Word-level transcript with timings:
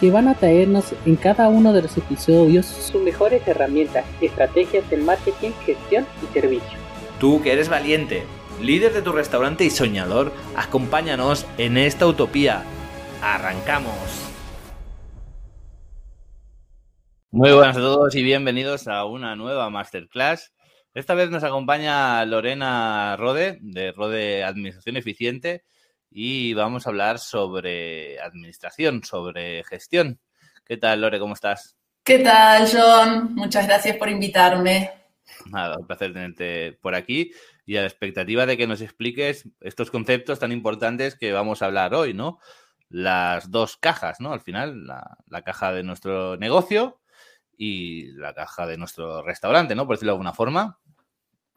que 0.00 0.10
van 0.10 0.28
a 0.28 0.34
traernos 0.34 0.94
en 1.06 1.16
cada 1.16 1.48
uno 1.48 1.72
de 1.72 1.82
los 1.82 1.96
episodios 1.96 2.66
sus 2.66 3.02
mejores 3.02 3.46
herramientas, 3.46 4.04
estrategias 4.20 4.84
en 4.92 5.04
marketing, 5.04 5.50
gestión 5.64 6.06
y 6.22 6.32
servicio. 6.32 6.78
Tú 7.18 7.42
que 7.42 7.52
eres 7.52 7.68
valiente, 7.68 8.24
líder 8.62 8.92
de 8.92 9.02
tu 9.02 9.12
restaurante 9.12 9.64
y 9.64 9.70
soñador, 9.70 10.32
acompáñanos 10.56 11.46
en 11.58 11.76
esta 11.76 12.06
utopía. 12.06 12.62
¡Arrancamos! 13.22 14.28
Muy 17.30 17.52
buenas 17.52 17.76
a 17.76 17.80
todos 17.80 18.14
y 18.14 18.22
bienvenidos 18.22 18.88
a 18.88 19.04
una 19.04 19.36
nueva 19.36 19.68
masterclass. 19.68 20.54
Esta 20.94 21.14
vez 21.14 21.30
nos 21.30 21.44
acompaña 21.44 22.24
Lorena 22.24 23.16
Rode, 23.16 23.58
de 23.60 23.92
Rode 23.92 24.44
Administración 24.44 24.96
Eficiente, 24.96 25.64
y 26.10 26.54
vamos 26.54 26.86
a 26.86 26.90
hablar 26.90 27.18
sobre 27.18 28.20
administración, 28.20 29.02
sobre 29.04 29.64
gestión. 29.64 30.20
¿Qué 30.64 30.76
tal, 30.76 31.00
Lore? 31.00 31.18
¿Cómo 31.18 31.34
estás? 31.34 31.76
¿Qué 32.02 32.20
tal, 32.20 32.68
John? 32.72 33.34
Muchas 33.34 33.66
gracias 33.66 33.96
por 33.96 34.08
invitarme. 34.08 34.90
Nada, 35.46 35.76
un 35.78 35.86
placer 35.86 36.12
tenerte 36.12 36.72
por 36.80 36.94
aquí 36.94 37.32
y 37.66 37.76
a 37.76 37.82
la 37.82 37.86
expectativa 37.86 38.46
de 38.46 38.56
que 38.56 38.66
nos 38.66 38.80
expliques 38.80 39.48
estos 39.60 39.90
conceptos 39.90 40.38
tan 40.38 40.52
importantes 40.52 41.16
que 41.16 41.32
vamos 41.32 41.60
a 41.60 41.66
hablar 41.66 41.94
hoy, 41.94 42.14
¿no? 42.14 42.38
Las 42.88 43.50
dos 43.50 43.76
cajas, 43.76 44.20
¿no? 44.20 44.32
Al 44.32 44.40
final, 44.40 44.86
la, 44.86 45.18
la 45.26 45.42
caja 45.42 45.72
de 45.72 45.82
nuestro 45.82 46.38
negocio 46.38 47.00
y 47.58 48.12
la 48.12 48.32
caja 48.32 48.66
de 48.66 48.78
nuestro 48.78 49.22
restaurante, 49.22 49.74
¿no? 49.74 49.86
Por 49.86 49.96
decirlo 49.96 50.12
de 50.12 50.16
alguna 50.16 50.32
forma. 50.32 50.78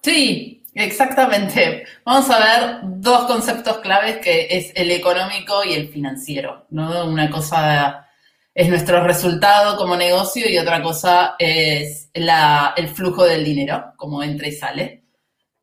Sí, 0.03 0.63
exactamente. 0.73 1.85
Vamos 2.05 2.29
a 2.29 2.39
ver 2.39 2.79
dos 2.83 3.25
conceptos 3.25 3.79
claves 3.79 4.17
que 4.17 4.47
es 4.49 4.71
el 4.75 4.91
económico 4.91 5.63
y 5.63 5.73
el 5.73 5.89
financiero, 5.89 6.65
¿no? 6.71 7.05
Una 7.05 7.29
cosa 7.29 8.07
es 8.53 8.67
nuestro 8.67 9.03
resultado 9.03 9.77
como 9.77 9.95
negocio 9.95 10.49
y 10.49 10.57
otra 10.57 10.81
cosa 10.81 11.35
es 11.39 12.09
la, 12.13 12.73
el 12.75 12.87
flujo 12.87 13.23
del 13.25 13.43
dinero, 13.45 13.93
como 13.95 14.23
entra 14.23 14.47
y 14.47 14.51
sale. 14.51 15.03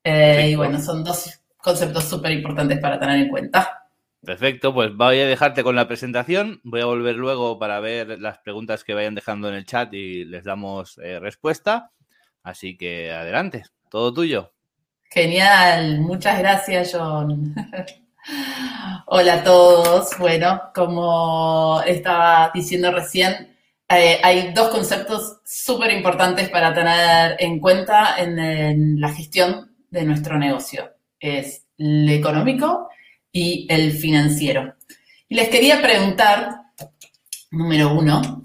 Eh, 0.04 0.50
y 0.52 0.54
bueno, 0.54 0.80
son 0.80 1.04
dos 1.04 1.40
conceptos 1.58 2.04
súper 2.04 2.32
importantes 2.32 2.78
para 2.78 2.98
tener 2.98 3.18
en 3.18 3.28
cuenta. 3.28 3.88
Perfecto, 4.24 4.74
pues 4.74 4.94
voy 4.94 5.20
a 5.20 5.26
dejarte 5.26 5.62
con 5.62 5.76
la 5.76 5.86
presentación. 5.86 6.60
Voy 6.64 6.80
a 6.80 6.86
volver 6.86 7.16
luego 7.16 7.58
para 7.58 7.80
ver 7.80 8.18
las 8.20 8.38
preguntas 8.38 8.84
que 8.84 8.94
vayan 8.94 9.14
dejando 9.14 9.48
en 9.48 9.54
el 9.54 9.66
chat 9.66 9.92
y 9.92 10.24
les 10.24 10.44
damos 10.44 10.98
eh, 10.98 11.18
respuesta. 11.18 11.92
Así 12.42 12.76
que 12.76 13.12
adelante. 13.12 13.64
Todo 13.90 14.12
tuyo. 14.12 14.52
Genial, 15.10 16.00
muchas 16.00 16.38
gracias, 16.38 16.92
John. 16.92 17.54
Hola 19.06 19.34
a 19.34 19.44
todos. 19.44 20.10
Bueno, 20.18 20.60
como 20.74 21.80
estaba 21.86 22.50
diciendo 22.52 22.92
recién, 22.92 23.56
eh, 23.88 24.20
hay 24.22 24.52
dos 24.52 24.68
conceptos 24.68 25.38
súper 25.46 25.92
importantes 25.92 26.50
para 26.50 26.74
tener 26.74 27.36
en 27.38 27.58
cuenta 27.58 28.16
en, 28.18 29.00
la 29.00 29.08
gestión 29.08 29.74
de 29.88 30.04
nuestro 30.04 30.38
negocio. 30.38 30.92
Es 31.18 31.64
el 31.78 32.10
económico 32.10 32.90
y 33.32 33.66
el 33.70 33.92
financiero. 33.92 34.74
Y 35.26 35.36
les 35.36 35.48
quería 35.48 35.80
preguntar, 35.80 36.50
número 37.50 37.94
uno, 37.94 38.44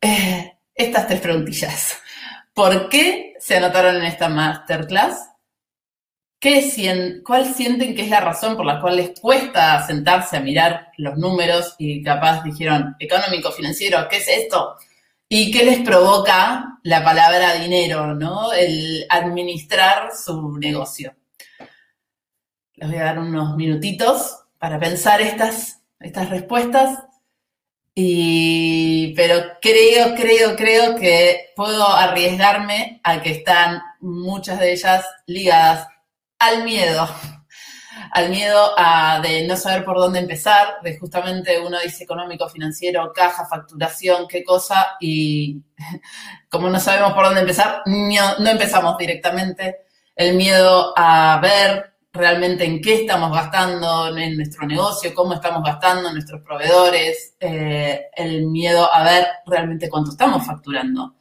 eh, 0.00 0.54
estas 0.74 1.06
tres 1.06 1.20
preguntillas. 1.20 1.98
¿Por 2.58 2.88
qué 2.88 3.34
se 3.38 3.56
anotaron 3.56 3.98
en 3.98 4.02
esta 4.02 4.28
masterclass? 4.28 5.30
¿Qué 6.40 7.22
¿Cuál 7.24 7.54
sienten 7.54 7.94
que 7.94 8.02
es 8.02 8.10
la 8.10 8.18
razón 8.18 8.56
por 8.56 8.66
la 8.66 8.80
cual 8.80 8.96
les 8.96 9.10
cuesta 9.20 9.86
sentarse 9.86 10.36
a 10.36 10.40
mirar 10.40 10.88
los 10.96 11.16
números 11.16 11.76
y 11.78 12.02
capaz 12.02 12.42
dijeron 12.42 12.96
económico, 12.98 13.52
financiero, 13.52 14.08
¿qué 14.10 14.16
es 14.16 14.26
esto? 14.26 14.74
¿Y 15.28 15.52
qué 15.52 15.64
les 15.66 15.82
provoca 15.82 16.80
la 16.82 17.04
palabra 17.04 17.54
dinero, 17.54 18.16
¿no? 18.16 18.52
El 18.52 19.06
administrar 19.08 20.10
su 20.12 20.58
negocio. 20.58 21.14
Les 22.74 22.88
voy 22.88 22.98
a 22.98 23.04
dar 23.04 23.20
unos 23.20 23.54
minutitos 23.54 24.46
para 24.58 24.80
pensar 24.80 25.20
estas, 25.20 25.84
estas 26.00 26.28
respuestas 26.28 27.04
y, 28.00 29.12
pero 29.16 29.58
creo, 29.60 30.14
creo, 30.14 30.54
creo 30.54 30.94
que 30.94 31.50
puedo 31.56 31.84
arriesgarme 31.84 33.00
a 33.02 33.20
que 33.20 33.32
están 33.32 33.82
muchas 33.98 34.60
de 34.60 34.70
ellas 34.70 35.04
ligadas 35.26 35.88
al 36.38 36.62
miedo, 36.62 37.08
al 38.12 38.30
miedo 38.30 38.72
a, 38.76 39.18
de 39.20 39.48
no 39.48 39.56
saber 39.56 39.84
por 39.84 39.96
dónde 39.96 40.20
empezar, 40.20 40.76
de 40.80 40.96
justamente 40.96 41.58
uno 41.58 41.80
dice 41.80 42.04
económico, 42.04 42.48
financiero, 42.48 43.12
caja, 43.12 43.48
facturación, 43.48 44.28
qué 44.28 44.44
cosa, 44.44 44.96
y 45.00 45.60
como 46.48 46.70
no 46.70 46.78
sabemos 46.78 47.14
por 47.14 47.24
dónde 47.24 47.40
empezar, 47.40 47.82
no, 47.84 48.38
no 48.38 48.48
empezamos 48.48 48.96
directamente. 48.96 49.78
El 50.14 50.36
miedo 50.36 50.94
a 50.96 51.40
ver 51.42 51.97
realmente 52.18 52.64
en 52.64 52.82
qué 52.82 53.02
estamos 53.02 53.32
gastando 53.32 54.14
en 54.16 54.36
nuestro 54.36 54.66
negocio, 54.66 55.14
cómo 55.14 55.34
estamos 55.34 55.62
gastando 55.62 56.08
en 56.08 56.14
nuestros 56.14 56.42
proveedores, 56.42 57.36
eh, 57.38 58.06
el 58.16 58.46
miedo 58.48 58.92
a 58.92 59.04
ver 59.04 59.26
realmente 59.46 59.88
cuánto 59.88 60.10
estamos 60.10 60.44
facturando, 60.44 61.14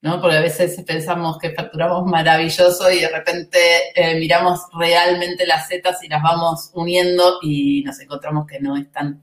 ¿no? 0.00 0.20
Porque 0.20 0.38
a 0.38 0.40
veces 0.40 0.82
pensamos 0.86 1.38
que 1.38 1.50
facturamos 1.50 2.06
maravilloso 2.06 2.90
y 2.90 3.00
de 3.00 3.08
repente 3.08 3.58
eh, 3.94 4.18
miramos 4.18 4.60
realmente 4.76 5.46
las 5.46 5.68
setas 5.68 6.02
y 6.02 6.08
las 6.08 6.22
vamos 6.22 6.70
uniendo 6.72 7.38
y 7.42 7.82
nos 7.84 8.00
encontramos 8.00 8.46
que 8.46 8.58
no 8.58 8.76
es 8.76 8.90
tan, 8.90 9.22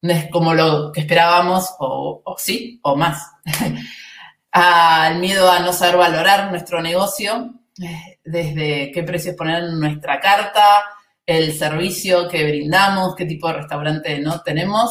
no 0.00 0.12
es 0.12 0.30
como 0.30 0.54
lo 0.54 0.90
que 0.92 1.02
esperábamos 1.02 1.74
o, 1.78 2.22
o 2.24 2.36
sí, 2.38 2.80
o 2.82 2.96
más. 2.96 3.30
Al 4.50 5.18
miedo 5.18 5.50
a 5.50 5.58
no 5.58 5.72
saber 5.72 5.96
valorar 5.96 6.50
nuestro 6.50 6.80
negocio, 6.80 7.52
desde 7.76 8.92
qué 8.92 9.02
precios 9.02 9.36
poner 9.36 9.64
en 9.64 9.80
nuestra 9.80 10.20
carta, 10.20 10.84
el 11.26 11.52
servicio 11.52 12.28
que 12.28 12.44
brindamos, 12.44 13.14
qué 13.14 13.24
tipo 13.24 13.48
de 13.48 13.54
restaurante 13.54 14.18
no 14.20 14.42
tenemos 14.42 14.90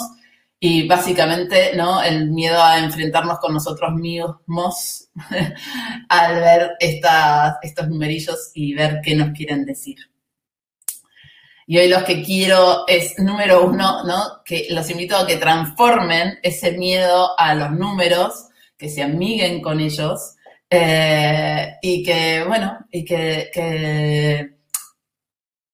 y 0.59 0.87
básicamente 0.87 1.75
no 1.75 2.01
el 2.01 2.29
miedo 2.29 2.61
a 2.61 2.79
enfrentarnos 2.79 3.39
con 3.39 3.53
nosotros 3.53 3.93
mismos 3.95 5.09
al 6.09 6.35
ver 6.39 6.71
estos 6.79 7.89
numerillos 7.89 8.51
y 8.53 8.73
ver 8.73 8.99
qué 9.03 9.15
nos 9.15 9.31
quieren 9.31 9.65
decir. 9.65 9.97
Y 11.65 11.77
hoy 11.77 11.87
los 11.87 12.03
que 12.03 12.23
quiero 12.23 12.85
es, 12.87 13.17
número 13.19 13.65
uno, 13.65 14.03
¿no? 14.03 14.41
Que 14.43 14.67
los 14.69 14.89
invito 14.89 15.15
a 15.15 15.25
que 15.25 15.37
transformen 15.37 16.39
ese 16.43 16.73
miedo 16.73 17.37
a 17.39 17.55
los 17.55 17.71
números, 17.71 18.47
que 18.77 18.89
se 18.89 19.01
amiguen 19.01 19.61
con 19.61 19.79
ellos 19.79 20.32
eh, 20.75 21.77
y 21.83 22.01
que, 22.03 22.43
bueno, 22.47 22.79
y 22.89 23.05
que, 23.05 23.51
que, 23.53 24.55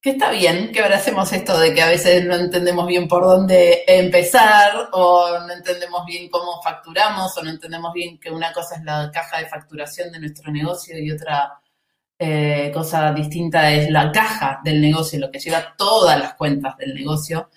está 0.03 0.31
bien 0.31 0.73
que 0.73 0.81
ahora 0.81 0.97
hacemos 0.97 1.31
esto 1.31 1.57
de 1.57 1.73
que 1.73 1.81
a 1.81 1.87
veces 1.87 2.25
no 2.25 2.35
entendemos 2.35 2.85
bien 2.85 3.07
por 3.07 3.23
dónde 3.23 3.83
empezar 3.87 4.89
o 4.91 5.39
no 5.47 5.53
entendemos 5.53 6.05
bien 6.05 6.29
cómo 6.29 6.61
facturamos 6.61 7.37
o 7.37 7.43
no 7.43 7.49
entendemos 7.49 7.93
bien 7.93 8.19
que 8.19 8.29
una 8.29 8.51
cosa 8.51 8.75
es 8.75 8.83
la 8.83 9.09
caja 9.09 9.39
de 9.39 9.47
facturación 9.47 10.11
de 10.11 10.19
nuestro 10.19 10.51
negocio 10.51 10.99
y 10.99 11.11
otra 11.11 11.61
eh, 12.17 12.69
cosa 12.73 13.13
distinta 13.13 13.71
es 13.71 13.89
la 13.89 14.11
caja 14.11 14.59
del 14.65 14.81
negocio, 14.81 15.19
lo 15.19 15.31
que 15.31 15.39
lleva 15.39 15.75
todas 15.77 16.19
las 16.19 16.33
cuentas 16.33 16.75
del 16.77 16.93
negocio. 16.93 17.49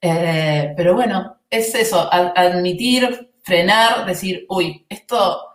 Eh, 0.00 0.74
pero 0.76 0.94
bueno, 0.94 1.40
es 1.48 1.74
eso, 1.74 2.12
admitir, 2.12 3.32
frenar, 3.42 4.04
decir, 4.04 4.44
uy, 4.50 4.84
esto 4.88 5.49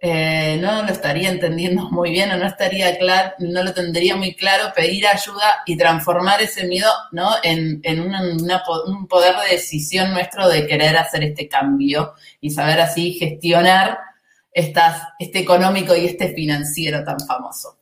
eh, 0.00 0.58
no 0.60 0.84
lo 0.84 0.92
estaría 0.92 1.28
entendiendo 1.28 1.82
muy 1.90 2.10
bien 2.10 2.30
o 2.30 2.36
no 2.36 2.46
estaría 2.46 2.96
claro, 2.98 3.32
no 3.38 3.62
lo 3.62 3.72
tendría 3.74 4.16
muy 4.16 4.34
claro, 4.34 4.72
pedir 4.74 5.06
ayuda 5.06 5.62
y 5.66 5.76
transformar 5.76 6.40
ese 6.40 6.66
miedo 6.66 6.90
¿no? 7.12 7.30
en, 7.42 7.82
un 7.84 9.08
poder 9.08 9.36
de 9.36 9.56
decisión 9.56 10.12
nuestro 10.12 10.48
de 10.48 10.66
querer 10.66 10.96
hacer 10.96 11.24
este 11.24 11.48
cambio 11.48 12.14
y 12.40 12.50
saber 12.50 12.80
así 12.80 13.12
gestionar 13.14 13.98
este 14.52 15.38
económico 15.38 15.94
y 15.94 16.06
este 16.06 16.34
financiero 16.34 17.04
tan 17.04 17.18
famoso. 17.20 17.78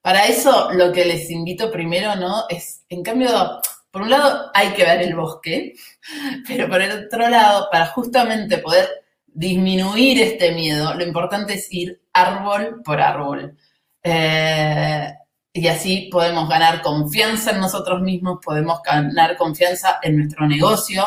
Para 0.00 0.26
eso 0.26 0.70
lo 0.72 0.92
que 0.92 1.04
les 1.04 1.30
invito 1.30 1.70
primero, 1.70 2.14
¿no? 2.14 2.44
Es, 2.48 2.84
en 2.88 3.02
cambio, 3.02 3.60
por 3.90 4.02
un 4.02 4.10
lado 4.10 4.50
hay 4.54 4.70
que 4.70 4.84
ver 4.84 5.02
el 5.02 5.16
bosque, 5.16 5.74
pero 6.46 6.68
por 6.68 6.80
el 6.80 7.06
otro 7.06 7.28
lado, 7.28 7.68
para 7.70 7.86
justamente 7.86 8.58
poder 8.58 9.05
disminuir 9.36 10.20
este 10.22 10.52
miedo, 10.52 10.94
lo 10.94 11.04
importante 11.04 11.54
es 11.54 11.68
ir 11.70 12.00
árbol 12.12 12.80
por 12.82 13.00
árbol. 13.00 13.56
Eh, 14.02 15.12
y 15.52 15.68
así 15.68 16.08
podemos 16.10 16.48
ganar 16.48 16.80
confianza 16.80 17.50
en 17.50 17.60
nosotros 17.60 18.00
mismos, 18.00 18.38
podemos 18.42 18.80
ganar 18.82 19.36
confianza 19.36 19.98
en 20.02 20.18
nuestro 20.18 20.46
negocio 20.46 21.04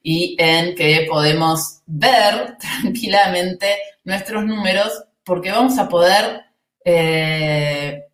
y 0.00 0.36
en 0.38 0.74
que 0.76 1.06
podemos 1.10 1.80
ver 1.86 2.56
tranquilamente 2.82 3.66
nuestros 4.04 4.44
números 4.44 5.04
porque 5.24 5.50
vamos 5.50 5.76
a 5.78 5.88
poder 5.88 6.40
eh, 6.84 8.04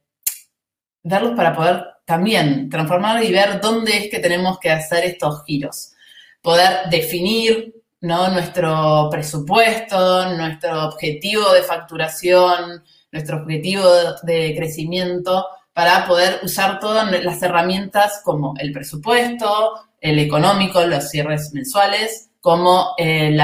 verlos 1.02 1.36
para 1.36 1.54
poder 1.54 1.84
también 2.06 2.70
transformar 2.70 3.22
y 3.22 3.32
ver 3.32 3.60
dónde 3.60 3.98
es 3.98 4.10
que 4.10 4.18
tenemos 4.18 4.58
que 4.58 4.70
hacer 4.70 5.04
estos 5.04 5.44
giros. 5.44 5.92
Poder 6.40 6.88
definir 6.90 7.77
¿no? 8.00 8.28
nuestro 8.28 9.08
presupuesto, 9.10 10.34
nuestro 10.36 10.86
objetivo 10.86 11.52
de 11.52 11.62
facturación, 11.62 12.82
nuestro 13.12 13.38
objetivo 13.38 13.84
de 14.22 14.54
crecimiento 14.56 15.46
para 15.72 16.06
poder 16.06 16.40
usar 16.42 16.80
todas 16.80 17.10
las 17.22 17.42
herramientas 17.42 18.20
como 18.24 18.54
el 18.58 18.72
presupuesto, 18.72 19.74
el 20.00 20.18
económico, 20.18 20.84
los 20.84 21.08
cierres 21.08 21.52
mensuales, 21.52 22.30
como 22.40 22.94
eh, 22.98 23.36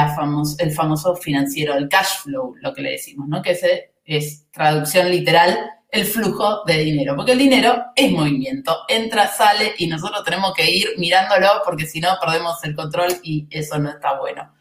el 0.59 0.73
famoso 0.73 1.17
financiero, 1.17 1.75
el 1.75 1.89
cash 1.89 2.23
flow, 2.23 2.55
lo 2.61 2.73
que 2.73 2.83
le 2.83 2.91
decimos, 2.93 3.29
¿no? 3.29 3.43
Que 3.43 3.53
ese 3.53 3.95
es 4.05 4.51
traducción 4.51 5.11
literal, 5.11 5.59
el 5.95 6.05
flujo 6.07 6.65
de 6.67 6.79
dinero, 6.79 7.15
porque 7.15 7.33
el 7.33 7.39
dinero 7.39 7.85
es 7.95 8.11
movimiento, 8.11 8.81
entra, 8.89 9.29
sale 9.29 9.75
y 9.79 9.87
nosotros 9.87 10.25
tenemos 10.25 10.53
que 10.53 10.69
ir 10.69 10.89
mirándolo 10.99 11.63
porque 11.65 11.87
si 11.87 12.01
no 12.01 12.09
perdemos 12.21 12.63
el 12.65 12.75
control 12.75 13.13
y 13.23 13.47
eso 13.49 13.79
no 13.79 13.91
está 13.91 14.19
bueno. 14.19 14.53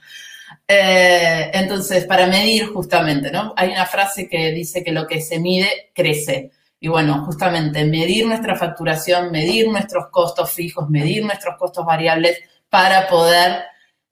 Eh, 0.68 1.50
entonces, 1.54 2.06
para 2.06 2.28
medir 2.28 2.68
justamente, 2.68 3.32
¿no? 3.32 3.54
Hay 3.58 3.70
una 3.70 3.88
frase 3.88 4.30
que 4.30 4.52
dice 4.52 4.84
que 4.84 4.92
lo 4.92 5.08
que 5.08 5.22
se 5.22 5.40
mide 5.40 5.92
crece. 5.96 6.52
Y 6.80 6.88
bueno, 6.88 7.26
justamente 7.26 7.84
medir 7.84 8.28
nuestra 8.28 8.56
facturación, 8.56 9.32
medir 9.32 9.68
nuestros 9.70 10.10
costos 10.12 10.52
fijos, 10.52 10.88
medir 10.88 11.26
nuestros 11.26 11.58
costos 11.58 11.84
variables 11.84 12.38
para 12.70 13.08
poder 13.08 13.64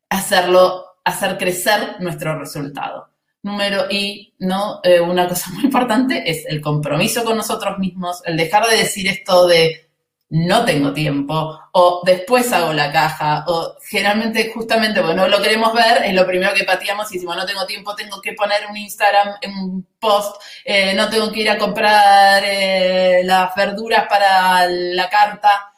hacerlo, 0.09 0.95
hacer 1.03 1.37
crecer 1.37 1.97
nuestro 1.99 2.39
resultado. 2.39 3.10
Número 3.43 3.87
y, 3.89 4.35
¿no? 4.37 4.81
Eh, 4.83 4.99
una 5.01 5.27
cosa 5.27 5.49
muy 5.51 5.63
importante 5.63 6.29
es 6.29 6.45
el 6.47 6.61
compromiso 6.61 7.23
con 7.23 7.37
nosotros 7.37 7.79
mismos, 7.79 8.21
el 8.25 8.37
dejar 8.37 8.67
de 8.67 8.77
decir 8.77 9.07
esto 9.07 9.47
de 9.47 9.89
no 10.29 10.63
tengo 10.63 10.93
tiempo, 10.93 11.59
o 11.73 12.03
después 12.05 12.53
hago 12.53 12.71
la 12.71 12.91
caja, 12.91 13.43
o 13.47 13.75
generalmente 13.83 14.49
justamente, 14.53 15.01
bueno, 15.01 15.27
lo 15.27 15.41
queremos 15.41 15.73
ver, 15.73 16.03
es 16.05 16.13
lo 16.13 16.25
primero 16.25 16.53
que 16.53 16.63
pateamos 16.63 17.11
y 17.11 17.15
decimos, 17.15 17.35
no 17.35 17.45
tengo 17.45 17.65
tiempo, 17.65 17.95
tengo 17.95 18.21
que 18.21 18.33
poner 18.33 18.61
un 18.69 18.77
Instagram, 18.77 19.35
un 19.47 19.87
post, 19.99 20.41
eh, 20.63 20.93
no 20.93 21.09
tengo 21.09 21.31
que 21.31 21.41
ir 21.41 21.49
a 21.49 21.57
comprar 21.57 22.43
eh, 22.45 23.23
las 23.25 23.53
verduras 23.55 24.05
para 24.07 24.67
la 24.69 25.09
carta, 25.09 25.73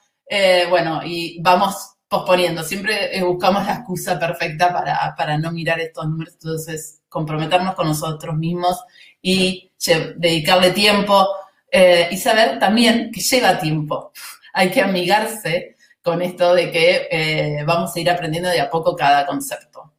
bueno, 0.69 1.01
y 1.03 1.41
vamos 1.41 1.95
posponiendo, 2.07 2.63
siempre 2.63 3.19
buscamos 3.23 3.65
la 3.65 3.75
excusa 3.75 4.19
perfecta 4.19 4.71
para, 4.71 5.15
para 5.17 5.37
no 5.37 5.51
mirar 5.51 5.79
estos 5.79 6.05
números, 6.05 6.33
entonces 6.35 7.02
comprometernos 7.13 7.75
con 7.75 7.87
nosotros 7.87 8.35
mismos 8.35 8.83
y 9.21 9.71
dedicarle 10.17 10.71
tiempo 10.71 11.27
y 11.71 12.17
saber 12.17 12.59
también 12.59 13.11
que 13.11 13.21
lleva 13.21 13.59
tiempo 13.59 14.11
hay 14.53 14.69
que 14.69 14.81
amigarse 14.81 15.75
con 16.01 16.21
esto 16.21 16.53
de 16.53 16.71
que 16.71 17.07
eh, 17.09 17.63
vamos 17.65 17.95
a 17.95 17.99
ir 17.99 18.09
aprendiendo 18.09 18.49
de 18.49 18.61
a 18.61 18.69
poco 18.69 18.95
cada 18.95 19.25
concepto. 19.25 19.93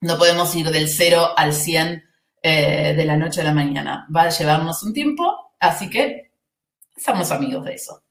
No 0.00 0.18
podemos 0.18 0.54
ir 0.54 0.70
del 0.70 0.88
0 0.88 1.34
al 1.36 1.52
100 1.52 2.04
eh, 2.42 2.94
de 2.96 3.04
la 3.04 3.16
noche 3.16 3.40
a 3.40 3.44
la 3.44 3.52
mañana. 3.52 4.06
Va 4.14 4.22
a 4.22 4.30
llevarnos 4.30 4.82
un 4.82 4.92
tiempo, 4.92 5.52
así 5.60 5.88
que 5.88 6.32
somos 6.96 7.30
amigos 7.30 7.64
de 7.64 7.74
eso. 7.74 8.02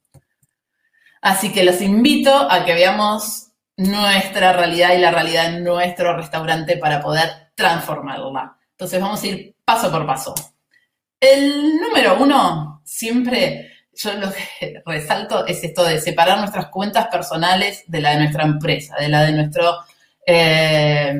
Así 1.20 1.52
que 1.52 1.64
los 1.64 1.80
invito 1.80 2.32
a 2.32 2.64
que 2.64 2.74
veamos 2.74 3.48
nuestra 3.76 4.52
realidad 4.52 4.94
y 4.94 4.98
la 4.98 5.10
realidad 5.10 5.50
de 5.50 5.60
nuestro 5.60 6.16
restaurante 6.16 6.76
para 6.76 7.00
poder 7.00 7.45
transformarla. 7.56 8.56
Entonces 8.70 9.00
vamos 9.00 9.20
a 9.22 9.26
ir 9.26 9.56
paso 9.64 9.90
por 9.90 10.06
paso. 10.06 10.34
El 11.18 11.80
número 11.80 12.18
uno 12.20 12.82
siempre 12.84 13.72
yo 13.96 14.12
lo 14.14 14.30
que 14.30 14.82
resalto 14.86 15.46
es 15.46 15.64
esto 15.64 15.84
de 15.84 16.00
separar 16.00 16.38
nuestras 16.38 16.68
cuentas 16.68 17.08
personales 17.08 17.84
de 17.86 18.00
la 18.00 18.10
de 18.10 18.18
nuestra 18.18 18.44
empresa, 18.44 18.96
de 18.96 19.08
la 19.08 19.24
de 19.24 19.32
nuestro 19.32 19.78
eh, 20.26 21.14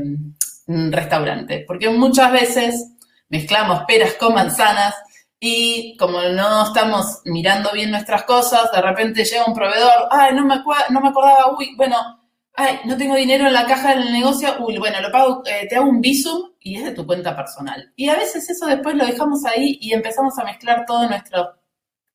restaurante. 0.66 1.64
Porque 1.66 1.88
muchas 1.90 2.30
veces 2.30 2.92
mezclamos 3.28 3.84
peras 3.86 4.14
con 4.14 4.34
manzanas 4.34 4.94
y 5.40 5.96
como 5.96 6.20
no 6.22 6.66
estamos 6.66 7.20
mirando 7.24 7.70
bien 7.72 7.90
nuestras 7.90 8.24
cosas, 8.24 8.70
de 8.72 8.80
repente 8.80 9.24
llega 9.24 9.44
un 9.44 9.54
proveedor, 9.54 10.08
ay, 10.10 10.34
no 10.34 10.44
me, 10.44 10.56
no 10.90 11.00
me 11.00 11.08
acordaba, 11.08 11.56
uy, 11.58 11.74
bueno, 11.76 11.96
ay, 12.56 12.80
no 12.84 12.96
tengo 12.96 13.14
dinero 13.16 13.46
en 13.46 13.52
la 13.52 13.66
caja 13.66 13.94
del 13.94 14.12
negocio, 14.12 14.56
uy, 14.60 14.78
bueno, 14.78 15.00
lo 15.00 15.12
pago, 15.12 15.42
eh, 15.46 15.66
te 15.68 15.76
hago 15.76 15.88
un 15.88 16.00
visum 16.00 16.50
y 16.60 16.76
es 16.76 16.84
de 16.84 16.92
tu 16.92 17.06
cuenta 17.06 17.36
personal. 17.36 17.92
Y 17.96 18.08
a 18.08 18.16
veces 18.16 18.48
eso 18.48 18.66
después 18.66 18.96
lo 18.96 19.06
dejamos 19.06 19.44
ahí 19.44 19.78
y 19.80 19.92
empezamos 19.92 20.38
a 20.38 20.44
mezclar 20.44 20.84
todo 20.86 21.08
nuestro 21.08 21.54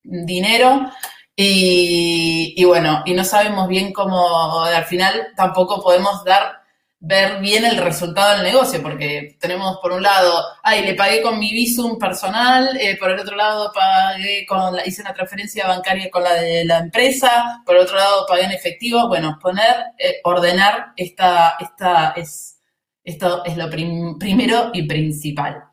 dinero 0.02 0.90
y, 1.34 2.62
bueno, 2.64 3.02
y 3.06 3.14
no 3.14 3.24
sabemos 3.24 3.68
bien 3.68 3.92
cómo, 3.92 4.62
al 4.62 4.84
final 4.84 5.28
tampoco 5.36 5.82
podemos 5.82 6.24
dar, 6.24 6.61
ver 7.04 7.40
bien 7.40 7.64
el 7.64 7.78
resultado 7.78 8.34
del 8.36 8.44
negocio, 8.44 8.80
porque 8.80 9.36
tenemos 9.40 9.78
por 9.82 9.90
un 9.90 10.02
lado, 10.02 10.40
ay, 10.62 10.84
le 10.84 10.94
pagué 10.94 11.20
con 11.20 11.36
mi 11.36 11.52
visum 11.52 11.98
personal, 11.98 12.78
eh, 12.80 12.96
por 12.96 13.10
el 13.10 13.18
otro 13.18 13.34
lado 13.34 13.72
pagué 13.74 14.46
con 14.46 14.76
la, 14.76 14.86
hice 14.86 15.02
una 15.02 15.12
transferencia 15.12 15.66
bancaria 15.66 16.08
con 16.10 16.22
la 16.22 16.34
de 16.34 16.64
la 16.64 16.78
empresa, 16.78 17.60
por 17.66 17.74
el 17.74 17.82
otro 17.82 17.96
lado 17.96 18.24
pagué 18.28 18.44
en 18.44 18.52
efectivo, 18.52 19.08
bueno, 19.08 19.36
poner, 19.42 19.74
eh, 19.98 20.20
ordenar 20.22 20.92
esta, 20.96 21.56
esta 21.58 22.12
es, 22.12 22.60
esto 23.02 23.44
es 23.44 23.56
lo 23.56 23.68
primero 23.68 24.70
y 24.72 24.86
principal. 24.86 25.71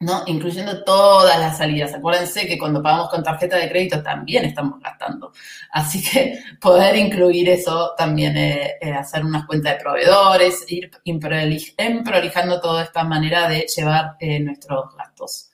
¿No? 0.00 0.22
Incluyendo 0.26 0.82
todas 0.82 1.38
las 1.38 1.58
salidas. 1.58 1.94
Acuérdense 1.94 2.46
que 2.46 2.58
cuando 2.58 2.82
pagamos 2.82 3.10
con 3.10 3.22
tarjeta 3.22 3.56
de 3.56 3.68
crédito 3.68 4.02
también 4.02 4.46
estamos 4.46 4.80
gastando. 4.80 5.32
Así 5.72 6.02
que 6.02 6.38
poder 6.60 6.96
incluir 6.96 7.50
eso 7.50 7.94
también, 7.96 8.36
es 8.36 8.96
hacer 8.96 9.24
unas 9.24 9.46
cuentas 9.46 9.74
de 9.74 9.80
proveedores, 9.82 10.64
ir 10.68 10.90
emprolijando 11.04 12.60
toda 12.60 12.84
esta 12.84 13.04
manera 13.04 13.48
de 13.48 13.66
llevar 13.76 14.16
eh, 14.18 14.40
nuestros 14.40 14.96
gastos. 14.96 15.50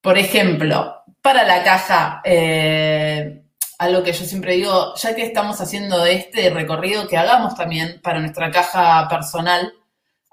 Por 0.00 0.18
ejemplo, 0.18 1.02
para 1.20 1.44
la 1.44 1.62
caja, 1.62 2.22
eh, 2.24 3.42
algo 3.78 4.02
que 4.02 4.12
yo 4.12 4.24
siempre 4.24 4.54
digo, 4.54 4.94
ya 4.96 5.14
que 5.14 5.24
estamos 5.24 5.60
haciendo 5.60 6.04
este 6.06 6.48
recorrido, 6.50 7.06
que 7.06 7.18
hagamos 7.18 7.54
también 7.54 8.00
para 8.02 8.20
nuestra 8.20 8.50
caja 8.50 9.06
personal, 9.08 9.72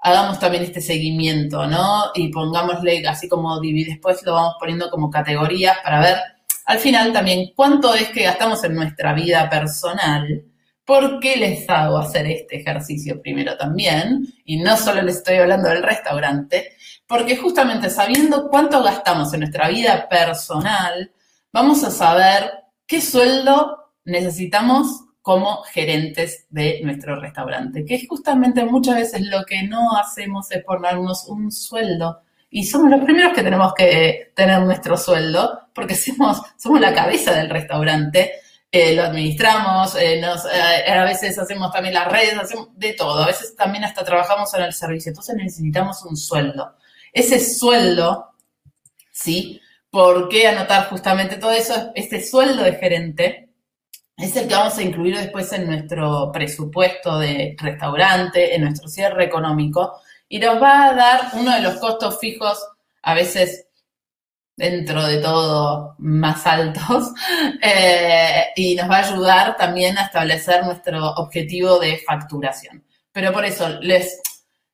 hagamos 0.02 0.38
también 0.38 0.64
este 0.64 0.80
seguimiento, 0.80 1.66
¿no? 1.66 2.10
Y 2.14 2.28
pongámosle 2.28 3.06
así 3.06 3.28
como 3.28 3.58
después 3.60 4.22
lo 4.24 4.34
vamos 4.34 4.54
poniendo 4.58 4.90
como 4.90 5.08
categorías 5.08 5.78
para 5.82 6.00
ver 6.00 6.16
al 6.66 6.78
final 6.78 7.12
también 7.12 7.52
cuánto 7.54 7.94
es 7.94 8.08
que 8.08 8.24
gastamos 8.24 8.62
en 8.64 8.74
nuestra 8.74 9.14
vida 9.14 9.48
personal. 9.48 10.44
¿Por 10.84 11.20
qué 11.20 11.36
les 11.36 11.68
hago 11.70 11.98
hacer 11.98 12.26
este 12.26 12.56
ejercicio 12.56 13.22
primero 13.22 13.56
también? 13.56 14.26
Y 14.44 14.56
no 14.58 14.76
solo 14.76 15.02
les 15.02 15.16
estoy 15.16 15.36
hablando 15.36 15.68
del 15.68 15.82
restaurante, 15.82 16.76
porque 17.06 17.36
justamente 17.36 17.88
sabiendo 17.88 18.48
cuánto 18.48 18.82
gastamos 18.82 19.32
en 19.32 19.40
nuestra 19.40 19.68
vida 19.68 20.08
personal, 20.08 21.12
vamos 21.52 21.84
a 21.84 21.90
saber 21.90 22.50
qué 22.86 23.00
sueldo 23.00 23.92
necesitamos 24.04 25.04
como 25.22 25.62
gerentes 25.62 26.46
de 26.50 26.80
nuestro 26.82 27.18
restaurante, 27.20 27.84
que 27.84 27.94
es 27.94 28.08
justamente 28.08 28.64
muchas 28.64 28.96
veces 28.96 29.22
lo 29.22 29.44
que 29.44 29.62
no 29.62 29.96
hacemos 29.96 30.50
es 30.50 30.64
ponernos 30.64 31.26
un 31.28 31.52
sueldo. 31.52 32.22
Y 32.50 32.64
somos 32.64 32.90
los 32.90 33.02
primeros 33.02 33.32
que 33.32 33.42
tenemos 33.42 33.72
que 33.72 34.32
tener 34.34 34.60
nuestro 34.60 34.96
sueldo, 34.96 35.60
porque 35.72 35.94
somos, 35.96 36.42
somos 36.56 36.80
la 36.80 36.92
cabeza 36.92 37.32
del 37.34 37.48
restaurante, 37.48 38.32
eh, 38.70 38.94
lo 38.94 39.04
administramos, 39.04 39.94
eh, 39.96 40.18
eh, 40.18 40.90
a 40.90 41.04
veces 41.04 41.38
hacemos 41.38 41.70
también 41.70 41.94
las 41.94 42.10
redes, 42.10 42.38
hacemos 42.38 42.68
de 42.74 42.94
todo, 42.94 43.22
a 43.22 43.26
veces 43.26 43.54
también 43.54 43.84
hasta 43.84 44.04
trabajamos 44.04 44.52
en 44.54 44.62
el 44.62 44.72
servicio, 44.72 45.10
entonces 45.10 45.36
necesitamos 45.36 46.02
un 46.04 46.16
sueldo. 46.16 46.74
Ese 47.12 47.38
sueldo, 47.38 48.34
¿sí? 49.12 49.60
¿Por 49.90 50.28
qué 50.30 50.48
anotar 50.48 50.88
justamente 50.88 51.36
todo 51.36 51.52
eso? 51.52 51.92
Este 51.94 52.22
sueldo 52.24 52.62
de 52.64 52.74
gerente 52.76 53.41
es 54.22 54.36
el 54.36 54.48
que 54.48 54.54
vamos 54.54 54.78
a 54.78 54.82
incluir 54.82 55.16
después 55.16 55.52
en 55.52 55.66
nuestro 55.66 56.30
presupuesto 56.32 57.18
de 57.18 57.56
restaurante, 57.58 58.54
en 58.54 58.62
nuestro 58.62 58.88
cierre 58.88 59.24
económico, 59.24 60.00
y 60.28 60.38
nos 60.38 60.62
va 60.62 60.86
a 60.86 60.94
dar 60.94 61.20
uno 61.34 61.54
de 61.54 61.60
los 61.60 61.74
costos 61.74 62.18
fijos, 62.20 62.58
a 63.02 63.14
veces 63.14 63.66
dentro 64.56 65.04
de 65.04 65.18
todo 65.18 65.96
más 65.98 66.46
altos, 66.46 67.08
eh, 67.62 68.46
y 68.54 68.76
nos 68.76 68.88
va 68.88 68.98
a 68.98 69.10
ayudar 69.10 69.56
también 69.56 69.98
a 69.98 70.04
establecer 70.04 70.64
nuestro 70.64 71.14
objetivo 71.14 71.78
de 71.80 71.98
facturación. 72.06 72.84
Pero 73.10 73.32
por 73.32 73.44
eso 73.44 73.68
les, 73.80 74.20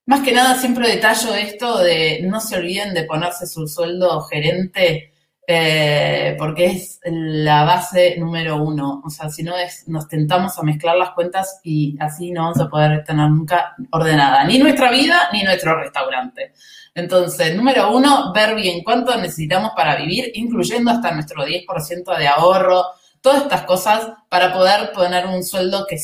más 0.05 0.21
que 0.21 0.33
nada 0.33 0.57
siempre 0.57 0.89
detallo 0.89 1.35
esto 1.35 1.79
de 1.79 2.21
no 2.23 2.41
se 2.41 2.57
olviden 2.57 2.93
de 2.93 3.05
ponerse 3.05 3.47
su 3.47 3.67
sueldo 3.67 4.21
gerente 4.23 5.15
eh, 5.51 6.37
porque 6.39 6.67
es 6.67 7.01
la 7.07 7.65
base 7.65 8.17
número 8.19 8.63
uno. 8.63 9.01
O 9.03 9.09
sea, 9.09 9.31
si 9.31 9.43
no 9.43 9.57
es, 9.57 9.89
nos 9.89 10.07
tentamos 10.07 10.59
a 10.59 10.63
mezclar 10.63 10.95
las 10.95 11.13
cuentas 11.13 11.61
y 11.65 11.97
así 12.01 12.31
no 12.31 12.43
vamos 12.43 12.61
a 12.61 12.69
poder 12.69 13.03
tener 13.03 13.31
nunca 13.31 13.75
ordenada 13.91 14.45
ni 14.45 14.59
nuestra 14.59 14.91
vida 14.91 15.31
ni 15.33 15.43
nuestro 15.43 15.75
restaurante. 15.81 16.53
Entonces, 16.95 17.57
número 17.57 17.91
uno, 17.97 18.31
ver 18.35 18.55
bien 18.57 18.85
cuánto 18.85 19.17
necesitamos 19.17 19.71
para 19.75 19.97
vivir, 19.97 20.33
incluyendo 20.35 20.91
hasta 20.91 21.13
nuestro 21.13 21.47
10% 21.47 22.19
de 22.19 22.29
ahorro, 22.29 22.85
todas 23.23 23.45
estas 23.45 23.63
cosas 23.63 24.07
para 24.29 24.53
poder 24.53 24.93
poner 24.93 25.27
un 25.29 25.43
sueldo 25.43 25.87
que, 25.89 25.97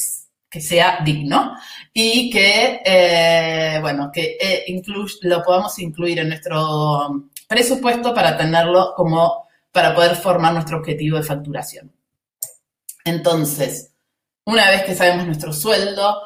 que 0.48 0.60
sea 0.62 1.00
digno 1.04 1.54
y 1.92 2.30
que, 2.30 2.80
eh, 2.82 3.78
bueno, 3.82 4.10
que 4.10 4.38
eh, 4.40 4.82
lo 5.20 5.42
podamos 5.42 5.78
incluir 5.80 6.20
en 6.20 6.28
nuestro 6.28 7.28
presupuesto 7.48 8.14
para 8.14 8.36
tenerlo 8.36 8.94
como, 8.96 9.48
para 9.72 9.94
poder 9.94 10.16
formar 10.16 10.52
nuestro 10.52 10.78
objetivo 10.78 11.16
de 11.16 11.22
facturación. 11.22 11.92
Entonces, 13.04 13.92
una 14.44 14.70
vez 14.70 14.84
que 14.84 14.94
sabemos 14.94 15.26
nuestro 15.26 15.52
sueldo, 15.52 16.20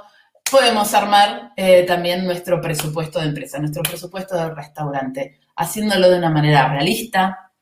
podemos 0.51 0.93
armar 0.95 1.53
eh, 1.57 1.85
también 1.85 2.25
nuestro 2.25 2.61
presupuesto 2.61 3.21
de 3.21 3.27
empresa, 3.27 3.59
nuestro 3.59 3.83
presupuesto 3.83 4.37
de 4.37 4.55
restaurante, 4.55 5.41
haciéndolo 5.57 6.09
de 6.09 6.19
una 6.19 6.31
manera 6.31 6.69
realista, 6.69 7.53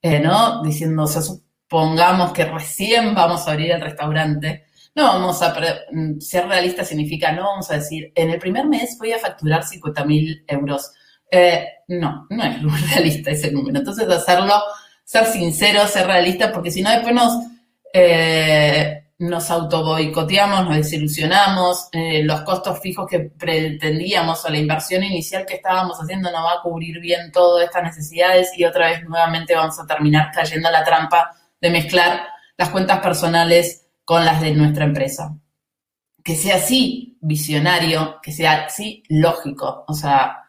eh, 0.00 0.18
¿no? 0.18 0.62
Diciendo, 0.62 1.06
supongamos 1.06 2.32
que 2.32 2.44
recién 2.44 3.14
vamos 3.14 3.46
a 3.46 3.52
abrir 3.52 3.72
el 3.72 3.80
restaurante. 3.80 4.66
No 4.94 5.04
vamos 5.04 5.40
a 5.42 5.54
mm, 5.92 6.20
ser 6.20 6.46
realistas 6.46 6.88
significa, 6.88 7.32
no 7.32 7.44
vamos 7.44 7.70
a 7.70 7.74
decir, 7.74 8.12
en 8.14 8.30
el 8.30 8.38
primer 8.38 8.66
mes 8.66 8.96
voy 8.98 9.12
a 9.12 9.18
facturar 9.18 9.64
50 9.64 10.04
mil 10.04 10.44
euros. 10.48 10.92
Eh, 11.34 11.66
no, 11.88 12.26
no 12.28 12.44
es 12.44 12.62
realista 12.90 13.30
ese 13.30 13.50
número. 13.50 13.78
Entonces, 13.78 14.06
hacerlo, 14.08 14.62
ser 15.02 15.24
sincero, 15.26 15.86
ser 15.86 16.06
realista, 16.06 16.52
porque 16.52 16.70
si 16.70 16.82
no, 16.82 16.90
después 16.90 17.14
nos, 17.14 17.32
eh, 17.92 19.04
nos 19.18 19.50
auto 19.50 19.82
nos 19.82 20.76
desilusionamos, 20.76 21.88
eh, 21.92 22.22
los 22.22 22.42
costos 22.42 22.80
fijos 22.80 23.06
que 23.08 23.20
pretendíamos 23.20 24.44
o 24.44 24.50
la 24.50 24.58
inversión 24.58 25.04
inicial 25.04 25.46
que 25.46 25.54
estábamos 25.54 25.98
haciendo 25.98 26.30
no 26.30 26.44
va 26.44 26.52
a 26.54 26.62
cubrir 26.62 27.00
bien 27.00 27.32
todas 27.32 27.64
estas 27.64 27.82
necesidades 27.84 28.50
y 28.58 28.64
otra 28.64 28.90
vez 28.90 29.02
nuevamente 29.04 29.54
vamos 29.54 29.78
a 29.80 29.86
terminar 29.86 30.30
cayendo 30.34 30.68
a 30.68 30.72
la 30.72 30.84
trampa 30.84 31.30
de 31.60 31.70
mezclar 31.70 32.26
las 32.58 32.68
cuentas 32.68 33.00
personales 33.00 33.86
con 34.04 34.24
las 34.24 34.40
de 34.42 34.52
nuestra 34.52 34.84
empresa. 34.84 35.34
Que 36.22 36.36
sea 36.36 36.56
así 36.56 37.16
visionario, 37.20 38.20
que 38.22 38.32
sea 38.32 38.66
así 38.66 39.02
lógico, 39.08 39.84
o 39.88 39.94
sea, 39.94 40.41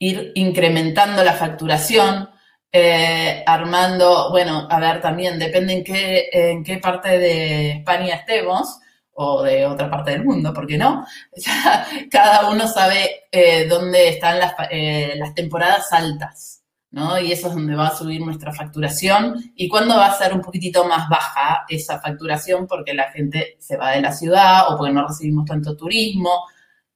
ir 0.00 0.32
incrementando 0.34 1.22
la 1.22 1.34
facturación, 1.34 2.30
eh, 2.72 3.44
armando, 3.46 4.30
bueno, 4.30 4.66
a 4.70 4.80
ver, 4.80 5.00
también 5.00 5.38
depende 5.38 5.74
en 5.74 5.84
qué, 5.84 6.28
en 6.32 6.64
qué 6.64 6.78
parte 6.78 7.18
de 7.18 7.70
España 7.72 8.16
estemos 8.16 8.80
o 9.12 9.42
de 9.42 9.66
otra 9.66 9.90
parte 9.90 10.12
del 10.12 10.24
mundo, 10.24 10.54
¿por 10.54 10.66
qué 10.66 10.78
no? 10.78 11.04
Cada 12.10 12.48
uno 12.48 12.66
sabe 12.66 13.26
eh, 13.30 13.66
dónde 13.68 14.08
están 14.08 14.38
las, 14.38 14.54
eh, 14.70 15.14
las 15.16 15.34
temporadas 15.34 15.92
altas, 15.92 16.62
¿no? 16.90 17.20
Y 17.20 17.32
eso 17.32 17.48
es 17.48 17.54
donde 17.54 17.74
va 17.74 17.88
a 17.88 17.96
subir 17.96 18.22
nuestra 18.22 18.52
facturación 18.54 19.52
y 19.54 19.68
cuándo 19.68 19.96
va 19.96 20.06
a 20.06 20.18
ser 20.18 20.32
un 20.32 20.40
poquitito 20.40 20.86
más 20.86 21.10
baja 21.10 21.66
esa 21.68 22.00
facturación 22.00 22.66
porque 22.66 22.94
la 22.94 23.10
gente 23.12 23.56
se 23.58 23.76
va 23.76 23.90
de 23.90 24.00
la 24.00 24.12
ciudad 24.12 24.72
o 24.72 24.78
porque 24.78 24.94
no 24.94 25.06
recibimos 25.06 25.44
tanto 25.44 25.76
turismo, 25.76 26.46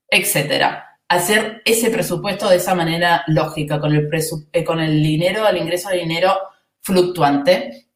etcétera 0.09 0.94
hacer 1.15 1.63
ese 1.65 1.91
presupuesto 1.91 2.49
de 2.49 2.57
esa 2.57 2.75
manera 2.75 3.25
lógica, 3.27 3.81
con 3.81 3.93
el, 3.93 4.09
eh, 4.53 4.65
con 4.65 4.81
el 4.81 5.03
dinero, 5.03 5.47
el 5.49 5.57
ingreso 5.57 5.89
de 5.89 5.99
dinero 5.99 6.35
fluctuante. 6.81 7.89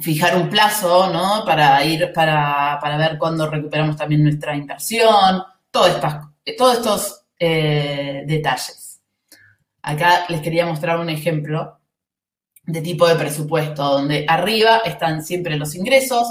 Fijar 0.00 0.36
un 0.36 0.50
plazo, 0.50 1.10
¿no? 1.10 1.44
Para 1.46 1.82
ir, 1.84 2.12
para, 2.12 2.78
ver 2.98 3.16
cuándo 3.18 3.48
recuperamos 3.48 3.96
también 3.96 4.22
nuestra 4.22 4.54
inversión, 4.54 5.42
todos 5.70 5.98
estos 6.44 7.24
eh, 7.38 8.24
detalles. 8.26 9.00
Acá 9.82 10.26
les 10.28 10.40
quería 10.42 10.66
mostrar 10.66 10.98
un 10.98 11.08
ejemplo 11.08 11.78
de 12.64 12.82
tipo 12.82 13.06
de 13.06 13.14
presupuesto, 13.14 13.82
donde 13.84 14.26
arriba 14.28 14.78
están 14.84 15.22
siempre 15.22 15.56
los 15.56 15.74
ingresos, 15.74 16.26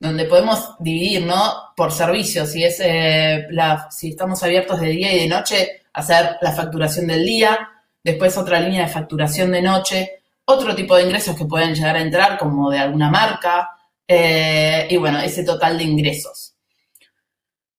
donde 0.00 0.24
podemos 0.24 0.76
dividir, 0.78 1.26
¿no? 1.26 1.74
Por 1.76 1.92
servicios, 1.92 2.50
si 2.50 2.64
es 2.64 2.80
eh, 2.82 3.46
si 3.90 4.08
estamos 4.08 4.42
abiertos 4.42 4.80
de 4.80 4.88
día 4.88 5.12
y 5.12 5.20
de 5.20 5.28
noche, 5.28 5.82
hacer 5.92 6.38
la 6.40 6.52
facturación 6.52 7.06
del 7.06 7.24
día, 7.24 7.68
después 8.02 8.36
otra 8.38 8.60
línea 8.60 8.86
de 8.86 8.92
facturación 8.92 9.52
de 9.52 9.60
noche, 9.60 10.22
otro 10.46 10.74
tipo 10.74 10.96
de 10.96 11.04
ingresos 11.04 11.36
que 11.36 11.44
pueden 11.44 11.74
llegar 11.74 11.96
a 11.96 12.00
entrar, 12.00 12.38
como 12.38 12.70
de 12.70 12.78
alguna 12.78 13.10
marca, 13.10 13.70
eh, 14.08 14.88
y 14.88 14.96
bueno, 14.96 15.20
ese 15.20 15.44
total 15.44 15.76
de 15.76 15.84
ingresos. 15.84 16.54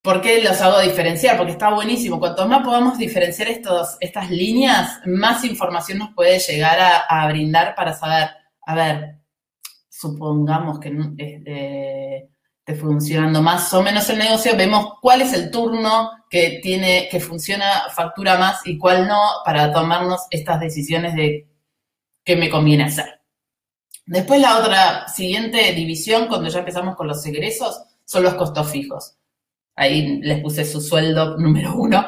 ¿Por 0.04 0.22
qué 0.22 0.44
los 0.44 0.62
hago 0.62 0.80
diferenciar? 0.80 1.38
Porque 1.38 1.54
está 1.54 1.72
buenísimo. 1.74 2.20
Cuanto 2.20 2.48
más 2.48 2.64
podamos 2.64 2.98
diferenciar 3.00 3.50
estos, 3.50 3.98
estas 4.00 4.30
líneas, 4.30 5.00
más 5.06 5.44
información 5.44 5.98
nos 6.00 6.14
puede 6.14 6.40
llegar 6.40 7.04
a 7.08 7.28
brindar 7.28 7.76
para 7.76 7.94
saber, 7.94 8.30
a 8.66 8.76
ver, 8.76 9.21
supongamos 10.02 10.80
que 10.80 10.90
esté, 11.18 12.30
funcionando 12.80 13.42
más 13.42 13.74
o 13.74 13.84
menos 13.84 14.10
el 14.10 14.18
negocio, 14.18 14.56
vemos 14.56 14.94
cuál 15.02 15.22
es 15.22 15.34
el 15.34 15.52
turno 15.52 16.10
que 16.30 16.62
tiene, 16.64 17.10
que 17.12 17.20
funciona, 17.20 17.84
factura 17.94 18.38
más 18.38 18.62
y 18.66 18.78
cuál 18.78 19.08
no, 19.08 19.20
para 19.44 19.74
tomarnos 19.74 20.22
estas 20.30 20.60
decisiones 20.62 21.14
de 21.16 21.50
qué 22.24 22.36
me 22.38 22.50
conviene 22.50 22.86
hacer. 22.86 23.20
Después 24.06 24.40
la 24.40 24.58
otra 24.58 25.08
siguiente 25.10 25.74
división, 25.74 26.28
cuando 26.28 26.50
ya 26.50 26.60
empezamos 26.60 26.96
con 26.96 27.08
los 27.08 27.26
egresos, 27.26 27.84
son 28.06 28.24
los 28.24 28.36
costos 28.36 28.72
fijos. 28.72 29.18
Ahí 29.76 30.22
les 30.22 30.42
puse 30.42 30.64
su 30.64 30.80
sueldo 30.80 31.38
número 31.38 31.76
uno, 31.76 32.06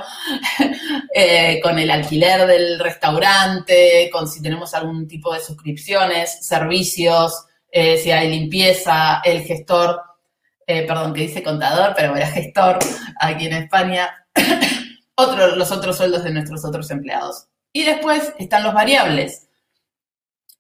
eh, 1.13 1.59
con 1.61 1.77
el 1.77 1.91
alquiler 1.91 2.47
del 2.47 2.79
restaurante, 2.79 4.09
con 4.13 4.27
si 4.29 4.41
tenemos 4.41 4.73
algún 4.73 5.07
tipo 5.07 5.33
de 5.33 5.41
suscripciones, 5.41 6.45
servicios, 6.45 7.47
eh, 7.75 7.97
si 7.97 8.11
hay 8.11 8.29
limpieza, 8.29 9.19
el 9.25 9.41
gestor, 9.41 9.99
eh, 10.67 10.85
perdón, 10.85 11.11
que 11.11 11.21
dice 11.21 11.41
contador, 11.41 11.95
pero 11.97 12.15
era 12.15 12.27
gestor 12.27 12.77
aquí 13.19 13.47
en 13.47 13.53
España, 13.53 14.27
otro, 15.15 15.55
los 15.55 15.71
otros 15.71 15.97
sueldos 15.97 16.23
de 16.23 16.29
nuestros 16.29 16.63
otros 16.63 16.91
empleados. 16.91 17.47
Y 17.71 17.83
después 17.83 18.31
están 18.37 18.61
los 18.61 18.75
variables, 18.75 19.47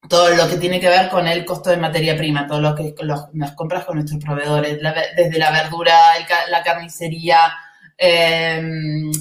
todo 0.09 0.29
lo 0.29 0.49
que 0.49 0.57
tiene 0.57 0.79
que 0.79 0.89
ver 0.89 1.07
con 1.09 1.27
el 1.27 1.45
costo 1.45 1.69
de 1.69 1.77
materia 1.77 2.17
prima, 2.17 2.47
todo 2.47 2.59
lo 2.59 2.73
que 2.73 2.95
las 3.03 3.51
compras 3.51 3.85
con 3.85 3.97
nuestros 3.97 4.21
proveedores, 4.23 4.79
desde 5.15 5.37
la 5.37 5.51
verdura, 5.51 5.95
la 6.49 6.63
carnicería, 6.63 7.53
em, 7.95 9.11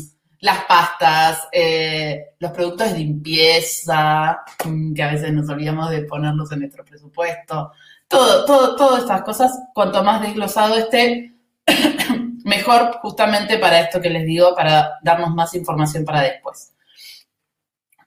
las 0.42 0.64
pastas, 0.64 1.48
eh, 1.52 2.34
los 2.38 2.50
productos 2.50 2.92
de 2.92 2.98
limpieza, 2.98 4.42
mm, 4.64 4.92
que 4.92 5.02
a 5.02 5.12
veces 5.12 5.32
nos 5.32 5.48
olvidamos 5.48 5.88
de 5.90 6.02
ponerlos 6.02 6.52
en 6.52 6.60
nuestro 6.60 6.84
presupuesto, 6.84 7.72
todo, 8.08 8.44
todo, 8.44 8.76
todas 8.76 9.02
estas 9.02 9.22
cosas, 9.22 9.58
cuanto 9.72 10.04
más 10.04 10.20
desglosado 10.20 10.76
esté, 10.76 11.32
mejor 12.44 12.98
justamente 13.00 13.56
para 13.58 13.80
esto 13.80 14.00
que 14.00 14.10
les 14.10 14.26
digo, 14.26 14.54
para 14.54 14.98
darnos 15.02 15.30
más 15.34 15.54
información 15.54 16.04
para 16.04 16.22
después. 16.22 16.72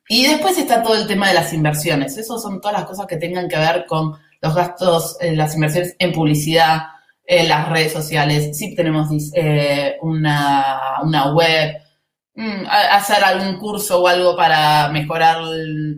Y 0.08 0.27
después 0.27 0.58
está 0.58 0.84
todo 0.84 0.96
el 0.96 1.08
tema 1.08 1.30
de 1.30 1.34
las 1.34 1.51
inversiones. 1.54 2.18
Esas 2.18 2.42
son 2.42 2.62
todas 2.62 2.77
las 2.77 2.86
cosas 2.86 3.08
que 3.08 3.18
tengan 3.18 3.48
que 3.48 3.58
ver 3.58 3.86
con 3.88 4.13
los 4.42 4.54
gastos, 4.54 5.18
eh, 5.22 5.36
las 5.36 5.56
inversiones 5.56 5.96
en 5.98 6.12
publicidad, 6.12 6.82
en 7.25 7.48
las 7.48 7.70
redes 7.70 7.92
sociales, 7.92 8.56
si 8.56 8.75
tenemos 8.75 9.10
eh, 9.34 9.98
una, 10.01 11.00
una, 11.01 11.34
web, 11.34 11.75
hacer 12.70 13.24
algún 13.24 13.58
curso 13.58 14.01
o 14.01 14.08
algo 14.08 14.36
para 14.36 14.89
mejorar 14.89 15.38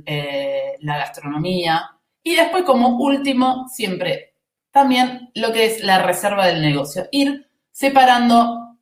eh, 0.05 0.75
la 0.81 0.97
gastronomía, 0.97 1.97
y 2.27 2.35
después, 2.35 2.65
como 2.65 2.97
último, 2.97 3.67
siempre 3.73 4.33
también 4.69 5.31
lo 5.33 5.53
que 5.53 5.65
es 5.65 5.81
la 5.81 5.99
reserva 5.99 6.45
del 6.45 6.61
negocio. 6.61 7.07
Ir 7.09 7.47
separando 7.71 8.75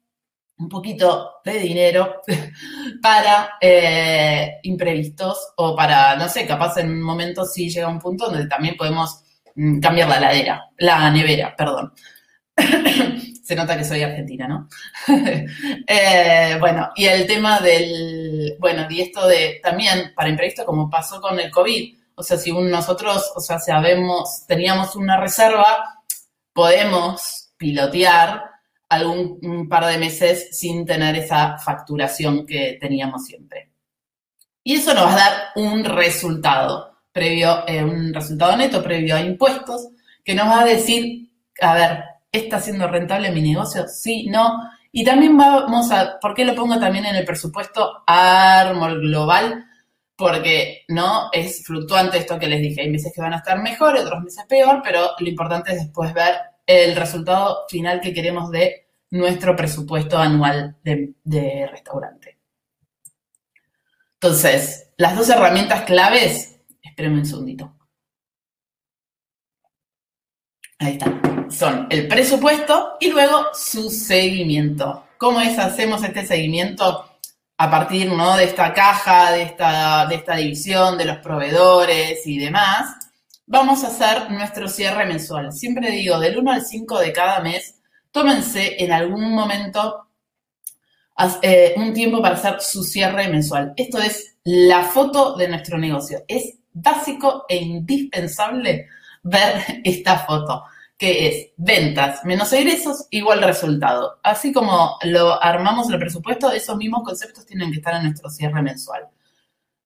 un 0.57 0.67
poquito 0.67 1.33
de 1.45 1.59
dinero 1.59 2.21
para 3.03 3.51
eh, 3.61 4.57
imprevistos 4.63 5.53
o 5.57 5.75
para, 5.75 6.15
no 6.15 6.27
sé, 6.27 6.47
capaz 6.47 6.77
en 6.77 6.89
un 6.89 7.03
momento 7.03 7.45
sí 7.45 7.69
llega 7.69 7.87
un 7.87 7.99
punto 7.99 8.25
donde 8.25 8.47
también 8.47 8.75
podemos 8.75 9.23
mm, 9.53 9.79
cambiar 9.79 10.09
la 10.09 10.19
ladera, 10.19 10.65
la 10.79 11.11
nevera, 11.11 11.55
perdón. 11.55 11.93
Se 13.45 13.55
nota 13.55 13.77
que 13.77 13.83
soy 13.83 14.01
argentina, 14.01 14.47
¿no? 14.47 14.67
Eh, 15.87 16.57
bueno, 16.59 16.89
y 16.95 17.05
el 17.05 17.27
tema 17.27 17.59
del, 17.59 18.55
bueno, 18.59 18.87
y 18.89 19.01
esto 19.01 19.27
de 19.27 19.59
también 19.61 20.13
para 20.15 20.29
imprevisto, 20.29 20.65
como 20.65 20.89
pasó 20.89 21.21
con 21.21 21.39
el 21.39 21.51
COVID, 21.51 21.95
o 22.15 22.23
sea, 22.23 22.37
si 22.37 22.51
nosotros, 22.51 23.31
o 23.35 23.39
sea, 23.39 23.59
sabemos, 23.59 24.45
teníamos 24.47 24.95
una 24.95 25.19
reserva, 25.19 26.01
podemos 26.53 27.51
pilotear 27.55 28.41
algún 28.89 29.67
par 29.69 29.85
de 29.85 29.99
meses 29.99 30.47
sin 30.51 30.83
tener 30.83 31.15
esa 31.15 31.59
facturación 31.59 32.47
que 32.47 32.79
teníamos 32.81 33.25
siempre. 33.25 33.69
Y 34.63 34.75
eso 34.75 34.95
nos 34.95 35.05
va 35.05 35.13
a 35.13 35.17
dar 35.17 35.33
un 35.55 35.83
resultado 35.83 36.97
previo, 37.11 37.63
eh, 37.67 37.83
un 37.83 38.11
resultado 38.11 38.57
neto 38.57 38.81
previo 38.81 39.15
a 39.15 39.21
impuestos, 39.21 39.89
que 40.23 40.33
nos 40.33 40.47
va 40.47 40.61
a 40.61 40.65
decir, 40.65 41.29
a 41.61 41.75
ver, 41.75 42.03
¿está 42.37 42.59
siendo 42.59 42.87
rentable 42.87 43.31
mi 43.31 43.41
negocio? 43.41 43.87
Sí, 43.87 44.27
no. 44.29 44.61
Y 44.91 45.03
también 45.03 45.37
vamos 45.37 45.91
a, 45.91 46.19
¿por 46.19 46.33
qué 46.33 46.45
lo 46.45 46.55
pongo 46.55 46.79
también 46.79 47.05
en 47.05 47.15
el 47.15 47.25
presupuesto 47.25 48.03
ARMOL 48.07 49.01
global? 49.01 49.65
Porque 50.15 50.85
no 50.87 51.29
es 51.33 51.65
fluctuante 51.65 52.17
esto 52.17 52.39
que 52.39 52.47
les 52.47 52.61
dije. 52.61 52.81
Hay 52.81 52.89
meses 52.89 53.11
que 53.13 53.21
van 53.21 53.33
a 53.33 53.37
estar 53.37 53.61
mejor, 53.61 53.95
otros 53.97 54.23
meses 54.23 54.45
peor, 54.47 54.81
pero 54.83 55.09
lo 55.19 55.27
importante 55.27 55.73
es 55.73 55.83
después 55.83 56.13
ver 56.13 56.35
el 56.65 56.95
resultado 56.95 57.65
final 57.69 57.99
que 57.99 58.13
queremos 58.13 58.49
de 58.51 58.87
nuestro 59.11 59.55
presupuesto 59.55 60.17
anual 60.17 60.77
de, 60.83 61.67
restaurante. 61.69 62.37
Entonces, 64.13 64.93
las 64.97 65.15
dos 65.15 65.29
herramientas 65.29 65.83
claves, 65.83 66.59
espérenme 66.81 67.19
un 67.19 67.25
segundito. 67.25 67.75
Ahí 70.79 70.93
está. 70.93 71.34
Son 71.49 71.87
el 71.89 72.07
presupuesto 72.07 72.97
y 72.99 73.09
luego 73.09 73.47
su 73.53 73.89
seguimiento. 73.89 75.05
¿Cómo 75.17 75.39
es 75.41 75.57
hacemos 75.59 76.03
este 76.03 76.25
seguimiento? 76.25 77.09
A 77.57 77.71
partir 77.71 78.11
¿no? 78.11 78.35
de 78.35 78.45
esta 78.45 78.73
caja, 78.73 79.31
de 79.31 79.43
esta, 79.43 80.35
división, 80.35 80.97
de 80.97 81.05
los 81.05 81.17
proveedores 81.17 82.25
y 82.25 82.37
demás, 82.37 82.95
vamos 83.45 83.83
a 83.83 83.87
hacer 83.87 84.29
nuestro 84.31 84.67
cierre 84.67 85.05
mensual. 85.05 85.53
Siempre 85.53 85.91
digo, 85.91 86.19
del 86.19 86.37
1 86.37 86.51
al 86.51 86.65
5 86.65 86.99
de 86.99 87.13
cada 87.13 87.39
mes, 87.39 87.75
tómense 88.11 88.83
en 88.83 88.91
algún 88.91 89.33
momento 89.33 90.07
eh, 91.41 91.73
un 91.77 91.93
tiempo 91.93 92.21
para 92.21 92.35
hacer 92.35 92.59
su 92.59 92.83
cierre 92.83 93.29
mensual. 93.29 93.73
Esto 93.77 93.99
es 93.99 94.35
la 94.43 94.83
foto 94.83 95.35
de 95.35 95.47
nuestro 95.47 95.77
negocio. 95.77 96.23
Es 96.27 96.57
básico 96.73 97.45
e 97.47 97.57
indispensable 97.57 98.87
ver 99.23 99.63
esta 99.83 100.19
foto, 100.19 100.63
que 100.97 101.27
es 101.27 101.47
ventas 101.57 102.23
menos 102.23 102.51
egresos 102.53 103.07
igual 103.09 103.41
resultado. 103.41 104.19
Así 104.23 104.53
como 104.53 104.97
lo 105.03 105.41
armamos 105.41 105.89
el 105.89 105.99
presupuesto, 105.99 106.51
esos 106.51 106.77
mismos 106.77 107.03
conceptos 107.03 107.45
tienen 107.45 107.71
que 107.71 107.77
estar 107.77 107.95
en 107.95 108.03
nuestro 108.03 108.29
cierre 108.29 108.61
mensual. 108.61 109.07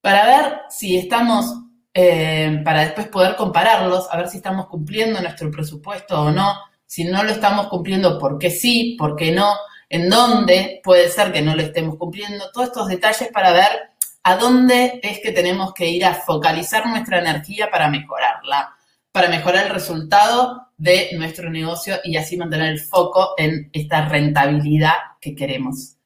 Para 0.01 0.25
ver 0.25 0.61
si 0.69 0.97
estamos 0.97 1.53
eh, 1.93 2.61
para 2.63 2.81
después 2.81 3.07
poder 3.07 3.35
compararlos, 3.35 4.07
a 4.11 4.17
ver 4.17 4.29
si 4.29 4.37
estamos 4.37 4.67
cumpliendo 4.67 5.19
nuestro 5.21 5.49
presupuesto 5.49 6.21
o 6.21 6.31
no, 6.31 6.55
si 6.85 7.03
no 7.03 7.23
lo 7.23 7.31
estamos 7.31 7.67
cumpliendo, 7.67 8.19
por 8.19 8.37
qué 8.37 8.51
sí, 8.51 8.95
por 8.97 9.15
qué 9.15 9.31
no, 9.31 9.53
en 9.89 10.09
dónde 10.09 10.81
puede 10.83 11.09
ser 11.09 11.31
que 11.31 11.41
no 11.41 11.55
lo 11.55 11.61
estemos 11.61 11.97
cumpliendo, 11.97 12.51
todos 12.51 12.67
estos 12.67 12.87
detalles 12.87 13.29
para 13.33 13.51
ver 13.51 13.91
a 14.23 14.35
dónde 14.35 14.99
es 15.01 15.19
que 15.19 15.31
tenemos 15.31 15.73
que 15.73 15.89
ir 15.89 16.05
a 16.05 16.13
focalizar 16.13 16.85
nuestra 16.87 17.19
energía 17.19 17.71
para 17.71 17.89
mejorarla, 17.89 18.75
para 19.11 19.29
mejorar 19.29 19.65
el 19.65 19.73
resultado 19.73 20.68
de 20.79 21.09
nuestro 21.17 21.49
negocio 21.51 21.97
y 22.03 22.15
así 22.15 22.37
mantener 22.37 22.69
el 22.69 22.79
foco 22.79 23.33
en 23.37 23.69
esta 23.73 24.07
rentabilidad 24.07 24.95
que 25.19 25.35
queremos 25.35 25.97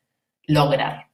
lograr. 0.47 1.09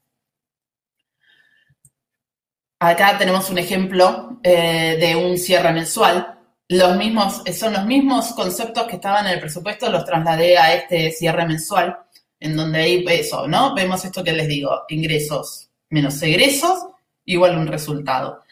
Acá 2.80 3.18
tenemos 3.18 3.50
un 3.50 3.58
ejemplo 3.58 4.40
eh, 4.42 4.98
de 5.00 5.16
un 5.16 5.38
cierre 5.38 5.74
mensual. 5.74 6.40
Los 6.70 6.96
mismos, 6.96 7.44
son 7.54 7.74
los 7.74 7.86
mismos 7.86 8.32
conceptos 8.32 8.88
que 8.88 8.96
estaban 8.96 9.28
en 9.28 9.34
el 9.34 9.40
presupuesto, 9.42 9.90
los 9.90 10.06
trasladé 10.06 10.58
a 10.58 10.74
este 10.74 11.12
cierre 11.12 11.46
mensual, 11.46 11.98
en 12.40 12.56
donde 12.56 12.80
hay 12.80 13.06
eso, 13.10 13.48
¿no? 13.48 13.76
Vemos 13.76 14.06
esto 14.06 14.24
que 14.24 14.32
les 14.32 14.48
digo, 14.48 14.84
ingresos 14.88 15.70
menos 15.90 16.22
egresos, 16.22 16.86
igual 17.26 17.58
un 17.58 17.68
resultado. 17.68 18.44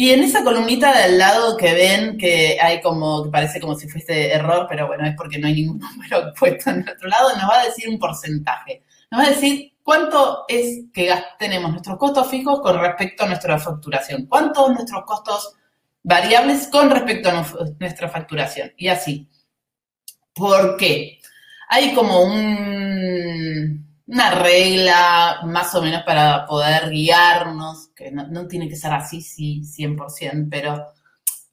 Y 0.00 0.12
en 0.12 0.22
esa 0.24 0.42
columnita 0.42 0.94
de 0.96 1.02
al 1.02 1.18
lado 1.18 1.58
que 1.58 1.74
ven 1.74 2.16
que 2.16 2.56
hay 2.58 2.80
como, 2.80 3.22
que 3.22 3.28
parece 3.28 3.60
como 3.60 3.74
si 3.74 3.86
fuese 3.86 4.32
error, 4.32 4.64
pero 4.66 4.86
bueno, 4.86 5.06
es 5.06 5.14
porque 5.14 5.38
no 5.38 5.46
hay 5.46 5.52
ningún 5.52 5.78
número 5.94 6.32
puesto 6.38 6.70
en 6.70 6.80
el 6.80 6.88
otro 6.88 7.06
lado, 7.06 7.36
nos 7.36 7.50
va 7.50 7.60
a 7.60 7.64
decir 7.66 7.86
un 7.86 7.98
porcentaje. 7.98 8.82
Nos 9.10 9.20
va 9.20 9.26
a 9.26 9.28
decir 9.28 9.74
¿Cuánto 9.82 10.46
es 10.48 10.84
que 10.94 11.12
tenemos 11.38 11.70
nuestros 11.70 11.98
costos 11.98 12.28
fijos 12.28 12.60
con 12.62 12.80
respecto 12.80 13.24
a 13.24 13.26
nuestra 13.26 13.58
facturación? 13.58 14.24
¿Cuántos 14.24 14.70
nuestros 14.70 15.04
costos 15.04 15.54
variables 16.02 16.68
con 16.68 16.88
respecto 16.88 17.28
a 17.28 17.46
nuestra 17.78 18.08
facturación? 18.08 18.72
Y 18.78 18.88
así. 18.88 19.28
¿Por 20.32 20.78
qué? 20.78 21.20
Hay 21.68 21.92
como 21.92 22.24
una 24.10 24.30
regla 24.32 25.40
más 25.44 25.72
o 25.76 25.82
menos 25.82 26.02
para 26.02 26.44
poder 26.44 26.90
guiarnos, 26.90 27.88
que 27.94 28.10
no, 28.10 28.46
tiene 28.48 28.68
que 28.68 28.74
ser 28.74 28.92
así, 28.92 29.20
sí, 29.22 29.62
100%, 29.62 30.48
pero 30.50 30.86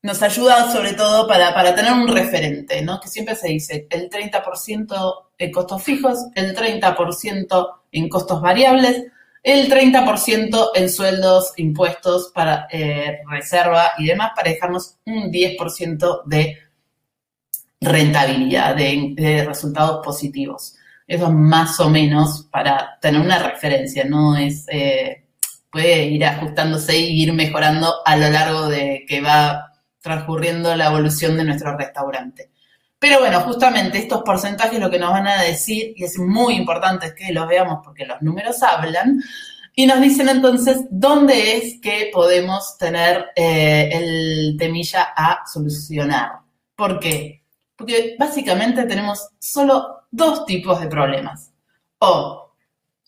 nos 0.01 0.21
ayuda 0.23 0.71
sobre 0.71 0.93
todo 0.93 1.27
para, 1.27 1.53
para, 1.53 1.75
tener 1.75 1.93
un 1.93 2.07
referente, 2.07 2.81
¿no? 2.81 2.99
Que 2.99 3.09
siempre 3.09 3.35
se 3.35 3.49
dice 3.49 3.87
el 3.91 4.09
30% 4.09 5.13
en 5.37 5.51
costos 5.51 5.83
fijos, 5.83 6.17
el 6.33 6.55
30% 6.55 7.69
en 7.91 8.09
costos 8.09 8.41
variables, 8.41 9.03
el 9.43 9.69
30% 9.69 10.69
en 10.73 10.89
sueldos, 10.89 11.53
impuestos 11.57 12.31
para 12.33 12.67
eh, 12.71 13.19
reserva 13.29 13.91
y 13.99 14.07
demás, 14.07 14.31
para 14.35 14.49
dejarnos 14.49 14.95
un 15.05 15.31
10% 15.31 16.23
de 16.25 16.57
rentabilidad, 17.79 18.75
de, 18.75 19.45
resultados 19.47 20.03
positivos. 20.03 20.76
Eso 21.07 21.27
es 21.27 21.33
más 21.33 21.79
o 21.79 21.89
menos 21.89 22.47
para 22.51 22.99
tener 23.01 23.21
una 23.21 23.39
referencia, 23.39 24.03
no 24.03 24.35
es, 24.35 24.65
eh, 24.69 25.25
puede 25.71 26.05
ir 26.05 26.25
ajustándose 26.25 26.97
y 26.97 27.23
ir 27.23 27.33
mejorando 27.33 27.95
a 28.05 28.17
lo 28.17 28.29
largo 28.29 28.67
de 28.67 29.05
que 29.07 29.21
va 29.21 29.71
transcurriendo 30.01 30.75
la 30.75 30.87
evolución 30.87 31.37
de 31.37 31.45
nuestro 31.45 31.77
restaurante. 31.77 32.51
Pero 32.99 33.19
bueno, 33.19 33.41
justamente 33.41 33.99
estos 33.99 34.23
porcentajes 34.23 34.79
lo 34.79 34.89
que 34.89 34.99
nos 34.99 35.11
van 35.11 35.27
a 35.27 35.41
decir, 35.43 35.93
y 35.95 36.03
es 36.03 36.17
muy 36.17 36.55
importante 36.55 37.13
que 37.15 37.31
los 37.31 37.47
veamos 37.47 37.79
porque 37.83 38.05
los 38.05 38.21
números 38.21 38.61
hablan, 38.63 39.21
y 39.75 39.85
nos 39.85 40.01
dicen 40.01 40.27
entonces 40.27 40.87
dónde 40.89 41.57
es 41.57 41.79
que 41.79 42.09
podemos 42.11 42.77
tener 42.79 43.27
eh, 43.35 43.89
el 43.91 44.55
temilla 44.57 45.13
a 45.15 45.43
solucionar. 45.45 46.31
¿Por 46.75 46.99
qué? 46.99 47.43
Porque 47.75 48.15
básicamente 48.17 48.85
tenemos 48.85 49.29
solo 49.37 49.96
dos 50.11 50.45
tipos 50.45 50.79
de 50.79 50.87
problemas. 50.87 51.53
O 51.99 52.51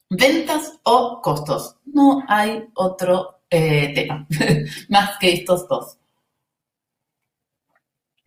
ventas 0.09 0.79
o 0.83 1.21
costos. 1.21 1.77
No 1.85 2.23
hay 2.27 2.67
otro 2.75 3.41
eh, 3.49 3.93
tema 3.93 4.27
más 4.89 5.17
que 5.19 5.33
estos 5.33 5.67
dos 5.67 5.99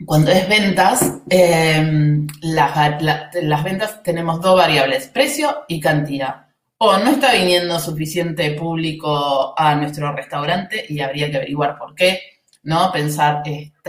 cuando 0.07 0.31
es 0.31 0.49
ventas, 0.49 1.21
em, 1.29 2.27
las, 2.41 3.65
ventas 3.65 4.03
tenemos 4.03 4.41
dos 4.41 4.57
variables, 4.57 5.09
precio 5.09 5.65
y 5.69 5.81
cantidad. 5.81 6.47
O 6.79 6.99
no 6.99 7.11
está 7.11 7.33
viniendo 7.33 7.79
suficiente 7.79 8.51
público 8.53 9.55
a 9.57 9.75
nuestro 9.77 10.13
restaurante 10.13 10.85
y 10.89 11.01
habría 11.01 11.31
que 11.31 11.37
averiguar 11.37 11.79
por 11.79 11.95
qué, 11.95 12.21
¿no? 12.65 12.91
Pensar, 12.93 13.43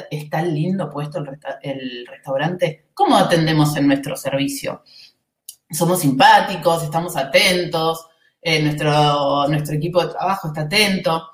¿está, 0.09 0.41
lindo 0.41 0.89
puesto 0.89 1.19
el, 1.61 2.07
restaurante? 2.07 2.87
¿Cómo 2.93 3.15
atendemos 3.15 3.75
en 3.77 3.87
nuestro 3.87 4.15
servicio? 4.15 4.83
¿Somos 5.69 5.99
simpáticos? 6.01 6.83
¿Estamos 6.83 7.15
atentos? 7.15 8.07
Eh, 8.41 8.61
nuestro, 8.61 9.47
nuestro 9.47 9.75
equipo 9.75 10.05
de 10.05 10.13
trabajo 10.13 10.47
está 10.47 10.61
atento. 10.61 11.29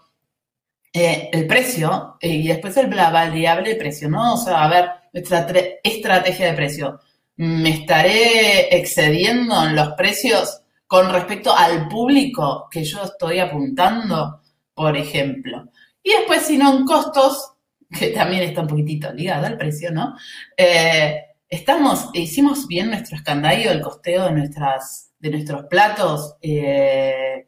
Eh, 0.92 1.30
el 1.32 1.46
precio 1.46 2.18
eh, 2.20 2.30
y 2.30 2.48
después 2.48 2.76
el, 2.78 2.88
variable 2.88 3.70
de 3.70 3.76
precio, 3.76 4.10
¿no? 4.10 4.34
O 4.34 4.38
sea, 4.38 4.64
a 4.64 4.70
ver, 4.70 4.90
nuestra 5.14 5.48
estrategia 5.84 6.48
de 6.48 6.54
precio. 6.54 7.00
¿Me 7.38 7.70
estaré 7.70 8.76
excediendo 8.76 9.64
en 9.66 9.76
los 9.76 9.90
precios 9.94 10.62
con 10.88 11.12
respecto 11.12 11.56
al 11.56 11.88
público 11.88 12.68
que 12.70 12.84
yo 12.84 13.04
estoy 13.04 13.40
apuntando, 13.40 14.42
por 14.74 14.98
ejemplo? 14.98 15.70
Y 16.04 16.12
después, 16.12 16.44
si 16.44 16.58
no, 16.58 16.78
en 16.78 16.86
costos, 16.86 17.54
que 17.92 18.10
también 18.10 18.44
está 18.44 18.62
un 18.62 18.68
poquitito 18.68 19.12
ligado 19.14 19.48
al 19.48 19.58
precio, 19.58 19.92
¿no? 19.92 20.16
Eh, 20.56 21.16
estamos, 21.48 22.10
hicimos 22.14 22.68
bien 22.68 22.90
nuestro 22.90 23.18
escandallo, 23.18 23.72
el 23.72 23.82
costeo 23.82 24.26
de 24.26 24.32
nuestras 24.32 25.10
de 25.20 25.32
nuestros 25.32 25.66
platos, 25.66 26.36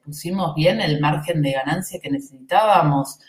pusimos 0.04 0.54
bien 0.56 0.82
el 0.82 1.00
margen 1.00 1.42
de 1.42 1.54
ganancia 1.54 2.00
que 2.02 2.10
necesitábamos, 2.10 3.20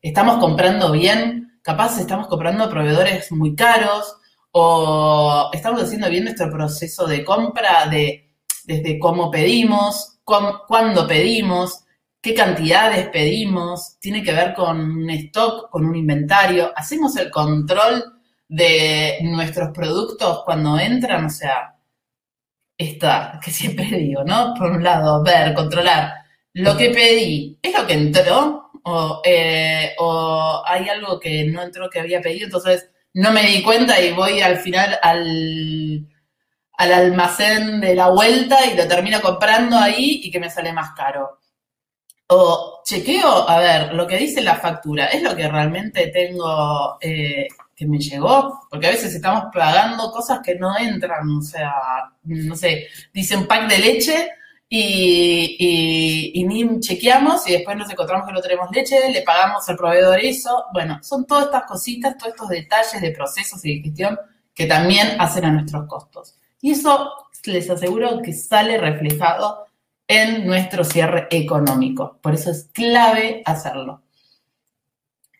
estamos 0.00 0.38
comprando 0.38 0.90
bien, 0.90 1.58
capaz 1.62 1.98
estamos 2.00 2.26
comprando 2.26 2.68
proveedores 2.68 3.30
muy 3.30 3.54
caros 3.54 4.16
o 4.50 5.50
estamos 5.52 5.82
haciendo 5.82 6.10
bien 6.10 6.24
nuestro 6.24 6.50
proceso 6.50 7.06
de 7.06 7.24
compra 7.24 7.86
de 7.86 8.28
desde 8.64 8.98
cómo 8.98 9.30
pedimos, 9.30 10.18
cuándo 10.24 11.06
pedimos, 11.06 11.81
qué 12.22 12.34
cantidades 12.34 13.08
pedimos, 13.08 13.98
tiene 13.98 14.22
que 14.22 14.32
ver 14.32 14.54
con 14.54 14.80
un 14.80 15.10
stock, 15.10 15.68
con 15.70 15.84
un 15.84 15.96
inventario, 15.96 16.72
hacemos 16.76 17.16
el 17.16 17.30
control 17.30 18.04
de 18.48 19.18
nuestros 19.22 19.70
productos 19.72 20.42
cuando 20.44 20.78
entran, 20.78 21.24
o 21.26 21.30
sea, 21.30 21.74
está, 22.78 23.40
que 23.44 23.50
siempre 23.50 23.84
digo, 23.98 24.24
¿no? 24.24 24.54
Por 24.56 24.70
un 24.70 24.84
lado, 24.84 25.22
ver, 25.22 25.52
controlar 25.52 26.14
lo 26.54 26.76
que 26.76 26.90
pedí, 26.90 27.58
¿es 27.60 27.76
lo 27.76 27.86
que 27.86 27.94
entró? 27.94 28.70
O, 28.84 29.22
eh, 29.24 29.94
o 29.98 30.62
hay 30.66 30.88
algo 30.88 31.18
que 31.18 31.44
no 31.46 31.62
entró 31.62 31.88
que 31.90 32.00
había 32.00 32.20
pedido, 32.20 32.46
entonces 32.46 32.88
no 33.14 33.32
me 33.32 33.46
di 33.46 33.62
cuenta 33.62 34.00
y 34.00 34.12
voy 34.12 34.40
al 34.40 34.58
final 34.58 34.98
al, 35.02 36.06
al 36.74 36.92
almacén 36.92 37.80
de 37.80 37.94
la 37.94 38.08
vuelta 38.10 38.64
y 38.66 38.76
lo 38.76 38.86
termino 38.88 39.20
comprando 39.20 39.76
ahí 39.78 40.20
y 40.24 40.30
que 40.30 40.40
me 40.40 40.50
sale 40.50 40.72
más 40.72 40.92
caro. 40.94 41.41
O 42.28 42.82
chequeo, 42.84 43.48
a 43.48 43.58
ver, 43.58 43.94
lo 43.94 44.06
que 44.06 44.16
dice 44.16 44.40
la 44.40 44.56
factura, 44.56 45.06
¿es 45.06 45.22
lo 45.22 45.36
que 45.36 45.48
realmente 45.48 46.08
tengo 46.08 46.96
eh, 47.00 47.46
que 47.74 47.86
me 47.86 47.98
llegó? 47.98 48.60
Porque 48.70 48.86
a 48.86 48.90
veces 48.90 49.14
estamos 49.14 49.44
pagando 49.52 50.10
cosas 50.10 50.40
que 50.42 50.54
no 50.54 50.76
entran, 50.78 51.28
o 51.28 51.42
sea, 51.42 51.72
no 52.24 52.56
sé, 52.56 52.86
dice 53.12 53.36
un 53.36 53.46
pack 53.46 53.68
de 53.68 53.78
leche 53.78 54.28
y, 54.74 56.32
y, 56.34 56.44
ni 56.44 56.80
chequeamos 56.80 57.46
y 57.46 57.52
después 57.52 57.76
nos 57.76 57.90
encontramos 57.90 58.26
que 58.26 58.32
no 58.32 58.40
tenemos 58.40 58.70
leche, 58.70 59.10
le 59.10 59.20
pagamos 59.20 59.68
al 59.68 59.76
proveedor 59.76 60.18
eso. 60.20 60.64
Bueno, 60.72 60.98
son 61.02 61.26
todas 61.26 61.44
estas 61.44 61.64
cositas, 61.64 62.16
todos 62.16 62.32
estos 62.32 62.48
detalles 62.48 63.02
de 63.02 63.10
procesos 63.10 63.62
y 63.66 63.76
de 63.76 63.82
gestión 63.82 64.18
que 64.54 64.64
también 64.64 65.20
hacen 65.20 65.44
a 65.44 65.50
nuestros 65.50 65.86
costos. 65.86 66.36
Y 66.62 66.70
eso 66.70 67.10
les 67.44 67.68
aseguro 67.68 68.22
que 68.22 68.32
sale 68.32 68.78
reflejado 68.78 69.66
en 70.12 70.46
nuestro 70.46 70.84
cierre 70.84 71.26
económico. 71.30 72.18
Por 72.20 72.34
eso 72.34 72.50
es 72.50 72.68
clave 72.74 73.42
hacerlo. 73.46 74.02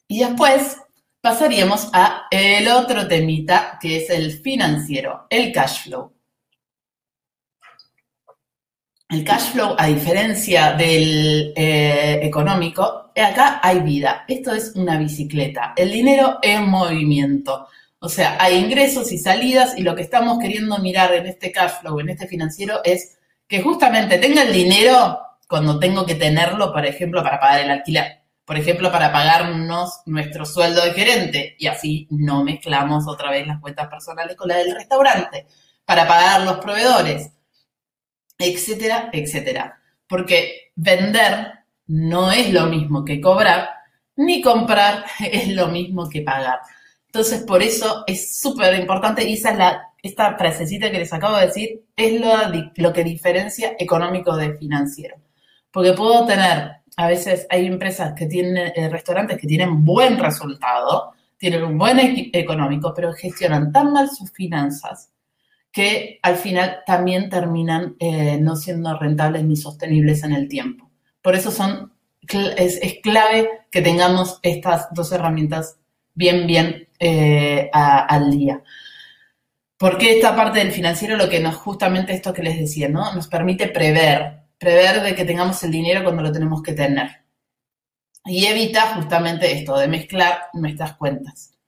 Y 0.08 0.20
después 0.20 0.78
pasaríamos 1.20 1.90
a 1.92 2.26
el 2.30 2.66
otro 2.68 3.06
temita 3.06 3.78
que 3.78 3.98
es 3.98 4.08
el 4.08 4.32
financiero, 4.40 5.26
el 5.28 5.52
cash 5.52 5.84
flow. 5.84 6.14
El 9.10 9.24
cash 9.24 9.52
flow, 9.52 9.74
a 9.76 9.88
diferencia 9.88 10.72
del 10.72 11.52
eh, 11.54 12.20
económico, 12.22 13.10
acá 13.14 13.60
hay 13.62 13.80
vida. 13.80 14.24
Esto 14.26 14.54
es 14.54 14.72
una 14.74 14.96
bicicleta. 14.96 15.74
El 15.76 15.92
dinero 15.92 16.38
en 16.40 16.66
movimiento. 16.66 17.68
O 17.98 18.08
sea, 18.08 18.38
hay 18.40 18.56
ingresos 18.56 19.12
y 19.12 19.18
salidas 19.18 19.78
y 19.78 19.82
lo 19.82 19.94
que 19.94 20.00
estamos 20.00 20.38
queriendo 20.38 20.78
mirar 20.78 21.12
en 21.12 21.26
este 21.26 21.52
cash 21.52 21.72
flow, 21.82 22.00
en 22.00 22.08
este 22.08 22.26
financiero, 22.26 22.80
es 22.84 23.18
que 23.52 23.60
justamente 23.60 24.16
tenga 24.16 24.44
el 24.44 24.50
dinero 24.54 25.20
cuando 25.46 25.78
tengo 25.78 26.06
que 26.06 26.14
tenerlo, 26.14 26.72
por 26.72 26.86
ejemplo, 26.86 27.22
para 27.22 27.38
pagar 27.38 27.60
el 27.60 27.70
alquiler. 27.70 28.22
Por 28.46 28.56
ejemplo, 28.56 28.90
para 28.90 29.12
pagarnos 29.12 30.00
nuestro 30.06 30.46
sueldo 30.46 30.82
de 30.82 30.94
gerente 30.94 31.54
y 31.58 31.66
así 31.66 32.08
no 32.08 32.44
mezclamos 32.44 33.06
otra 33.06 33.30
vez 33.30 33.46
las 33.46 33.60
cuentas 33.60 33.88
personales 33.88 34.36
con 34.36 34.48
la 34.48 34.56
del 34.56 34.74
restaurante. 34.74 35.46
Para 35.84 36.08
pagar 36.08 36.40
los 36.40 36.60
proveedores, 36.60 37.30
etcétera, 38.38 39.10
etcétera. 39.12 39.82
Porque 40.06 40.72
vender 40.74 41.52
no 41.88 42.32
es 42.32 42.50
lo 42.54 42.68
mismo 42.68 43.04
que 43.04 43.20
cobrar, 43.20 43.68
ni 44.16 44.40
comprar 44.40 45.04
es 45.20 45.48
lo 45.48 45.68
mismo 45.68 46.08
que 46.08 46.22
pagar. 46.22 46.58
Entonces, 47.04 47.42
por 47.42 47.62
eso 47.62 48.02
es 48.06 48.34
súper 48.40 48.80
importante, 48.80 49.28
y 49.28 49.34
esa 49.34 49.50
es 49.50 49.58
la, 49.58 49.91
esta 50.02 50.36
frasecita 50.36 50.90
que 50.90 50.98
les 50.98 51.12
acabo 51.12 51.36
de 51.36 51.46
decir, 51.46 51.82
es 51.96 52.20
lo, 52.20 52.32
lo 52.76 52.92
que 52.92 53.04
diferencia 53.04 53.76
económico 53.78 54.36
de 54.36 54.54
financiero. 54.54 55.16
Porque 55.70 55.92
puedo 55.92 56.26
tener, 56.26 56.72
a 56.96 57.06
veces 57.06 57.46
hay 57.48 57.66
empresas 57.66 58.12
que 58.14 58.26
tienen, 58.26 58.72
eh, 58.74 58.88
restaurantes 58.88 59.38
que 59.38 59.46
tienen 59.46 59.84
buen 59.84 60.18
resultado, 60.18 61.12
tienen 61.38 61.62
un 61.62 61.78
buen 61.78 61.98
económico, 62.32 62.92
pero 62.94 63.12
gestionan 63.12 63.72
tan 63.72 63.92
mal 63.92 64.10
sus 64.10 64.30
finanzas 64.32 65.10
que 65.70 66.18
al 66.22 66.36
final 66.36 66.80
también 66.86 67.30
terminan 67.30 67.96
eh, 67.98 68.38
no 68.38 68.56
siendo 68.56 68.96
rentables 68.98 69.42
ni 69.44 69.56
sostenibles 69.56 70.22
en 70.22 70.32
el 70.32 70.46
tiempo. 70.46 70.90
Por 71.22 71.34
eso 71.34 71.50
son, 71.50 71.92
es, 72.28 72.78
es 72.82 72.96
clave 73.02 73.48
que 73.70 73.80
tengamos 73.80 74.38
estas 74.42 74.88
dos 74.92 75.10
herramientas 75.12 75.78
bien, 76.14 76.46
bien 76.46 76.88
eh, 76.98 77.70
al 77.72 78.30
día. 78.30 78.62
Porque 79.82 80.12
esta 80.12 80.36
parte 80.36 80.60
del 80.60 80.70
financiero 80.70 81.16
lo 81.16 81.28
que 81.28 81.40
nos, 81.40 81.56
justamente 81.56 82.12
esto 82.12 82.32
que 82.32 82.44
les 82.44 82.56
decía, 82.56 82.88
¿no? 82.88 83.12
Nos 83.14 83.26
permite 83.26 83.66
prever, 83.66 84.44
prever 84.56 85.02
de 85.02 85.12
que 85.12 85.24
tengamos 85.24 85.60
el 85.64 85.72
dinero 85.72 86.04
cuando 86.04 86.22
lo 86.22 86.30
tenemos 86.30 86.62
que 86.62 86.72
tener. 86.72 87.24
Y 88.24 88.46
evita 88.46 88.94
justamente 88.94 89.50
esto, 89.50 89.76
de 89.76 89.88
mezclar 89.88 90.42
nuestras 90.52 90.94
cuentas. 90.96 91.58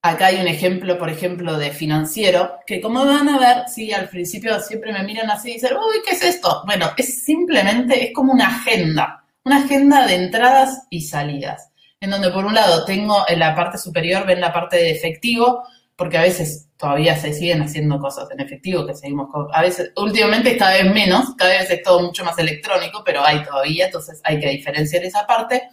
Acá 0.00 0.26
hay 0.26 0.40
un 0.40 0.46
ejemplo, 0.46 0.96
por 0.96 1.10
ejemplo, 1.10 1.58
de 1.58 1.72
financiero, 1.72 2.60
que 2.64 2.80
como 2.80 3.04
van 3.04 3.28
a 3.28 3.38
ver, 3.40 3.68
sí, 3.68 3.92
al 3.92 4.08
principio 4.08 4.60
siempre 4.60 4.92
me 4.92 5.02
miran 5.02 5.28
así 5.28 5.50
y 5.50 5.54
dicen, 5.54 5.76
uy, 5.76 5.96
¿qué 6.06 6.14
es 6.14 6.22
esto? 6.22 6.62
Bueno, 6.66 6.92
es 6.96 7.24
simplemente, 7.24 8.04
es 8.04 8.14
como 8.14 8.32
una 8.32 8.46
agenda, 8.46 9.24
una 9.44 9.64
agenda 9.64 10.06
de 10.06 10.14
entradas 10.14 10.86
y 10.88 11.00
salidas 11.00 11.70
en 12.00 12.10
donde 12.10 12.30
por 12.30 12.46
un 12.46 12.54
lado 12.54 12.84
tengo 12.84 13.24
en 13.28 13.38
la 13.38 13.54
parte 13.54 13.76
superior, 13.76 14.26
ven 14.26 14.40
la 14.40 14.52
parte 14.52 14.76
de 14.76 14.90
efectivo, 14.90 15.64
porque 16.00 16.16
a 16.16 16.22
veces 16.22 16.70
todavía 16.78 17.14
se 17.14 17.34
siguen 17.34 17.60
haciendo 17.60 17.98
cosas 17.98 18.26
en 18.30 18.40
efectivo, 18.40 18.86
que 18.86 18.94
seguimos 18.94 19.30
con, 19.30 19.48
a 19.52 19.60
veces, 19.60 19.92
últimamente 19.96 20.56
cada 20.56 20.82
vez 20.82 20.94
menos, 20.94 21.34
cada 21.36 21.58
vez 21.58 21.70
es 21.70 21.82
todo 21.82 22.00
mucho 22.00 22.24
más 22.24 22.38
electrónico, 22.38 23.02
pero 23.04 23.22
hay 23.22 23.42
todavía, 23.42 23.84
entonces 23.84 24.18
hay 24.24 24.40
que 24.40 24.48
diferenciar 24.48 25.04
esa 25.04 25.26
parte. 25.26 25.64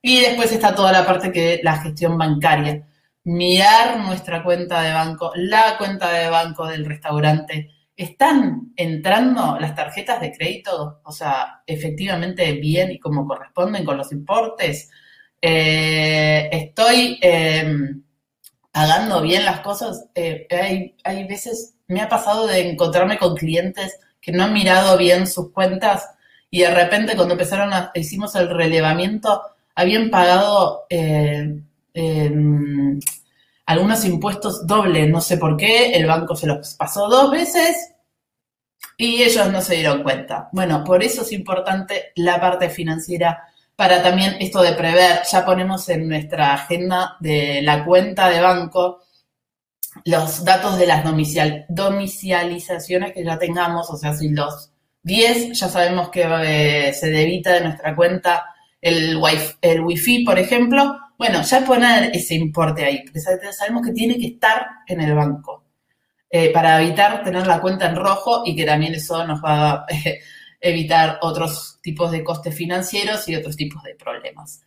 Y 0.00 0.20
después 0.20 0.52
está 0.52 0.72
toda 0.72 0.92
la 0.92 1.04
parte 1.04 1.32
que 1.32 1.58
la 1.64 1.78
gestión 1.78 2.16
bancaria. 2.16 2.86
Mirar 3.24 3.98
nuestra 3.98 4.44
cuenta 4.44 4.82
de 4.82 4.92
banco, 4.92 5.32
la 5.34 5.76
cuenta 5.76 6.12
de 6.12 6.28
banco 6.28 6.68
del 6.68 6.84
restaurante. 6.84 7.72
¿Están 7.96 8.72
entrando 8.76 9.58
las 9.58 9.74
tarjetas 9.74 10.20
de 10.20 10.30
crédito? 10.30 11.00
O 11.02 11.10
sea, 11.10 11.62
efectivamente 11.66 12.52
bien 12.52 12.92
y 12.92 13.00
como 13.00 13.26
corresponden 13.26 13.84
con 13.84 13.96
los 13.96 14.12
importes 14.12 14.90
eh, 15.44 16.48
estoy 16.52 17.18
em, 17.20 18.01
pagando 18.72 19.20
bien 19.22 19.44
las 19.44 19.60
cosas. 19.60 20.06
Eh, 20.14 20.46
hay, 20.50 20.96
hay 21.04 21.24
veces, 21.28 21.74
me 21.86 22.00
ha 22.00 22.08
pasado 22.08 22.46
de 22.46 22.70
encontrarme 22.70 23.18
con 23.18 23.36
clientes 23.36 23.98
que 24.20 24.32
no 24.32 24.44
han 24.44 24.52
mirado 24.52 24.96
bien 24.96 25.26
sus 25.26 25.52
cuentas 25.52 26.08
y 26.50 26.60
de 26.60 26.74
repente 26.74 27.16
cuando 27.16 27.34
empezaron 27.34 27.72
a, 27.72 27.90
hicimos 27.94 28.34
el 28.34 28.48
relevamiento, 28.48 29.42
habían 29.74 30.10
pagado 30.10 30.84
eh, 30.90 31.60
em, 31.94 33.00
algunos 33.66 34.04
impuestos 34.04 34.66
dobles, 34.66 35.08
no 35.08 35.20
sé 35.20 35.38
por 35.38 35.56
qué, 35.56 35.92
el 35.94 36.06
banco 36.06 36.36
se 36.36 36.46
los 36.46 36.74
pasó 36.74 37.08
dos 37.08 37.30
veces 37.30 37.94
y 38.98 39.22
ellos 39.22 39.50
no 39.50 39.60
se 39.62 39.76
dieron 39.76 40.02
cuenta. 40.02 40.50
Bueno, 40.52 40.84
por 40.84 41.02
eso 41.02 41.22
es 41.22 41.32
importante 41.32 42.12
la 42.16 42.40
parte 42.40 42.68
financiera 42.68 43.48
para 43.76 44.02
también 44.02 44.36
esto 44.40 44.62
de 44.62 44.72
prever, 44.72 45.22
ya 45.30 45.44
ponemos 45.44 45.88
en 45.88 46.08
nuestra 46.08 46.54
agenda 46.54 47.16
de 47.20 47.62
la 47.62 47.84
cuenta 47.84 48.28
de 48.28 48.40
banco 48.40 49.02
los 50.04 50.44
datos 50.44 50.78
de 50.78 50.86
las 50.86 51.04
domicial, 51.04 51.66
domicializaciones 51.68 53.12
que 53.12 53.24
ya 53.24 53.38
tengamos, 53.38 53.90
o 53.90 53.96
sea, 53.96 54.14
si 54.14 54.28
los 54.30 54.70
10 55.02 55.58
ya 55.58 55.68
sabemos 55.68 56.08
que 56.10 56.22
eh, 56.22 56.92
se 56.92 57.10
debita 57.10 57.52
de 57.52 57.62
nuestra 57.62 57.94
cuenta 57.94 58.44
el 58.80 59.16
wifi, 59.16 59.54
el 59.60 59.80
wifi, 59.80 60.24
por 60.24 60.38
ejemplo, 60.38 60.98
bueno, 61.18 61.42
ya 61.42 61.64
poner 61.64 62.10
ese 62.14 62.34
importe 62.34 62.84
ahí, 62.84 63.04
porque 63.04 63.20
sabemos 63.20 63.86
que 63.86 63.92
tiene 63.92 64.16
que 64.16 64.26
estar 64.26 64.66
en 64.86 65.00
el 65.00 65.14
banco, 65.14 65.64
eh, 66.30 66.50
para 66.52 66.82
evitar 66.82 67.22
tener 67.22 67.46
la 67.46 67.60
cuenta 67.60 67.86
en 67.86 67.96
rojo 67.96 68.42
y 68.44 68.56
que 68.56 68.64
también 68.64 68.94
eso 68.94 69.24
nos 69.26 69.42
va 69.42 69.72
a... 69.72 69.86
evitar 70.62 71.18
otros 71.22 71.80
tipos 71.82 72.12
de 72.12 72.22
costes 72.22 72.54
financieros 72.54 73.28
y 73.28 73.34
otros 73.34 73.56
tipos 73.56 73.82
de 73.82 73.96
problemas. 73.96 74.62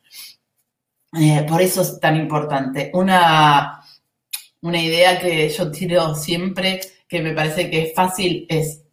Eh, 1.17 1.45
por 1.47 1.61
eso 1.61 1.81
es 1.81 1.99
tan 1.99 2.17
importante. 2.17 2.91
Una, 2.93 3.81
una 4.61 4.81
idea 4.81 5.17
que 5.17 5.47
yo 5.49 5.71
tiro 5.71 6.13
siempre, 6.13 6.81
que 7.07 7.21
me 7.21 7.33
parece 7.33 7.69
que 7.69 7.83
es 7.83 7.95
fácil, 7.95 8.45
es, 8.49 8.83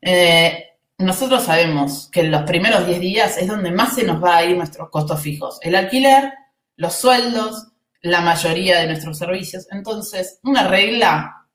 eh, 0.00 0.64
nosotros 0.96 1.44
sabemos 1.44 2.08
que 2.10 2.20
en 2.20 2.30
los 2.30 2.42
primeros 2.42 2.86
10 2.86 3.00
días 3.00 3.36
es 3.36 3.46
donde 3.46 3.70
más 3.70 3.94
se 3.94 4.04
nos 4.04 4.24
va 4.24 4.38
a 4.38 4.44
ir 4.44 4.56
nuestros 4.56 4.88
costos 4.88 5.20
fijos. 5.20 5.58
El 5.60 5.74
alquiler, 5.74 6.32
los 6.76 6.94
sueldos, 6.94 7.66
la 8.00 8.22
mayoría 8.22 8.80
de 8.80 8.86
nuestros 8.86 9.18
servicios. 9.18 9.66
Entonces, 9.70 10.40
una 10.44 10.66
regla, 10.68 11.46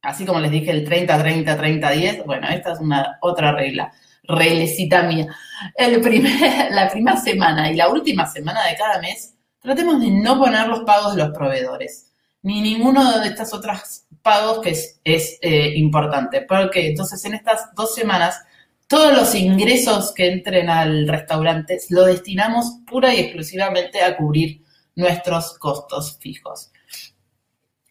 así 0.00 0.24
como 0.24 0.40
les 0.40 0.50
dije 0.50 0.70
el 0.70 0.84
30, 0.84 1.18
30, 1.18 1.56
30, 1.58 1.90
10, 1.90 2.24
bueno, 2.24 2.48
esta 2.48 2.72
es 2.72 2.80
una 2.80 3.18
otra 3.20 3.52
regla 3.52 3.92
reglecita 4.28 5.02
mía. 5.02 5.26
La 6.70 6.88
primera 6.90 7.16
semana 7.16 7.70
y 7.70 7.76
la 7.76 7.88
última 7.88 8.26
semana 8.26 8.66
de 8.66 8.76
cada 8.76 9.00
mes, 9.00 9.34
tratemos 9.60 10.00
de 10.00 10.10
no 10.10 10.38
poner 10.38 10.68
los 10.68 10.80
pagos 10.80 11.16
de 11.16 11.22
los 11.24 11.36
proveedores, 11.36 12.12
ni 12.42 12.60
ninguno 12.60 13.20
de 13.20 13.28
estas 13.28 13.52
otras 13.54 14.06
pagos 14.22 14.60
que 14.60 14.70
es, 14.70 15.00
es 15.04 15.38
eh, 15.40 15.72
importante. 15.76 16.42
Porque 16.42 16.88
entonces 16.88 17.24
en 17.24 17.34
estas 17.34 17.74
dos 17.74 17.94
semanas, 17.94 18.40
todos 18.86 19.12
los 19.12 19.34
ingresos 19.34 20.12
que 20.14 20.30
entren 20.30 20.68
al 20.70 21.08
restaurante 21.08 21.78
lo 21.90 22.04
destinamos 22.04 22.80
pura 22.86 23.14
y 23.14 23.20
exclusivamente 23.20 24.02
a 24.02 24.16
cubrir 24.16 24.62
nuestros 24.94 25.58
costos 25.58 26.18
fijos. 26.20 26.70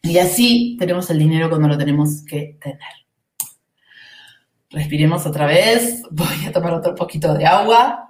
Y 0.02 0.18
así 0.18 0.76
tenemos 0.78 1.10
el 1.10 1.18
dinero 1.18 1.48
cuando 1.48 1.68
lo 1.68 1.78
tenemos 1.78 2.24
que 2.24 2.58
tener. 2.60 3.05
Respiremos 4.70 5.26
otra 5.26 5.46
vez. 5.46 6.02
Voy 6.10 6.46
a 6.46 6.52
tomar 6.52 6.74
otro 6.74 6.94
poquito 6.94 7.34
de 7.34 7.46
agua. 7.46 8.06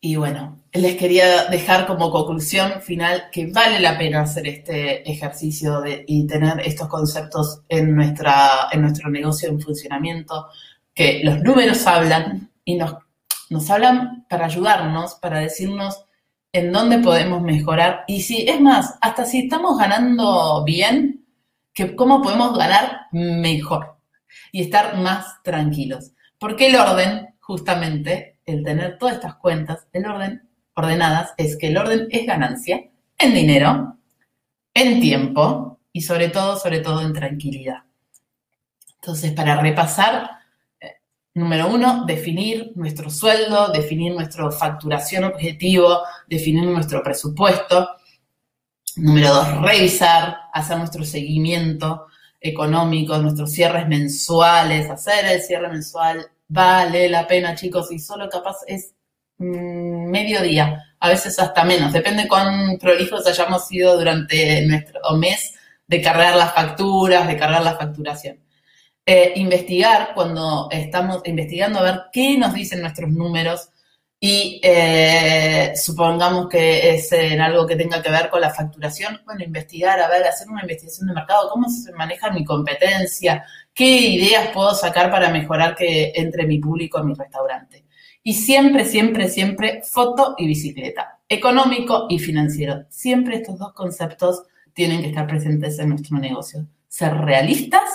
Y 0.00 0.16
bueno, 0.16 0.64
les 0.72 0.96
quería 0.96 1.46
dejar 1.46 1.86
como 1.86 2.10
conclusión 2.10 2.82
final 2.82 3.30
que 3.32 3.46
vale 3.46 3.80
la 3.80 3.96
pena 3.96 4.20
hacer 4.20 4.46
este 4.46 5.10
ejercicio 5.10 5.82
y 6.06 6.26
tener 6.26 6.60
estos 6.60 6.88
conceptos 6.88 7.62
en, 7.68 7.94
nuestra, 7.94 8.68
en 8.70 8.82
nuestro 8.82 9.08
negocio 9.08 9.48
en 9.48 9.60
funcionamiento, 9.60 10.46
que 10.92 11.22
los 11.24 11.40
números 11.40 11.86
hablan 11.86 12.50
y 12.64 12.74
nos, 12.74 12.96
nos 13.48 13.70
hablan 13.70 14.26
para 14.28 14.44
ayudarnos, 14.44 15.14
para 15.14 15.38
decirnos 15.38 16.04
en 16.52 16.70
dónde 16.70 16.98
podemos 16.98 17.40
mejorar. 17.40 18.04
Y 18.06 18.20
si, 18.20 18.46
es 18.46 18.60
más, 18.60 18.96
hasta 19.00 19.24
si 19.24 19.44
estamos 19.44 19.78
ganando 19.78 20.64
bien, 20.64 21.23
que 21.74 21.96
cómo 21.96 22.22
podemos 22.22 22.56
ganar 22.56 23.08
mejor 23.12 23.96
y 24.52 24.62
estar 24.62 24.96
más 24.96 25.42
tranquilos. 25.42 26.12
Porque 26.38 26.68
el 26.68 26.76
orden, 26.76 27.34
justamente, 27.40 28.38
el 28.46 28.62
tener 28.62 28.96
todas 28.98 29.16
estas 29.16 29.36
cuentas, 29.36 29.86
el 29.92 30.06
orden 30.06 30.48
ordenadas, 30.74 31.34
es 31.36 31.56
que 31.56 31.68
el 31.68 31.76
orden 31.76 32.08
es 32.10 32.26
ganancia 32.26 32.84
en 33.18 33.34
dinero, 33.34 33.98
en 34.72 35.00
tiempo 35.00 35.80
y 35.92 36.02
sobre 36.02 36.28
todo, 36.28 36.56
sobre 36.56 36.80
todo 36.80 37.02
en 37.02 37.12
tranquilidad. 37.12 37.84
Entonces, 38.96 39.32
para 39.32 39.60
repasar, 39.60 40.30
eh, 40.80 40.94
número 41.34 41.68
uno, 41.68 42.04
definir 42.06 42.72
nuestro 42.74 43.10
sueldo, 43.10 43.68
definir 43.68 44.14
nuestra 44.14 44.50
facturación 44.50 45.24
objetivo, 45.24 46.00
definir 46.26 46.64
nuestro 46.64 47.02
presupuesto. 47.02 47.88
Número 48.96 49.34
dos, 49.34 49.62
revisar, 49.62 50.36
hacer 50.52 50.78
nuestro 50.78 51.04
seguimiento 51.04 52.06
económico, 52.40 53.18
nuestros 53.18 53.50
cierres 53.50 53.88
mensuales, 53.88 54.88
hacer 54.88 55.24
el 55.26 55.42
cierre 55.42 55.68
mensual 55.68 56.26
vale 56.46 57.08
la 57.08 57.26
pena, 57.26 57.54
chicos, 57.54 57.90
y 57.90 57.98
solo 57.98 58.28
capaz 58.28 58.58
es 58.66 58.94
mm, 59.38 60.10
mediodía, 60.10 60.80
a 61.00 61.08
veces 61.08 61.38
hasta 61.40 61.64
menos, 61.64 61.92
depende 61.92 62.28
cuán 62.28 62.78
prolijos 62.78 63.26
hayamos 63.26 63.66
sido 63.66 63.98
durante 63.98 64.64
nuestro 64.66 65.00
mes 65.16 65.54
de 65.86 66.00
cargar 66.00 66.36
las 66.36 66.54
facturas, 66.54 67.26
de 67.26 67.36
cargar 67.36 67.62
la 67.62 67.76
facturación. 67.76 68.38
Eh, 69.06 69.32
investigar 69.36 70.12
cuando 70.14 70.68
estamos 70.70 71.20
investigando 71.24 71.78
a 71.78 71.82
ver 71.82 72.00
qué 72.12 72.38
nos 72.38 72.54
dicen 72.54 72.80
nuestros 72.80 73.10
números 73.10 73.68
y 74.26 74.58
eh, 74.62 75.74
supongamos 75.76 76.48
que 76.48 76.94
es 76.94 77.12
en 77.12 77.42
algo 77.42 77.66
que 77.66 77.76
tenga 77.76 78.00
que 78.00 78.10
ver 78.10 78.30
con 78.30 78.40
la 78.40 78.48
facturación, 78.48 79.20
bueno, 79.26 79.44
investigar, 79.44 80.00
a 80.00 80.08
ver, 80.08 80.24
hacer 80.24 80.48
una 80.48 80.62
investigación 80.62 81.08
de 81.08 81.12
mercado, 81.12 81.50
cómo 81.50 81.68
se 81.68 81.92
maneja 81.92 82.30
mi 82.30 82.42
competencia, 82.42 83.44
qué 83.74 83.84
ideas 83.84 84.48
puedo 84.54 84.74
sacar 84.74 85.10
para 85.10 85.28
mejorar 85.28 85.74
que 85.74 86.14
entre 86.14 86.46
mi 86.46 86.58
público 86.58 86.98
en 86.98 87.08
mi 87.08 87.12
restaurante. 87.12 87.84
Y 88.22 88.32
siempre, 88.32 88.86
siempre, 88.86 89.28
siempre 89.28 89.82
foto 89.82 90.34
y 90.38 90.46
bicicleta, 90.46 91.18
económico 91.28 92.06
y 92.08 92.18
financiero. 92.18 92.86
Siempre 92.88 93.36
estos 93.36 93.58
dos 93.58 93.74
conceptos 93.74 94.44
tienen 94.72 95.02
que 95.02 95.08
estar 95.08 95.26
presentes 95.26 95.78
en 95.80 95.90
nuestro 95.90 96.16
negocio. 96.16 96.66
Ser 96.88 97.14
realistas 97.14 97.90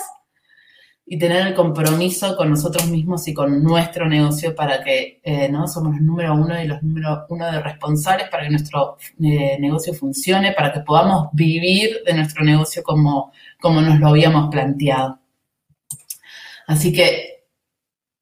y 1.12 1.18
tener 1.18 1.44
el 1.44 1.54
compromiso 1.54 2.36
con 2.36 2.50
nosotros 2.50 2.86
mismos 2.86 3.26
y 3.26 3.34
con 3.34 3.64
nuestro 3.64 4.08
negocio 4.08 4.54
para 4.54 4.80
que 4.80 5.20
eh, 5.24 5.48
¿no? 5.48 5.66
somos 5.66 5.94
los 5.94 6.02
número 6.02 6.32
uno 6.34 6.62
y 6.62 6.68
los 6.68 6.80
número 6.84 7.26
uno 7.28 7.50
de 7.50 7.60
responsables 7.60 8.28
para 8.28 8.44
que 8.44 8.50
nuestro 8.50 8.96
eh, 9.20 9.58
negocio 9.58 9.92
funcione, 9.92 10.52
para 10.52 10.72
que 10.72 10.78
podamos 10.82 11.30
vivir 11.32 12.02
de 12.06 12.14
nuestro 12.14 12.44
negocio 12.44 12.84
como, 12.84 13.32
como 13.60 13.80
nos 13.80 13.98
lo 13.98 14.06
habíamos 14.06 14.52
planteado. 14.52 15.18
Así 16.68 16.92
que 16.92 17.42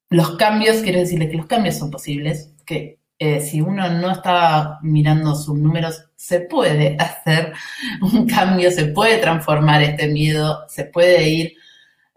los 0.09 0.35
cambios, 0.37 0.77
quiero 0.77 0.97
decirle 0.97 1.29
que 1.29 1.37
los 1.37 1.45
cambios 1.45 1.77
son 1.77 1.91
posibles, 1.91 2.55
que 2.65 2.97
eh, 3.19 3.39
si 3.39 3.61
uno 3.61 3.87
no 3.87 4.09
está 4.09 4.79
mirando 4.81 5.35
sus 5.35 5.55
números, 5.55 6.05
se 6.15 6.39
puede 6.39 6.97
hacer 6.99 7.53
un 8.01 8.25
cambio, 8.25 8.71
se 8.71 8.85
puede 8.85 9.19
transformar 9.19 9.83
este 9.83 10.07
miedo, 10.07 10.65
se 10.67 10.85
puede 10.85 11.29
ir 11.29 11.53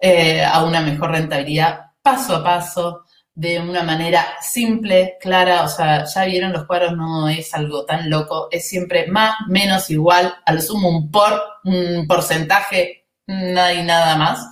eh, 0.04 0.42
a 0.42 0.64
una 0.64 0.80
mejor 0.80 1.12
rentabilidad 1.12 1.92
paso 2.02 2.34
a 2.34 2.42
paso, 2.42 3.04
de 3.34 3.60
una 3.60 3.84
manera 3.84 4.26
simple, 4.40 5.16
clara, 5.20 5.62
o 5.62 5.68
sea, 5.68 6.04
ya 6.04 6.24
vieron 6.24 6.52
los 6.52 6.66
cuadros, 6.66 6.96
no 6.96 7.28
es 7.28 7.54
algo 7.54 7.84
tan 7.84 8.10
loco, 8.10 8.48
es 8.50 8.68
siempre 8.68 9.06
más, 9.06 9.36
menos, 9.46 9.90
igual, 9.90 10.34
al 10.44 10.60
sumo 10.60 10.88
un 10.88 11.08
por, 11.08 11.40
un 11.64 12.04
porcentaje, 12.08 13.06
nada 13.28 13.72
y 13.72 13.84
nada 13.84 14.16
más. 14.16 14.44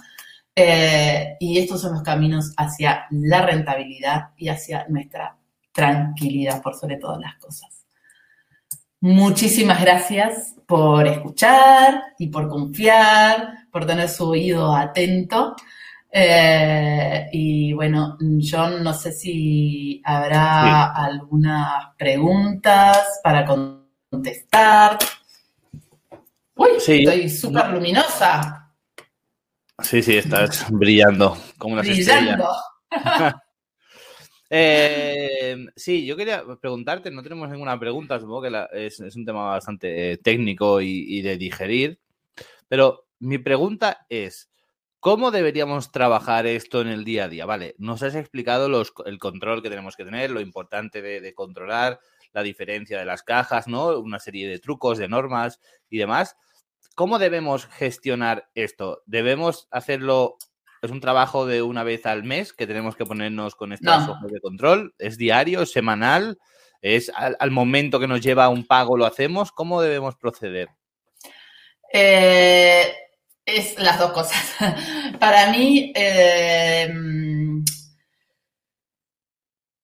Eh, 0.54 1.36
y 1.40 1.58
estos 1.58 1.80
son 1.80 1.94
los 1.94 2.02
caminos 2.02 2.52
hacia 2.56 3.06
la 3.10 3.42
rentabilidad 3.42 4.30
y 4.36 4.48
hacia 4.48 4.86
nuestra 4.88 5.36
tranquilidad 5.72 6.62
por 6.62 6.76
sobre 6.76 6.96
todas 6.96 7.18
las 7.18 7.34
cosas. 7.36 7.84
Muchísimas 9.00 9.80
gracias 9.80 10.54
por 10.66 11.06
escuchar 11.08 12.02
y 12.18 12.28
por 12.28 12.48
confiar, 12.48 13.59
por 13.70 13.86
tener 13.86 14.08
su 14.08 14.28
oído 14.28 14.74
atento. 14.74 15.56
Eh, 16.12 17.28
y 17.32 17.72
bueno, 17.72 18.18
John, 18.40 18.82
no 18.82 18.92
sé 18.92 19.12
si 19.12 20.02
habrá 20.04 20.92
algunas 20.92 21.94
preguntas 21.96 23.20
para 23.22 23.44
contestar. 23.44 24.98
Uy, 26.54 26.68
estoy 26.76 27.28
súper 27.28 27.68
luminosa. 27.70 28.72
Sí, 29.82 30.02
sí, 30.02 30.16
estás 30.18 30.66
brillando 30.70 31.36
como 31.58 31.74
una 31.74 31.82
brillando. 31.82 32.48
Eh, 34.52 35.56
sí, 35.76 36.04
yo 36.04 36.16
quería 36.16 36.42
preguntarte, 36.60 37.08
no 37.12 37.22
tenemos 37.22 37.48
ninguna 37.48 37.78
pregunta, 37.78 38.18
supongo 38.18 38.42
que 38.42 38.66
es, 38.84 38.98
un 39.14 39.24
tema 39.24 39.44
bastante 39.44 40.18
técnico 40.18 40.80
y, 40.80 41.22
de 41.22 41.36
digerir, 41.38 42.00
pero 42.66 43.06
mi 43.20 43.38
pregunta 43.38 44.06
es, 44.08 44.50
¿cómo 44.98 45.30
deberíamos 45.30 45.92
trabajar 45.92 46.46
esto 46.46 46.80
en 46.80 46.88
el 46.88 47.04
día 47.04 47.24
a 47.24 47.28
día? 47.28 47.46
Vale, 47.46 47.74
nos 47.78 48.02
has 48.02 48.14
explicado 48.14 48.66
el 49.06 49.18
control 49.18 49.62
que 49.62 49.70
tenemos 49.70 49.96
que 49.96 50.04
tener, 50.04 50.30
lo 50.30 50.40
importante 50.40 51.00
de, 51.02 51.34
controlar, 51.34 52.00
la 52.32 52.42
diferencia 52.42 52.98
de 52.98 53.04
las 53.04 53.22
cajas, 53.22 53.68
¿no? 53.68 53.98
Una 53.98 54.18
serie 54.18 54.48
de 54.48 54.58
trucos, 54.58 54.98
de 54.98 55.08
normas 55.08 55.60
y 55.88 55.98
demás. 55.98 56.36
¿Cómo 56.94 57.18
debemos 57.18 57.66
gestionar 57.66 58.50
esto? 58.54 59.02
¿Debemos 59.06 59.68
hacerlo 59.70 60.36
es 60.82 60.90
un 60.90 61.00
trabajo 61.00 61.44
de 61.44 61.62
una 61.62 61.84
vez 61.84 62.06
al 62.06 62.24
mes 62.24 62.52
que 62.52 62.66
tenemos 62.66 62.96
que 62.96 63.04
ponernos 63.04 63.54
con 63.54 63.72
estos 63.72 64.08
ojos 64.08 64.30
de 64.30 64.40
control. 64.40 64.94
¿Es 64.98 65.18
diario, 65.18 65.60
es 65.62 65.72
semanal? 65.72 66.38
¿Es 66.80 67.12
al, 67.14 67.50
momento 67.50 68.00
que 68.00 68.08
nos 68.08 68.22
lleva 68.22 68.48
un 68.48 68.66
pago 68.66 68.96
lo 68.96 69.04
hacemos? 69.04 69.52
¿Cómo 69.52 69.82
debemos 69.82 70.16
proceder? 70.16 70.70
Eh, 71.92 72.94
es 73.56 73.78
las 73.78 73.98
dos 73.98 74.12
cosas. 74.12 74.40
Para 75.20 75.50
mí, 75.50 75.92
eh, 75.94 76.92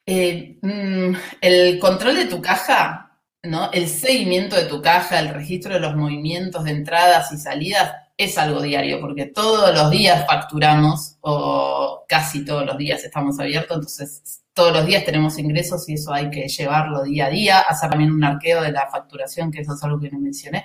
eh, 0.06 0.58
mm, 0.62 1.14
el 1.40 1.78
control 1.78 2.16
de 2.16 2.26
tu 2.26 2.40
caja, 2.40 3.20
¿no? 3.42 3.70
El 3.72 3.88
seguimiento 3.88 4.56
de 4.56 4.64
tu 4.64 4.80
caja, 4.80 5.18
el 5.18 5.30
registro 5.30 5.74
de 5.74 5.80
los 5.80 5.96
movimientos 5.96 6.64
de 6.64 6.70
entradas 6.72 7.32
y 7.32 7.38
salidas, 7.38 7.92
es 8.16 8.38
algo 8.38 8.62
diario, 8.62 9.00
porque 9.00 9.26
todos 9.26 9.74
los 9.74 9.90
días 9.90 10.26
facturamos, 10.26 11.18
o 11.20 12.04
casi 12.08 12.44
todos 12.44 12.64
los 12.64 12.78
días 12.78 13.04
estamos 13.04 13.38
abiertos, 13.38 13.76
entonces 13.76 14.42
todos 14.54 14.72
los 14.72 14.86
días 14.86 15.04
tenemos 15.04 15.38
ingresos 15.38 15.86
y 15.88 15.94
eso 15.94 16.14
hay 16.14 16.30
que 16.30 16.48
llevarlo 16.48 17.02
día 17.02 17.26
a 17.26 17.30
día, 17.30 17.60
hacer 17.60 17.90
también 17.90 18.12
un 18.12 18.24
arqueo 18.24 18.62
de 18.62 18.72
la 18.72 18.88
facturación, 18.90 19.50
que 19.50 19.60
eso 19.60 19.74
es 19.74 19.82
algo 19.82 20.00
que 20.00 20.10
no 20.10 20.18
mencioné. 20.18 20.64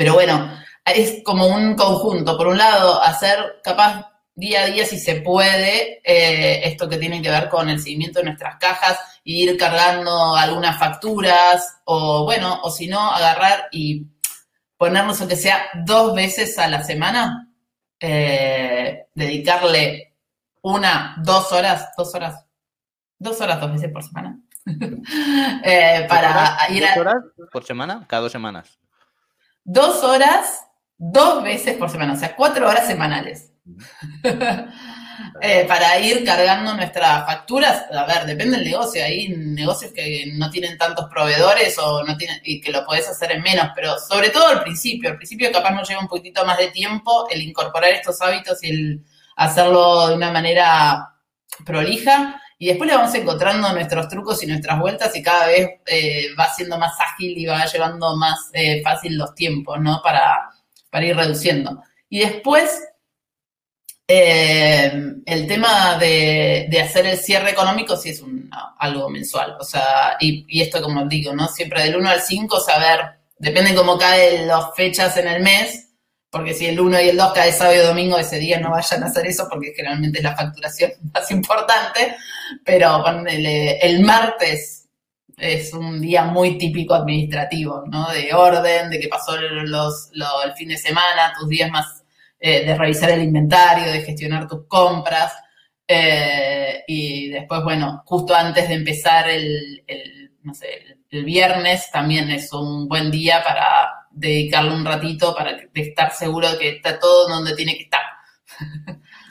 Pero 0.00 0.14
bueno, 0.14 0.50
es 0.82 1.22
como 1.22 1.46
un 1.46 1.76
conjunto. 1.76 2.34
Por 2.38 2.46
un 2.46 2.56
lado, 2.56 3.02
hacer 3.02 3.60
capaz 3.62 4.10
día 4.34 4.62
a 4.62 4.66
día, 4.66 4.86
si 4.86 4.98
se 4.98 5.16
puede, 5.16 6.00
eh, 6.02 6.66
esto 6.66 6.88
que 6.88 6.96
tiene 6.96 7.20
que 7.20 7.28
ver 7.28 7.50
con 7.50 7.68
el 7.68 7.78
seguimiento 7.78 8.18
de 8.18 8.24
nuestras 8.24 8.56
cajas, 8.56 8.98
y 9.24 9.42
ir 9.42 9.58
cargando 9.58 10.34
algunas 10.34 10.78
facturas, 10.78 11.82
o 11.84 12.24
bueno, 12.24 12.60
o 12.62 12.70
si 12.70 12.86
no, 12.86 13.10
agarrar 13.10 13.68
y 13.72 14.06
ponernos 14.78 15.20
aunque 15.20 15.36
sea 15.36 15.66
dos 15.84 16.14
veces 16.14 16.58
a 16.58 16.66
la 16.68 16.82
semana, 16.82 17.52
eh, 18.00 19.04
dedicarle 19.14 20.16
una, 20.62 21.16
dos 21.22 21.52
horas, 21.52 21.90
dos 21.94 22.14
horas, 22.14 22.46
dos 23.18 23.38
horas, 23.38 23.60
dos 23.60 23.72
veces 23.74 23.92
por 23.92 24.02
semana. 24.02 24.40
Eh, 25.62 26.06
para 26.08 26.56
ir 26.70 26.86
a... 26.86 26.94
¿Dos 26.94 26.98
horas 26.98 27.24
por 27.52 27.64
semana? 27.64 28.06
Cada 28.08 28.22
dos 28.22 28.32
semanas. 28.32 28.79
Dos 29.64 30.02
horas, 30.02 30.64
dos 30.96 31.42
veces 31.42 31.76
por 31.76 31.90
semana, 31.90 32.14
o 32.14 32.16
sea, 32.16 32.34
cuatro 32.36 32.68
horas 32.68 32.86
semanales. 32.86 33.52
eh, 35.40 35.64
para 35.66 35.98
ir 35.98 36.24
cargando 36.24 36.74
nuestras 36.74 37.26
facturas. 37.26 37.84
A 37.92 38.04
ver, 38.04 38.26
depende 38.26 38.56
del 38.56 38.66
negocio. 38.66 39.04
Hay 39.04 39.28
negocios 39.28 39.92
que 39.92 40.32
no 40.34 40.50
tienen 40.50 40.78
tantos 40.78 41.06
proveedores 41.08 41.78
o 41.78 42.04
no 42.04 42.16
tienen 42.16 42.40
y 42.44 42.60
que 42.60 42.72
lo 42.72 42.84
podés 42.84 43.08
hacer 43.08 43.32
en 43.32 43.42
menos, 43.42 43.68
pero 43.74 43.98
sobre 43.98 44.30
todo 44.30 44.46
al 44.48 44.62
principio. 44.62 45.10
Al 45.10 45.16
principio 45.16 45.52
capaz 45.52 45.70
nos 45.72 45.88
lleva 45.88 46.00
un 46.00 46.08
poquitito 46.08 46.44
más 46.44 46.58
de 46.58 46.68
tiempo 46.68 47.28
el 47.30 47.42
incorporar 47.42 47.90
estos 47.92 48.20
hábitos 48.20 48.62
y 48.62 48.70
el 48.70 49.04
hacerlo 49.36 50.08
de 50.08 50.14
una 50.14 50.30
manera 50.30 51.14
prolija. 51.64 52.40
Y 52.62 52.66
después 52.66 52.90
le 52.90 52.94
vamos 52.94 53.14
encontrando 53.14 53.72
nuestros 53.72 54.06
trucos 54.06 54.42
y 54.42 54.46
nuestras 54.46 54.78
vueltas 54.78 55.16
y 55.16 55.22
cada 55.22 55.46
vez 55.46 55.80
eh, 55.86 56.26
va 56.38 56.52
siendo 56.52 56.76
más 56.76 56.92
ágil 57.00 57.38
y 57.38 57.46
va 57.46 57.64
llevando 57.64 58.14
más 58.16 58.50
eh, 58.52 58.82
fácil 58.82 59.16
los 59.16 59.34
tiempos, 59.34 59.80
¿no? 59.80 60.02
Para, 60.04 60.50
para 60.90 61.06
ir 61.06 61.16
reduciendo. 61.16 61.82
Y 62.10 62.18
después, 62.18 62.86
eh, 64.06 64.92
el 65.24 65.46
tema 65.46 65.96
de, 65.96 66.68
hacer 66.84 67.06
el 67.06 67.16
cierre 67.16 67.52
económico 67.52 67.96
sí 67.96 68.10
es 68.10 68.20
un, 68.20 68.50
algo 68.78 69.08
mensual. 69.08 69.56
O 69.58 69.64
sea, 69.64 70.18
y, 70.20 70.60
esto 70.60 70.82
como 70.82 71.06
digo, 71.06 71.32
¿no? 71.32 71.48
Siempre 71.48 71.82
del 71.84 71.96
1 71.96 72.10
al 72.10 72.20
5 72.20 72.60
saber, 72.60 73.00
depende 73.38 73.74
cómo 73.74 73.96
caen 73.96 74.46
las 74.46 74.74
fechas 74.76 75.16
en 75.16 75.28
el 75.28 75.42
mes, 75.42 75.89
porque 76.30 76.54
si 76.54 76.66
el 76.66 76.78
1 76.78 77.00
y 77.00 77.08
el 77.08 77.16
2 77.16 77.32
cae 77.32 77.52
sábado 77.52 77.76
y 77.76 77.86
domingo, 77.86 78.18
ese 78.18 78.38
día 78.38 78.60
no 78.60 78.70
vayan 78.70 79.02
a 79.02 79.06
hacer 79.06 79.26
eso 79.26 79.48
porque 79.50 79.72
generalmente 79.74 80.18
es 80.18 80.24
la 80.24 80.36
facturación 80.36 80.92
más 81.14 81.30
importante, 81.30 82.16
pero 82.64 83.04
el, 83.26 83.46
el 83.46 84.00
martes 84.02 84.80
es 85.40 85.72
un 85.72 86.00
día 86.00 86.24
muy 86.24 86.58
típico 86.58 86.94
administrativo, 86.94 87.84
¿no? 87.86 88.10
De 88.10 88.32
orden, 88.34 88.90
de 88.90 89.00
que 89.00 89.08
pasó 89.08 89.36
los, 89.40 90.10
el 90.12 90.52
fin 90.52 90.68
de 90.68 90.76
semana, 90.76 91.32
tus 91.38 91.48
días 91.48 91.70
más 91.70 92.04
eh, 92.38 92.64
de 92.66 92.76
revisar 92.76 93.10
el 93.10 93.22
inventario, 93.22 93.90
de 93.90 94.02
gestionar 94.02 94.46
tus 94.46 94.66
compras. 94.66 95.32
Eh, 95.88 96.84
y 96.86 97.30
después, 97.30 97.62
bueno, 97.64 98.02
justo 98.04 98.34
antes 98.34 98.68
de 98.68 98.74
empezar 98.74 99.28
el, 99.28 99.82
no 100.42 100.54
sé, 100.54 100.66
el, 101.10 101.24
viernes 101.24 101.90
también 101.90 102.30
es 102.30 102.52
un 102.52 102.86
buen 102.86 103.10
día 103.10 103.42
para 103.42 103.99
dedicarle 104.10 104.74
un 104.74 104.84
ratito 104.84 105.34
para 105.34 105.56
estar 105.74 106.12
seguro 106.12 106.50
de 106.50 106.58
que 106.58 106.68
está 106.70 106.98
todo 106.98 107.28
donde 107.28 107.54
tiene 107.54 107.76
que 107.76 107.84
estar. 107.84 108.02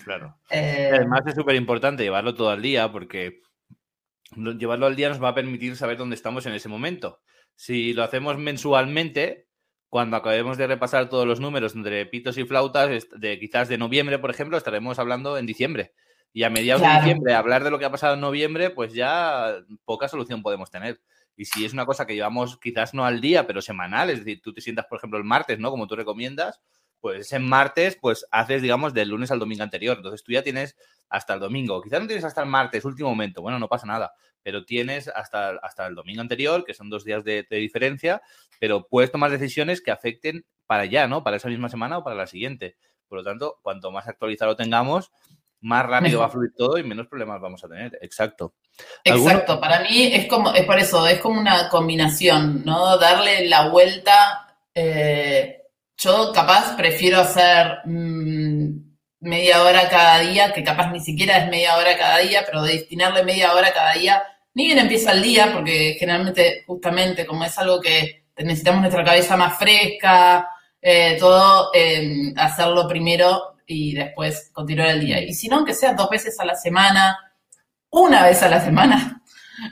Claro. 0.04 0.36
Eh, 0.52 0.90
además 0.92 1.22
es 1.28 1.36
súper 1.36 1.56
importante 1.56 2.02
llevarlo 2.02 2.34
todo 2.34 2.50
al 2.50 2.64
día 2.64 2.92
porque 2.92 3.44
llevarlo 4.36 4.88
al 4.88 4.96
día 4.96 5.10
nos 5.10 5.24
va 5.24 5.30
a 5.30 5.36
permitir 5.36 5.76
saber 5.76 5.96
dónde 5.96 6.16
estamos 6.16 6.48
en 6.48 6.54
ese 6.54 6.68
momento. 6.68 7.22
Si 7.56 7.94
lo 7.94 8.04
hacemos 8.04 8.36
mensualmente, 8.40 9.48
cuando 9.90 10.18
acabemos 10.18 10.58
de 10.58 10.68
repasar 10.68 11.10
todos 11.10 11.28
los 11.28 11.40
números 11.40 11.76
entre 11.76 12.06
pitos 12.06 12.38
y 12.38 12.46
flautas, 12.46 13.08
de 13.16 13.40
quizás 13.40 13.70
de 13.70 13.78
noviembre, 13.78 14.20
por 14.20 14.30
ejemplo, 14.30 14.58
estaremos 14.58 14.98
hablando 14.98 15.38
en 15.38 15.46
diciembre. 15.46 15.94
Y 16.32 16.44
a 16.44 16.50
mediados 16.50 16.82
de 16.82 16.90
diciembre, 16.90 17.34
hablar 17.34 17.64
de 17.64 17.72
lo 17.72 17.80
que 17.80 17.86
ha 17.86 17.92
pasado 17.92 18.14
en 18.14 18.22
noviembre, 18.22 18.70
pues 18.70 18.94
ya 18.94 19.56
poca 19.84 20.08
solución 20.08 20.44
podemos 20.44 20.70
tener. 20.70 21.02
Y 21.40 21.46
si 21.46 21.64
es 21.64 21.72
una 21.72 21.86
cosa 21.86 22.06
que 22.06 22.16
llevamos 22.16 22.58
quizás 22.58 22.94
no 22.94 23.06
al 23.06 23.22
día, 23.22 23.48
pero 23.48 23.62
semanal, 23.62 24.10
es 24.10 24.20
decir, 24.20 24.42
tú 24.42 24.52
te 24.54 24.60
sientas, 24.60 24.88
por 24.88 24.98
ejemplo, 24.98 25.18
el 25.18 25.24
martes, 25.24 25.58
¿no? 25.58 25.72
Como 25.72 25.88
tú 25.88 25.96
recomiendas, 25.96 26.60
pues 27.00 27.32
en 27.32 27.48
martes, 27.48 27.96
pues 27.96 28.26
haces, 28.30 28.62
digamos, 28.62 28.94
del 28.94 29.08
lunes 29.08 29.32
al 29.32 29.40
domingo 29.40 29.64
anterior. 29.64 29.96
Entonces 29.96 30.22
tú 30.22 30.34
ya 30.34 30.44
tienes 30.44 30.76
hasta 31.08 31.36
el 31.36 31.40
domingo. 31.40 31.82
Quizás 31.82 32.02
no 32.02 32.08
tienes 32.08 32.26
hasta 32.26 32.42
el 32.42 32.50
martes, 32.50 32.84
último 32.84 33.08
momento. 33.08 33.42
Bueno, 33.42 33.58
no 33.58 33.70
pasa 33.70 33.88
nada. 33.88 34.12
Pero 34.44 34.66
tienes 34.66 35.08
hasta, 35.08 35.52
hasta 35.64 35.88
el 35.88 35.96
domingo 35.96 36.20
anterior, 36.20 36.66
que 36.66 36.74
son 36.74 36.90
dos 36.90 37.06
días 37.06 37.24
de, 37.24 37.48
diferencia, 37.50 38.22
pero 38.60 38.86
puedes 38.86 39.10
tomar 39.10 39.32
decisiones 39.32 39.80
que 39.82 39.92
afecten 39.92 40.46
para 40.66 40.84
allá, 40.84 41.08
¿no? 41.08 41.24
Para 41.24 41.38
esa 41.38 41.48
misma 41.48 41.70
semana 41.70 42.00
o 42.00 42.04
para 42.04 42.18
la 42.18 42.28
siguiente. 42.28 42.76
Por 43.08 43.20
lo 43.20 43.24
tanto, 43.24 43.60
cuanto 43.62 43.92
más 43.92 44.10
actualizado 44.10 44.58
tengamos, 44.58 45.14
más 45.62 45.86
rápido 45.86 46.20
va 46.20 46.28
a 46.28 46.30
fluir 46.30 46.52
todo 46.56 46.78
y 46.78 46.84
menos 46.84 47.08
problemas 47.08 47.42
vamos 47.42 47.64
a 47.64 47.68
tener. 47.68 47.98
Exacto. 48.02 48.56
Exacto. 49.04 49.60
Para 49.60 49.82
mí 49.82 50.12
es 50.14 50.28
como, 50.28 50.54
es 50.54 50.66
por 50.66 50.80
eso, 50.80 51.06
es 51.08 51.20
como 51.20 51.40
una 51.40 51.70
combinación, 51.70 52.64
¿no? 52.66 52.98
Darle 52.98 53.48
la 53.48 53.70
vuelta. 53.70 54.56
Eh, 54.74 55.64
yo 55.98 56.32
capaz 56.34 56.76
prefiero 56.78 57.20
hacer 57.20 57.80
mm, 57.86 58.90
media 59.22 59.64
hora 59.64 59.90
cada 59.90 60.20
día, 60.20 60.54
que 60.54 60.64
capaz 60.64 60.92
ni 60.92 61.02
siquiera 61.02 61.38
es 61.38 61.50
media 61.50 61.76
hora 61.78 61.98
cada 61.98 62.20
día, 62.20 62.44
pero 62.46 62.62
de 62.64 62.74
destinarle 62.74 63.24
media 63.24 63.54
hora 63.54 63.74
cada 63.74 63.94
día, 63.94 64.24
ni 64.54 64.66
bien 64.66 64.80
empieza 64.80 65.12
el 65.12 65.22
día, 65.22 65.52
porque 65.54 65.98
generalmente, 66.00 66.64
justamente, 66.66 67.26
como 67.26 67.44
es 67.44 67.58
algo 67.58 67.82
que 67.82 68.24
necesitamos 68.38 68.82
nuestra 68.82 69.04
cabeza 69.04 69.36
más 69.36 69.58
fresca, 69.58 70.50
eh, 70.82 71.18
todo, 71.20 71.72
em, 71.74 72.34
hacerlo 72.38 72.88
primero 72.88 73.56
y 73.72 73.94
después 73.94 74.50
continuar 74.52 74.90
el 74.90 75.02
día. 75.02 75.22
Y 75.22 75.34
si 75.34 75.48
no, 75.48 75.58
aunque 75.58 75.76
sea 75.76 75.94
dos 75.94 76.10
veces 76.10 76.40
a 76.40 76.46
la 76.46 76.56
semana, 76.56 77.18
una 77.92 78.24
vez 78.24 78.42
a 78.44 78.50
la 78.50 78.60
semana. 78.60 79.16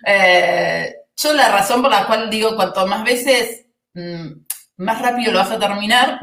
Eh, 0.06 0.94
yo 1.16 1.32
la 1.32 1.48
razón 1.48 1.82
por 1.82 1.90
la 1.90 2.06
cual 2.06 2.30
digo 2.30 2.58
cuanto 2.58 2.86
más 2.86 3.06
veces, 3.06 3.68
mm, 3.94 4.32
más 4.76 5.02
rápido 5.02 5.32
lo 5.32 5.40
vas 5.40 5.52
a 5.52 5.58
terminar, 5.58 6.20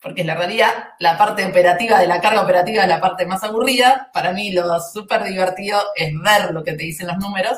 porque 0.00 0.22
en 0.22 0.26
la 0.26 0.34
realidad 0.34 0.88
la 0.98 1.16
parte 1.16 1.46
operativa 1.46 2.00
de 2.00 2.08
la 2.08 2.20
carga 2.20 2.42
operativa 2.42 2.82
es 2.82 2.88
la 2.88 3.00
parte 3.00 3.26
más 3.26 3.44
aburrida. 3.44 4.10
Para 4.12 4.32
mí 4.32 4.50
lo 4.50 4.80
súper 4.80 5.22
divertido 5.22 5.80
es 5.94 6.10
ver 6.20 6.50
lo 6.50 6.64
que 6.64 6.72
te 6.72 6.82
dicen 6.82 7.06
los 7.06 7.18
números. 7.18 7.56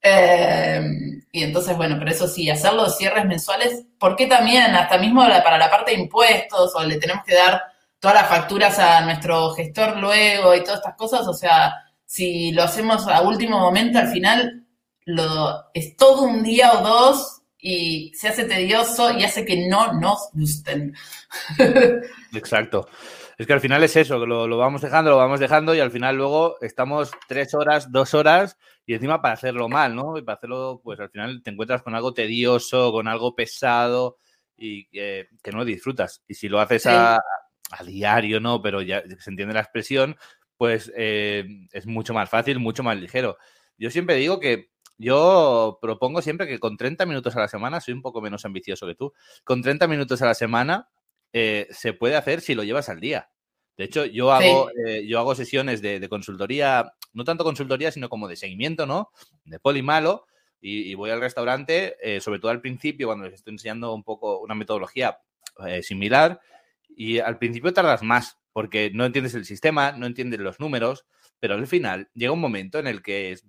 Eh, 0.00 0.80
y 1.32 1.42
entonces, 1.42 1.76
bueno, 1.76 1.96
pero 1.98 2.12
eso 2.12 2.28
sí, 2.28 2.48
hacer 2.48 2.72
los 2.74 2.96
cierres 2.96 3.24
mensuales, 3.24 3.84
porque 3.98 4.28
también 4.28 4.76
hasta 4.76 4.96
mismo 4.96 5.22
para 5.22 5.58
la 5.58 5.68
parte 5.68 5.90
de 5.90 5.98
impuestos 5.98 6.72
o 6.76 6.84
le 6.84 6.98
tenemos 6.98 7.24
que 7.24 7.34
dar 7.34 7.60
todas 8.00 8.22
las 8.22 8.28
facturas 8.28 8.78
a 8.78 9.02
nuestro 9.02 9.50
gestor 9.52 9.98
luego 9.98 10.54
y 10.54 10.64
todas 10.64 10.78
estas 10.78 10.96
cosas, 10.96 11.28
o 11.28 11.34
sea, 11.34 11.74
si 12.04 12.50
lo 12.52 12.64
hacemos 12.64 13.06
a 13.06 13.20
último 13.20 13.60
momento, 13.60 13.98
al 13.98 14.08
final 14.08 14.66
lo, 15.04 15.70
es 15.74 15.96
todo 15.96 16.22
un 16.22 16.42
día 16.42 16.72
o 16.72 16.82
dos 16.82 17.42
y 17.58 18.10
se 18.14 18.28
hace 18.28 18.44
tedioso 18.44 19.12
y 19.12 19.22
hace 19.22 19.44
que 19.44 19.68
no 19.68 19.92
nos 19.92 20.30
gusten. 20.32 20.94
Exacto. 22.34 22.88
Es 23.36 23.46
que 23.46 23.52
al 23.52 23.60
final 23.60 23.82
es 23.84 23.96
eso, 23.96 24.18
lo, 24.26 24.46
lo 24.46 24.58
vamos 24.58 24.82
dejando, 24.82 25.10
lo 25.10 25.16
vamos 25.16 25.40
dejando 25.40 25.74
y 25.74 25.80
al 25.80 25.90
final 25.90 26.16
luego 26.16 26.56
estamos 26.60 27.10
tres 27.26 27.54
horas, 27.54 27.90
dos 27.90 28.12
horas 28.12 28.58
y 28.84 28.94
encima 28.94 29.22
para 29.22 29.34
hacerlo 29.34 29.68
mal, 29.68 29.94
¿no? 29.94 30.18
Y 30.18 30.22
para 30.22 30.36
hacerlo, 30.36 30.80
pues 30.82 31.00
al 31.00 31.10
final 31.10 31.42
te 31.42 31.50
encuentras 31.50 31.82
con 31.82 31.94
algo 31.94 32.12
tedioso, 32.12 32.92
con 32.92 33.08
algo 33.08 33.34
pesado 33.34 34.18
y 34.56 34.86
que 34.88 35.28
no 35.52 35.64
disfrutas. 35.64 36.22
Y 36.28 36.34
si 36.34 36.50
lo 36.50 36.60
haces 36.60 36.86
a, 36.86 37.18
diario, 37.84 38.40
¿no? 38.40 38.62
Pero 38.62 38.82
ya 38.82 39.02
se 39.18 39.30
entiende 39.30 39.54
la 39.54 39.60
expresión, 39.60 40.16
pues 40.56 40.92
eh, 40.96 41.46
es 41.72 41.86
mucho 41.86 42.14
más 42.14 42.28
fácil, 42.28 42.58
mucho 42.58 42.82
más 42.82 42.98
ligero. 42.98 43.38
Yo 43.78 43.90
siempre 43.90 44.16
digo 44.16 44.40
que 44.40 44.70
yo 44.98 45.78
propongo 45.80 46.20
siempre 46.20 46.46
que 46.46 46.58
con 46.58 46.76
30 46.76 47.06
minutos 47.06 47.34
a 47.34 47.40
la 47.40 47.48
semana, 47.48 47.80
soy 47.80 47.94
un 47.94 48.02
poco 48.02 48.20
menos 48.20 48.44
ambicioso 48.44 48.86
que 48.86 48.94
tú, 48.94 49.14
con 49.44 49.62
30 49.62 49.88
minutos 49.88 50.20
a 50.20 50.26
la 50.26 50.34
semana 50.34 50.90
eh, 51.32 51.66
se 51.70 51.94
puede 51.94 52.16
hacer 52.16 52.42
si 52.42 52.54
lo 52.54 52.64
llevas 52.64 52.90
al 52.90 53.00
día. 53.00 53.30
De 53.78 53.84
hecho, 53.84 54.04
yo 54.04 54.30
hago, 54.30 54.70
eh, 54.86 55.06
yo 55.06 55.18
hago 55.18 55.34
sesiones 55.34 55.80
de, 55.80 56.06
consultoría, 56.10 56.92
no 57.14 57.24
tanto 57.24 57.44
consultoría, 57.44 57.90
sino 57.90 58.10
como 58.10 58.28
de 58.28 58.36
seguimiento, 58.36 58.84
¿no? 58.84 59.10
De 59.44 59.58
poli 59.58 59.80
malo. 59.80 60.26
Y, 60.60 60.94
voy 60.94 61.08
al 61.08 61.22
restaurante, 61.22 61.96
eh, 62.02 62.20
sobre 62.20 62.38
todo 62.38 62.50
al 62.50 62.60
principio, 62.60 63.06
cuando 63.06 63.24
les 63.24 63.36
estoy 63.36 63.54
enseñando 63.54 63.94
un 63.94 64.04
poco 64.04 64.40
una 64.40 64.54
metodología 64.54 65.18
similar. 65.80 66.38
Y 66.96 67.18
al 67.18 67.38
principio 67.38 67.72
tardas 67.72 68.02
más, 68.02 68.38
porque 68.52 68.90
no 68.92 69.04
entiendes 69.04 69.34
el 69.34 69.44
sistema, 69.44 69.92
no 69.92 70.06
entiendes 70.06 70.40
los 70.40 70.60
números, 70.60 71.06
pero 71.38 71.54
al 71.54 71.66
final 71.66 72.10
llega 72.14 72.32
un 72.32 72.40
momento 72.40 72.78
en 72.78 72.86
el 72.86 73.02
que 73.02 73.32
es, 73.32 73.44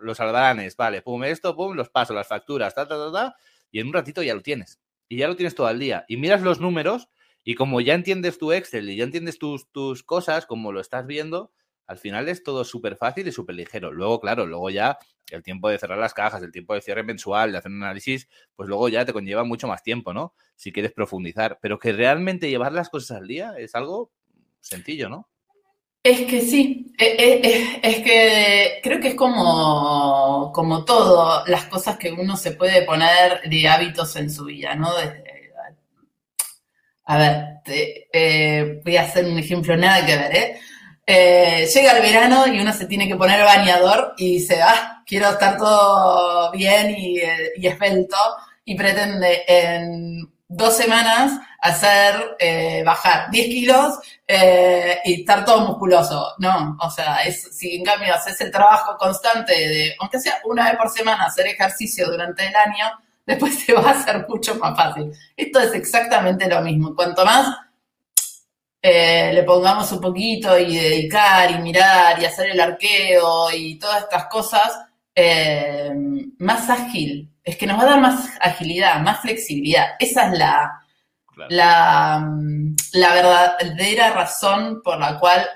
los 0.00 0.20
albaranes, 0.20 0.76
vale, 0.76 1.02
pum, 1.02 1.24
esto, 1.24 1.54
pum, 1.54 1.74
los 1.74 1.90
paso, 1.90 2.14
las 2.14 2.28
facturas, 2.28 2.74
ta, 2.74 2.86
ta, 2.86 2.96
ta, 2.96 3.12
ta, 3.12 3.36
y 3.70 3.80
en 3.80 3.88
un 3.88 3.92
ratito 3.92 4.22
ya 4.22 4.34
lo 4.34 4.42
tienes. 4.42 4.80
Y 5.08 5.18
ya 5.18 5.28
lo 5.28 5.36
tienes 5.36 5.54
todo 5.54 5.68
el 5.68 5.78
día. 5.78 6.04
Y 6.08 6.16
miras 6.16 6.42
los 6.42 6.60
números 6.60 7.08
y 7.44 7.54
como 7.56 7.80
ya 7.80 7.94
entiendes 7.94 8.38
tu 8.38 8.52
Excel 8.52 8.88
y 8.88 8.96
ya 8.96 9.04
entiendes 9.04 9.38
tus, 9.38 9.70
tus 9.70 10.02
cosas, 10.02 10.46
como 10.46 10.72
lo 10.72 10.80
estás 10.80 11.06
viendo, 11.06 11.52
al 11.86 11.98
final 11.98 12.28
es 12.28 12.42
todo 12.42 12.64
súper 12.64 12.96
fácil 12.96 13.28
y 13.28 13.32
súper 13.32 13.56
ligero. 13.56 13.92
Luego, 13.92 14.20
claro, 14.20 14.46
luego 14.46 14.70
ya 14.70 14.98
el 15.30 15.42
tiempo 15.42 15.68
de 15.68 15.78
cerrar 15.78 15.98
las 15.98 16.14
cajas, 16.14 16.42
el 16.42 16.52
tiempo 16.52 16.74
de 16.74 16.80
cierre 16.80 17.02
mensual, 17.02 17.52
de 17.52 17.58
hacer 17.58 17.70
un 17.70 17.82
análisis, 17.82 18.28
pues 18.56 18.68
luego 18.68 18.88
ya 18.88 19.04
te 19.04 19.12
conlleva 19.12 19.44
mucho 19.44 19.68
más 19.68 19.82
tiempo, 19.82 20.12
¿no? 20.12 20.34
Si 20.56 20.72
quieres 20.72 20.92
profundizar. 20.92 21.58
Pero 21.60 21.78
que 21.78 21.92
realmente 21.92 22.48
llevar 22.48 22.72
las 22.72 22.88
cosas 22.88 23.18
al 23.18 23.26
día 23.26 23.54
es 23.58 23.74
algo 23.74 24.12
sencillo, 24.60 25.08
¿no? 25.08 25.28
Es 26.02 26.20
que 26.26 26.42
sí, 26.42 26.92
eh, 26.98 27.16
eh, 27.18 27.40
eh, 27.42 27.80
es, 27.82 27.96
que 28.02 28.80
creo 28.82 29.00
que 29.00 29.08
es 29.08 29.14
como, 29.14 30.52
como 30.54 30.84
todo, 30.84 31.42
las 31.46 31.64
cosas 31.64 31.96
que 31.96 32.12
uno 32.12 32.36
se 32.36 32.52
puede 32.52 32.82
poner 32.82 33.40
de 33.48 33.68
hábitos 33.68 34.14
en 34.16 34.30
su 34.30 34.44
vida, 34.44 34.74
¿no? 34.74 34.90
a 37.06 37.18
ver, 37.18 38.82
voy 38.84 38.96
a 38.96 39.02
hacer 39.02 39.24
un 39.24 39.38
ejemplo 39.38 39.76
nada 39.78 40.04
que 40.04 40.16
ver, 40.16 40.36
¿eh? 40.36 40.60
Llega 41.06 41.92
el 41.92 42.02
verano 42.02 42.46
y 42.46 42.60
uno 42.60 42.72
se 42.72 42.86
tiene 42.86 43.08
que 43.08 43.16
poner 43.16 43.44
bañador 43.44 44.14
y 44.16 44.34
dice, 44.34 44.62
ah, 44.62 45.02
quiero 45.06 45.30
estar 45.30 45.56
todo 45.56 46.50
bien 46.52 46.94
y, 46.96 47.20
y 47.56 47.66
esbelto 47.66 48.16
y 48.64 48.74
pretende 48.74 49.44
en 49.46 50.28
dos 50.48 50.76
semanas 50.76 51.40
hacer, 51.64 52.36
eh, 52.38 52.82
bajar 52.84 53.30
10 53.30 53.46
kilos 53.46 53.98
eh, 54.28 54.98
y 55.04 55.20
estar 55.20 55.44
todo 55.44 55.66
musculoso. 55.66 56.34
No, 56.38 56.76
o 56.80 56.90
sea, 56.90 57.22
es, 57.24 57.56
si 57.56 57.76
en 57.76 57.84
cambio 57.84 58.14
haces 58.14 58.38
el 58.42 58.50
trabajo 58.50 58.96
constante 58.98 59.52
de, 59.52 59.94
aunque 59.98 60.20
sea 60.20 60.40
una 60.44 60.68
vez 60.68 60.76
por 60.76 60.90
semana, 60.90 61.24
hacer 61.24 61.46
ejercicio 61.46 62.10
durante 62.10 62.46
el 62.46 62.54
año, 62.54 62.90
después 63.24 63.64
te 63.66 63.72
va 63.72 63.90
a 63.90 64.04
ser 64.04 64.26
mucho 64.28 64.56
más 64.56 64.76
fácil. 64.76 65.10
Esto 65.36 65.60
es 65.60 65.72
exactamente 65.74 66.46
lo 66.48 66.60
mismo. 66.60 66.94
Cuanto 66.94 67.24
más 67.24 67.56
eh, 68.86 69.32
le 69.32 69.44
pongamos 69.44 69.90
un 69.92 70.00
poquito 70.02 70.58
y 70.58 70.76
dedicar 70.76 71.50
y 71.50 71.58
mirar 71.58 72.20
y 72.20 72.26
hacer 72.26 72.50
el 72.50 72.60
arqueo 72.60 73.50
y 73.50 73.78
todas 73.78 74.02
estas 74.02 74.26
cosas, 74.26 74.78
eh, 75.14 75.90
más 76.36 76.68
ágil. 76.68 77.32
Es 77.42 77.56
que 77.56 77.66
nos 77.66 77.78
va 77.78 77.84
a 77.84 77.90
dar 77.92 78.00
más 78.02 78.28
agilidad, 78.42 79.00
más 79.00 79.22
flexibilidad. 79.22 79.92
Esa 79.98 80.26
es 80.26 80.38
la, 80.38 80.82
la, 81.48 82.28
la 82.92 83.14
verdadera 83.14 84.10
razón 84.10 84.82
por 84.84 85.00
la 85.00 85.18
cual, 85.18 85.48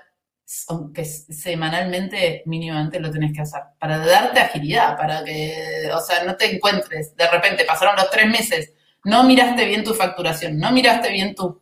aunque 0.68 1.04
semanalmente, 1.04 2.44
mínimamente 2.46 2.98
lo 2.98 3.10
tenés 3.10 3.34
que 3.34 3.42
hacer. 3.42 3.60
Para 3.78 3.98
darte 3.98 4.40
agilidad, 4.40 4.96
para 4.96 5.22
que, 5.22 5.90
o 5.92 6.00
sea, 6.00 6.24
no 6.24 6.34
te 6.34 6.54
encuentres. 6.54 7.14
De 7.14 7.28
repente 7.28 7.66
pasaron 7.66 7.94
los 7.96 8.08
tres 8.08 8.26
meses, 8.26 8.72
no 9.04 9.22
miraste 9.24 9.66
bien 9.66 9.84
tu 9.84 9.92
facturación, 9.92 10.58
no 10.58 10.72
miraste 10.72 11.10
bien 11.12 11.34
tus 11.34 11.56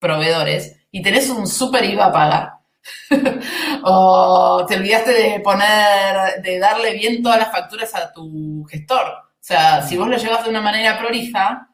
proveedores 0.00 0.83
y 0.94 1.02
tenés 1.02 1.28
un 1.28 1.44
súper 1.48 1.84
IVA 1.86 2.06
a 2.06 2.12
pagar. 2.12 2.52
o 3.82 4.64
te 4.68 4.76
olvidaste 4.76 5.12
de 5.12 5.40
poner, 5.40 6.40
de 6.40 6.60
darle 6.60 6.92
bien 6.94 7.20
todas 7.20 7.40
las 7.40 7.50
facturas 7.50 7.92
a 7.96 8.12
tu 8.12 8.64
gestor. 8.70 9.04
O 9.04 9.40
sea, 9.40 9.82
si 9.82 9.96
vos 9.96 10.06
lo 10.06 10.16
llevas 10.16 10.44
de 10.44 10.50
una 10.50 10.60
manera 10.60 10.96
prolija 10.96 11.68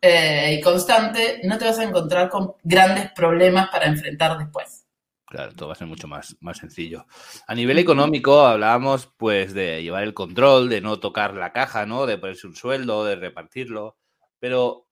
eh, 0.00 0.56
y 0.58 0.60
constante, 0.60 1.40
no 1.44 1.56
te 1.56 1.66
vas 1.66 1.78
a 1.78 1.84
encontrar 1.84 2.28
con 2.28 2.54
grandes 2.64 3.12
problemas 3.12 3.68
para 3.68 3.86
enfrentar 3.86 4.36
después. 4.38 4.84
Claro, 5.24 5.52
todo 5.54 5.68
va 5.68 5.74
a 5.74 5.76
ser 5.76 5.86
mucho 5.86 6.08
más, 6.08 6.36
más 6.40 6.58
sencillo. 6.58 7.06
A 7.46 7.54
nivel 7.54 7.78
económico, 7.78 8.40
hablábamos 8.40 9.06
pues 9.16 9.54
de 9.54 9.84
llevar 9.84 10.02
el 10.02 10.14
control, 10.14 10.68
de 10.68 10.80
no 10.80 10.98
tocar 10.98 11.34
la 11.34 11.52
caja, 11.52 11.86
¿no? 11.86 12.06
De 12.06 12.18
ponerse 12.18 12.48
un 12.48 12.56
sueldo, 12.56 13.04
de 13.04 13.14
repartirlo. 13.14 13.96
Pero, 14.40 14.88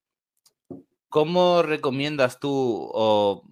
¿cómo 1.09 1.63
recomiendas 1.63 2.39
tú 2.39 2.89
o 2.95 3.43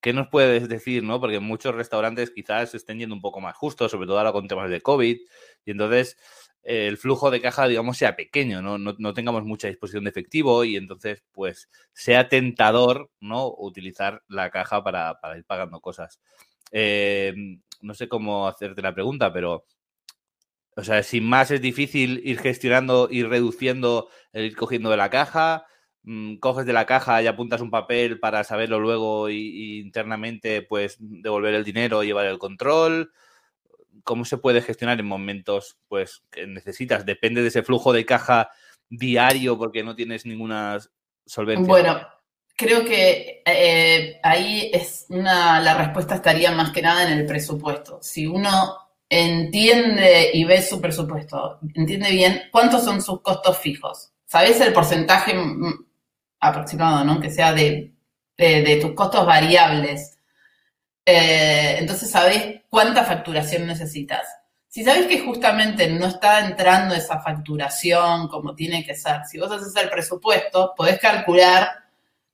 ¿Qué 0.00 0.12
nos 0.12 0.28
puedes 0.28 0.68
decir, 0.68 1.02
no? 1.02 1.20
Porque 1.20 1.40
muchos 1.40 1.74
restaurantes 1.74 2.30
quizás 2.30 2.74
estén 2.74 2.98
yendo 2.98 3.14
un 3.14 3.20
poco 3.20 3.40
más 3.40 3.56
justos, 3.56 3.90
sobre 3.90 4.06
todo 4.06 4.18
ahora 4.18 4.32
con 4.32 4.48
temas 4.48 4.70
de 4.70 4.80
COVID, 4.80 5.18
y 5.64 5.70
entonces 5.70 6.16
eh, 6.62 6.86
el 6.88 6.98
flujo 6.98 7.30
de 7.30 7.40
caja, 7.40 7.68
digamos, 7.68 7.96
sea 7.98 8.16
pequeño, 8.16 8.60
¿no? 8.62 8.78
¿no? 8.78 9.14
tengamos 9.14 9.44
mucha 9.44 9.68
disposición 9.68 10.04
de 10.04 10.10
efectivo 10.10 10.64
y 10.64 10.76
entonces, 10.76 11.22
pues, 11.32 11.68
sea 11.92 12.28
tentador, 12.28 13.10
¿no? 13.20 13.48
Utilizar 13.58 14.22
la 14.28 14.50
caja 14.50 14.82
para, 14.84 15.18
ir 15.36 15.44
pagando 15.44 15.80
cosas. 15.80 16.20
Eh, 16.72 17.34
no 17.80 17.94
sé 17.94 18.08
cómo 18.08 18.46
hacerte 18.46 18.82
la 18.82 18.94
pregunta, 18.94 19.32
pero, 19.32 19.66
o 20.76 20.84
sea, 20.84 21.02
sin 21.02 21.24
más 21.24 21.50
es 21.50 21.60
difícil 21.60 22.20
ir 22.24 22.38
gestionando, 22.38 23.08
ir 23.10 23.28
reduciendo, 23.28 24.08
ir 24.32 24.56
cogiendo 24.56 24.90
de 24.90 24.96
la 24.98 25.10
caja. 25.10 25.66
Mm, 26.02 26.36
coges 26.36 26.64
de 26.64 26.72
la 26.72 26.86
caja 26.86 27.22
y 27.22 27.26
apuntas 27.26 27.60
un 27.60 27.70
papel 27.70 28.18
para 28.18 28.42
saberlo 28.42 28.80
luego 28.80 29.28
y, 29.28 29.80
internamente 29.80 30.62
pues 30.62 30.96
devolver 30.98 31.54
el 31.54 31.64
dinero, 31.64 32.02
llevar 32.02 32.26
el 32.26 32.38
control. 32.38 33.12
¿Cómo 34.02 34.24
se 34.24 34.38
puede 34.38 34.62
gestionar 34.62 34.98
en 34.98 35.06
momentos 35.06 35.78
pues 35.88 36.22
que 36.30 36.46
necesitas? 36.46 37.04
Depende 37.04 37.42
de 37.42 37.48
ese 37.48 37.62
flujo 37.62 37.92
de 37.92 38.06
caja 38.06 38.50
diario 38.88 39.58
porque 39.58 39.82
no 39.84 39.94
tienes 39.94 40.24
ninguna 40.24 40.78
solvencia. 41.26 41.66
Bueno, 41.66 42.00
creo 42.56 42.82
que 42.82 43.42
eh, 43.44 44.18
ahí 44.22 44.70
es 44.72 45.04
una, 45.10 45.60
la 45.60 45.76
respuesta 45.76 46.14
estaría 46.14 46.50
más 46.52 46.70
que 46.72 46.80
nada 46.80 47.06
en 47.06 47.18
el 47.18 47.26
presupuesto. 47.26 47.98
Si 48.00 48.26
uno 48.26 48.74
entiende 49.06 50.30
y 50.32 50.44
ve 50.44 50.62
su 50.62 50.80
presupuesto, 50.80 51.58
entiende 51.74 52.10
bien 52.10 52.44
cuántos 52.50 52.84
son 52.84 53.02
sus 53.02 53.20
costos 53.20 53.58
fijos, 53.58 54.12
¿sabes 54.24 54.60
el 54.60 54.72
porcentaje 54.72 55.34
aproximado, 56.40 57.04
¿no? 57.04 57.20
Que 57.20 57.30
sea 57.30 57.52
de, 57.52 57.92
tus 58.80 58.92
costos 58.94 59.26
variables. 59.26 60.18
Eh, 61.04 61.76
entonces 61.78 62.10
sabés 62.10 62.62
cuánta 62.68 63.04
facturación 63.04 63.66
necesitas. 63.66 64.26
Si 64.68 64.84
sabés 64.84 65.06
que 65.06 65.20
justamente 65.20 65.88
no 65.88 66.06
está 66.06 66.46
entrando 66.46 66.94
esa 66.94 67.20
facturación 67.20 68.28
como 68.28 68.54
tiene 68.54 68.84
que 68.84 68.94
ser, 68.94 69.24
si 69.28 69.38
vos 69.38 69.50
haces 69.50 69.74
el 69.82 69.90
presupuesto, 69.90 70.74
podés 70.76 70.98
calcular 71.00 71.68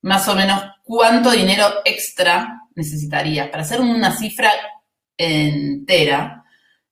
más 0.01 0.27
o 0.27 0.35
menos 0.35 0.63
cuánto 0.83 1.31
dinero 1.31 1.65
extra 1.83 2.61
necesitarías 2.75 3.49
para 3.49 3.63
hacer 3.63 3.81
una 3.81 4.15
cifra 4.15 4.51
entera. 5.17 6.45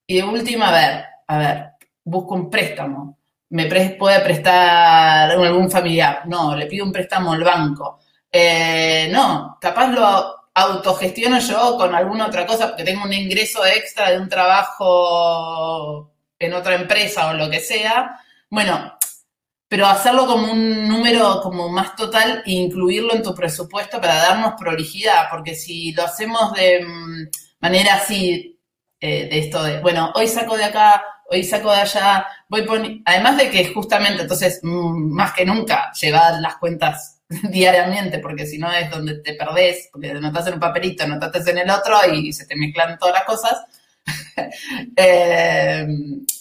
Y 0.07 0.17
de 0.17 0.23
última, 0.23 0.69
a 0.69 0.71
ver, 0.71 1.05
a 1.27 1.37
ver, 1.37 1.65
busco 2.03 2.35
un 2.35 2.49
préstamo 2.49 3.17
me 3.49 3.67
puede 3.97 4.19
prestar 4.21 5.31
algún 5.31 5.69
familiar. 5.69 6.23
No, 6.25 6.55
le 6.55 6.65
pido 6.65 6.85
un 6.85 6.91
préstamo 6.91 7.33
al 7.33 7.43
banco. 7.43 7.99
Eh, 8.31 9.09
no, 9.11 9.57
capaz 9.61 9.87
lo 9.89 10.35
autogestiono 10.53 11.39
yo 11.39 11.77
con 11.77 11.93
alguna 11.93 12.27
otra 12.27 12.45
cosa 12.45 12.67
porque 12.67 12.83
tengo 12.83 13.03
un 13.03 13.13
ingreso 13.13 13.65
extra 13.65 14.11
de 14.11 14.19
un 14.19 14.29
trabajo 14.29 16.13
en 16.39 16.53
otra 16.53 16.75
empresa 16.75 17.29
o 17.29 17.33
lo 17.33 17.49
que 17.49 17.59
sea. 17.59 18.19
Bueno, 18.49 18.93
pero 19.67 19.87
hacerlo 19.87 20.25
como 20.27 20.51
un 20.51 20.87
número 20.87 21.41
como 21.41 21.69
más 21.69 21.95
total 21.95 22.43
e 22.45 22.51
incluirlo 22.53 23.13
en 23.13 23.23
tu 23.23 23.33
presupuesto 23.35 23.99
para 23.99 24.15
darnos 24.15 24.53
prolijidad, 24.57 25.27
porque 25.29 25.55
si 25.55 25.91
lo 25.91 26.03
hacemos 26.03 26.53
de 26.53 26.85
mm, 26.85 27.29
manera 27.59 27.95
así, 27.95 28.59
eh, 28.99 29.27
de 29.29 29.39
esto 29.39 29.63
de, 29.63 29.79
bueno, 29.81 30.11
hoy 30.15 30.27
saco 30.27 30.55
de 30.55 30.65
acá, 30.65 31.03
hoy 31.29 31.43
saco 31.43 31.71
de 31.71 31.81
allá, 31.81 32.27
voy 32.47 32.63
poniendo, 32.63 33.01
además 33.05 33.37
de 33.37 33.49
que 33.49 33.73
justamente 33.73 34.23
entonces 34.23 34.59
más 34.63 35.33
que 35.33 35.45
nunca 35.45 35.91
llevar 35.99 36.39
las 36.39 36.57
cuentas 36.57 37.21
diariamente, 37.49 38.19
porque 38.19 38.45
si 38.45 38.57
no 38.57 38.71
es 38.71 38.89
donde 38.89 39.19
te 39.19 39.33
perdés, 39.33 39.89
porque 39.91 40.13
notas 40.13 40.47
en 40.47 40.55
un 40.55 40.59
papelito, 40.59 41.03
anotaste 41.03 41.51
en 41.51 41.59
el 41.59 41.69
otro 41.69 41.97
y 42.13 42.31
se 42.31 42.45
te 42.45 42.55
mezclan 42.55 42.97
todas 42.97 43.15
las 43.15 43.23
cosas. 43.23 43.63
Eh, 44.97 45.87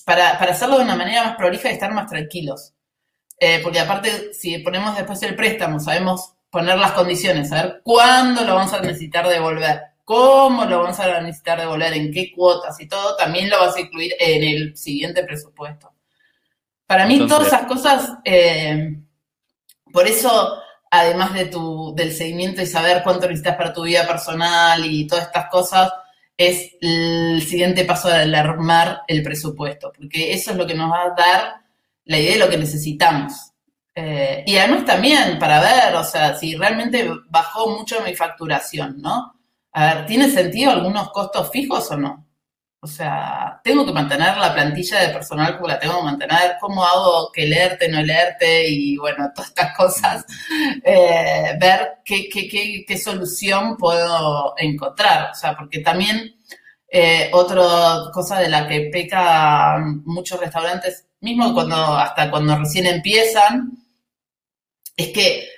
para, 0.04 0.30
hacerlo 0.32 0.78
de 0.78 0.84
una 0.84 0.96
manera 0.96 1.24
más 1.24 1.36
prolija 1.36 1.70
y 1.70 1.74
estar 1.74 1.92
más 1.92 2.10
tranquilos. 2.10 2.74
Eh, 3.38 3.60
porque 3.62 3.80
aparte, 3.80 4.34
si 4.34 4.58
ponemos 4.58 4.96
después 4.96 5.22
el 5.22 5.36
préstamo, 5.36 5.80
sabemos 5.80 6.34
poner 6.50 6.76
las 6.76 6.92
condiciones, 6.92 7.48
saber 7.48 7.80
cuándo 7.82 8.44
lo 8.44 8.56
vamos 8.56 8.72
a 8.72 8.80
necesitar 8.80 9.28
devolver 9.28 9.80
cómo 10.04 10.64
lo 10.66 10.82
vamos 10.82 11.00
a 11.00 11.20
necesitar 11.20 11.58
devolver, 11.58 11.94
en 11.94 12.12
qué 12.12 12.32
cuotas 12.32 12.78
y 12.80 12.86
todo, 12.86 13.16
también 13.16 13.48
lo 13.50 13.58
vas 13.58 13.76
a 13.76 13.80
incluir 13.80 14.14
en 14.18 14.44
el 14.44 14.76
siguiente 14.76 15.24
presupuesto. 15.24 15.92
Para 16.86 17.06
mí 17.06 17.26
todas 17.26 17.46
esas 17.46 17.66
cosas, 17.66 18.18
eh, 18.24 18.98
por 19.90 20.06
eso, 20.06 20.58
además 20.90 21.32
de 21.32 21.46
tu, 21.46 21.94
del 21.94 22.12
seguimiento 22.12 22.60
y 22.60 22.66
saber 22.66 23.02
cuánto 23.02 23.26
necesitas 23.26 23.56
para 23.56 23.72
tu 23.72 23.84
vida 23.84 24.06
personal 24.06 24.84
y 24.84 25.06
todas 25.06 25.26
estas 25.26 25.48
cosas, 25.48 25.92
es 26.36 26.72
el 26.80 27.42
siguiente 27.42 27.84
paso 27.84 28.08
del 28.08 28.34
armar 28.34 29.02
el 29.06 29.22
presupuesto, 29.22 29.92
porque 29.96 30.32
eso 30.32 30.50
es 30.50 30.56
lo 30.56 30.66
que 30.66 30.74
nos 30.74 30.90
va 30.90 31.04
a 31.04 31.14
dar 31.14 31.54
la 32.04 32.18
idea 32.18 32.34
de 32.34 32.38
lo 32.40 32.50
que 32.50 32.58
necesitamos. 32.58 33.32
Eh, 33.94 34.42
y 34.46 34.56
además 34.56 34.84
también 34.84 35.38
para 35.38 35.60
ver, 35.60 35.94
o 35.94 36.04
sea, 36.04 36.34
si 36.36 36.56
realmente 36.56 37.08
bajó 37.28 37.70
mucho 37.78 38.02
mi 38.02 38.14
facturación, 38.14 39.00
¿no? 39.00 39.33
A 39.74 39.94
ver, 39.94 40.06
¿tiene 40.06 40.30
sentido 40.30 40.70
algunos 40.70 41.10
costos 41.10 41.50
fijos 41.50 41.90
o 41.90 41.96
no? 41.96 42.24
O 42.80 42.86
sea, 42.86 43.60
tengo 43.64 43.84
que 43.84 43.92
mantener 43.92 44.36
la 44.36 44.54
plantilla 44.54 45.00
de 45.00 45.08
personal 45.08 45.56
como 45.56 45.68
la 45.68 45.80
tengo 45.80 45.96
que 45.98 46.04
mantener, 46.04 46.56
cómo 46.60 46.84
hago 46.84 47.32
que 47.32 47.46
leerte, 47.46 47.88
no 47.88 48.00
leerte 48.02 48.68
y 48.68 48.96
bueno, 48.96 49.32
todas 49.34 49.48
estas 49.48 49.76
cosas, 49.76 50.24
eh, 50.84 51.56
ver 51.58 51.94
qué, 52.04 52.98
solución 52.98 53.76
puedo 53.76 54.54
encontrar. 54.58 55.30
O 55.32 55.34
sea, 55.34 55.56
porque 55.56 55.80
también 55.80 56.36
eh, 56.88 57.30
otra 57.32 58.10
cosa 58.12 58.38
de 58.38 58.48
la 58.48 58.68
que 58.68 58.90
peca 58.92 59.78
muchos 60.04 60.38
restaurantes, 60.38 61.08
mismo 61.20 61.52
cuando 61.52 61.74
hasta 61.74 62.30
cuando 62.30 62.56
recién 62.56 62.86
empiezan, 62.86 63.72
es 64.96 65.08
que 65.08 65.48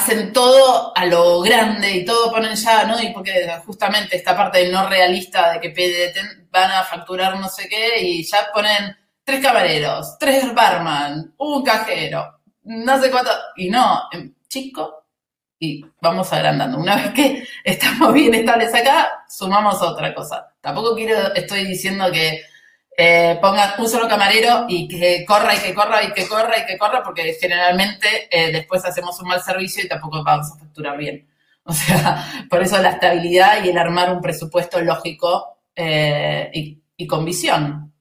hacen 0.00 0.32
todo 0.32 0.96
a 0.96 1.04
lo 1.04 1.40
grande 1.42 1.90
y 1.92 2.04
todo 2.04 2.32
ponen 2.32 2.56
ya, 2.56 2.84
¿no? 2.84 3.00
Y 3.00 3.12
porque 3.12 3.46
justamente 3.66 4.16
esta 4.16 4.36
parte 4.36 4.66
no 4.68 4.88
realista 4.88 5.52
de 5.52 5.60
que 5.60 6.12
van 6.50 6.70
a 6.70 6.82
facturar 6.84 7.38
no 7.38 7.48
sé 7.48 7.68
qué 7.68 8.00
y 8.00 8.24
ya 8.24 8.48
ponen 8.52 8.96
tres 9.22 9.40
camareros, 9.44 10.16
tres 10.18 10.52
barman, 10.54 11.34
un 11.38 11.62
cajero, 11.62 12.40
no 12.64 13.00
sé 13.00 13.10
cuánto, 13.10 13.30
y 13.56 13.68
no, 13.68 14.02
em, 14.10 14.34
chico, 14.48 15.04
y 15.58 15.84
vamos 16.00 16.32
agrandando. 16.32 16.78
Una 16.78 16.96
vez 16.96 17.12
que 17.12 17.44
estamos 17.64 18.12
bien 18.14 18.34
estables 18.34 18.74
acá, 18.74 19.24
sumamos 19.28 19.80
otra 19.82 20.14
cosa. 20.14 20.54
Tampoco 20.60 20.94
quiero, 20.94 21.34
estoy 21.34 21.66
diciendo 21.66 22.10
que 22.10 22.42
eh, 22.96 23.38
pongan 23.40 23.80
un 23.80 23.88
solo 23.88 24.08
camarero 24.08 24.66
y 24.68 24.86
que 24.88 25.24
corra 25.24 25.54
y 25.54 25.58
que 25.58 25.74
corra 25.74 26.02
y 26.02 26.12
que 26.12 26.28
corra 26.28 26.58
y 26.58 26.66
que 26.66 26.76
corra, 26.78 27.02
porque 27.02 27.34
generalmente 27.40 28.28
eh, 28.30 28.52
después 28.52 28.84
hacemos 28.84 29.18
un 29.20 29.28
mal 29.28 29.40
servicio 29.40 29.84
y 29.84 29.88
tampoco 29.88 30.22
vamos 30.22 30.52
a 30.52 30.58
facturar 30.58 30.96
bien. 30.98 31.26
O 31.62 31.72
sea, 31.72 32.46
por 32.48 32.62
eso 32.62 32.80
la 32.80 32.92
estabilidad 32.92 33.62
y 33.62 33.68
el 33.68 33.78
armar 33.78 34.10
un 34.12 34.20
presupuesto 34.20 34.80
lógico 34.80 35.58
eh, 35.76 36.50
y, 36.52 36.82
y 36.96 37.06
con 37.06 37.24
visión. 37.24 37.92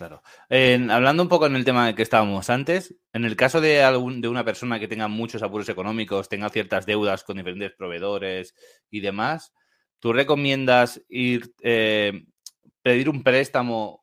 Claro. 0.00 0.22
Hablando 0.48 1.22
un 1.22 1.28
poco 1.28 1.46
en 1.46 1.56
el 1.56 1.64
tema 1.64 1.94
que 1.94 2.02
estábamos 2.02 2.48
antes, 2.48 2.94
en 3.12 3.26
el 3.26 3.36
caso 3.36 3.60
de, 3.60 3.82
algún, 3.82 4.22
de 4.22 4.28
una 4.28 4.44
persona 4.44 4.78
que 4.78 4.88
tenga 4.88 5.08
muchos 5.08 5.42
apuros 5.42 5.68
económicos, 5.68 6.28
tenga 6.28 6.48
ciertas 6.48 6.86
deudas 6.86 7.22
con 7.22 7.36
diferentes 7.36 7.72
proveedores 7.72 8.54
y 8.90 9.00
demás, 9.00 9.52
¿tú 9.98 10.14
recomiendas 10.14 11.02
ir, 11.10 11.52
eh, 11.62 12.24
pedir 12.82 13.10
un 13.10 13.22
préstamo, 13.22 13.99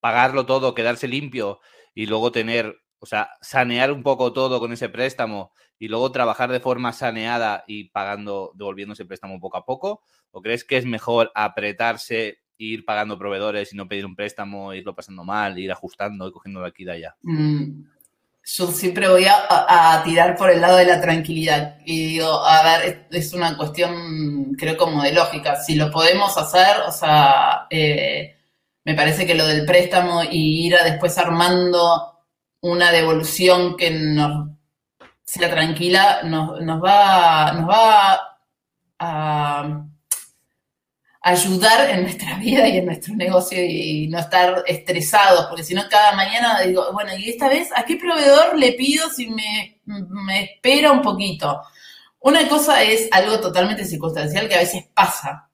pagarlo 0.00 0.46
todo, 0.46 0.74
quedarse 0.74 1.08
limpio 1.08 1.60
y 1.94 2.06
luego 2.06 2.32
tener, 2.32 2.76
o 2.98 3.06
sea, 3.06 3.30
sanear 3.40 3.92
un 3.92 4.02
poco 4.02 4.32
todo 4.32 4.60
con 4.60 4.72
ese 4.72 4.88
préstamo 4.88 5.52
y 5.78 5.88
luego 5.88 6.12
trabajar 6.12 6.50
de 6.50 6.60
forma 6.60 6.92
saneada 6.92 7.64
y 7.66 7.90
pagando, 7.90 8.52
devolviendo 8.54 8.94
ese 8.94 9.04
préstamo 9.04 9.40
poco 9.40 9.58
a 9.58 9.64
poco? 9.64 10.02
¿O 10.30 10.42
crees 10.42 10.64
que 10.64 10.76
es 10.76 10.84
mejor 10.84 11.30
apretarse 11.34 12.40
ir 12.58 12.84
pagando 12.84 13.18
proveedores 13.18 13.72
y 13.72 13.76
no 13.76 13.88
pedir 13.88 14.06
un 14.06 14.16
préstamo, 14.16 14.72
irlo 14.74 14.94
pasando 14.94 15.24
mal, 15.24 15.58
ir 15.58 15.70
ajustando 15.72 16.28
y 16.28 16.32
cogiendo 16.32 16.60
de 16.60 16.68
aquí 16.68 16.82
y 16.82 16.86
de 16.86 16.92
allá. 16.92 17.16
Mm, 17.22 17.82
Yo 18.44 18.66
siempre 18.68 19.08
voy 19.08 19.26
a, 19.26 20.02
tirar 20.04 20.36
por 20.36 20.50
el 20.50 20.60
lado 20.60 20.76
de 20.76 20.86
la 20.86 21.00
tranquilidad. 21.00 21.78
Y 21.84 22.06
digo, 22.06 22.44
a 22.44 22.62
ver, 22.62 23.06
es, 23.10 23.26
es 23.26 23.32
una 23.34 23.56
cuestión, 23.56 24.54
creo, 24.56 24.76
como 24.76 25.02
de 25.02 25.12
lógica. 25.12 25.56
Si 25.56 25.74
lo 25.74 25.90
podemos 25.90 26.36
hacer, 26.38 26.76
o 26.86 26.92
sea, 26.92 27.66
eh, 27.70 28.35
me 28.86 28.94
parece 28.94 29.26
que 29.26 29.34
lo 29.34 29.44
del 29.46 29.66
préstamo 29.66 30.22
y 30.22 30.64
ir 30.64 30.76
a 30.76 30.84
después 30.84 31.18
armando 31.18 32.22
una 32.60 32.92
devolución 32.92 33.76
que 33.76 33.90
nos 33.90 34.50
sea 35.24 35.50
tranquila, 35.50 36.20
nos, 36.22 36.60
nos 36.60 36.80
va, 36.80 37.52
nos 37.52 37.68
va 37.68 38.20
a 39.00 39.82
ayudar 41.20 41.90
en 41.90 42.02
nuestra 42.02 42.36
vida 42.38 42.68
y 42.68 42.76
en 42.76 42.86
nuestro 42.86 43.16
negocio 43.16 43.58
y 43.60 44.06
no 44.06 44.20
estar 44.20 44.62
estresados, 44.68 45.46
porque 45.46 45.64
si 45.64 45.74
no 45.74 45.82
cada 45.90 46.12
mañana 46.12 46.60
digo, 46.60 46.92
bueno, 46.92 47.10
y 47.16 47.30
esta 47.30 47.48
vez, 47.48 47.70
¿a 47.74 47.82
qué 47.82 47.96
proveedor 47.96 48.56
le 48.56 48.74
pido 48.74 49.10
si 49.10 49.28
me, 49.28 49.80
me 49.84 50.44
espera 50.44 50.92
un 50.92 51.02
poquito? 51.02 51.60
Una 52.20 52.48
cosa 52.48 52.80
es 52.84 53.08
algo 53.10 53.40
totalmente 53.40 53.84
circunstancial 53.84 54.48
que 54.48 54.54
a 54.54 54.60
veces 54.60 54.84
pasa, 54.94 55.45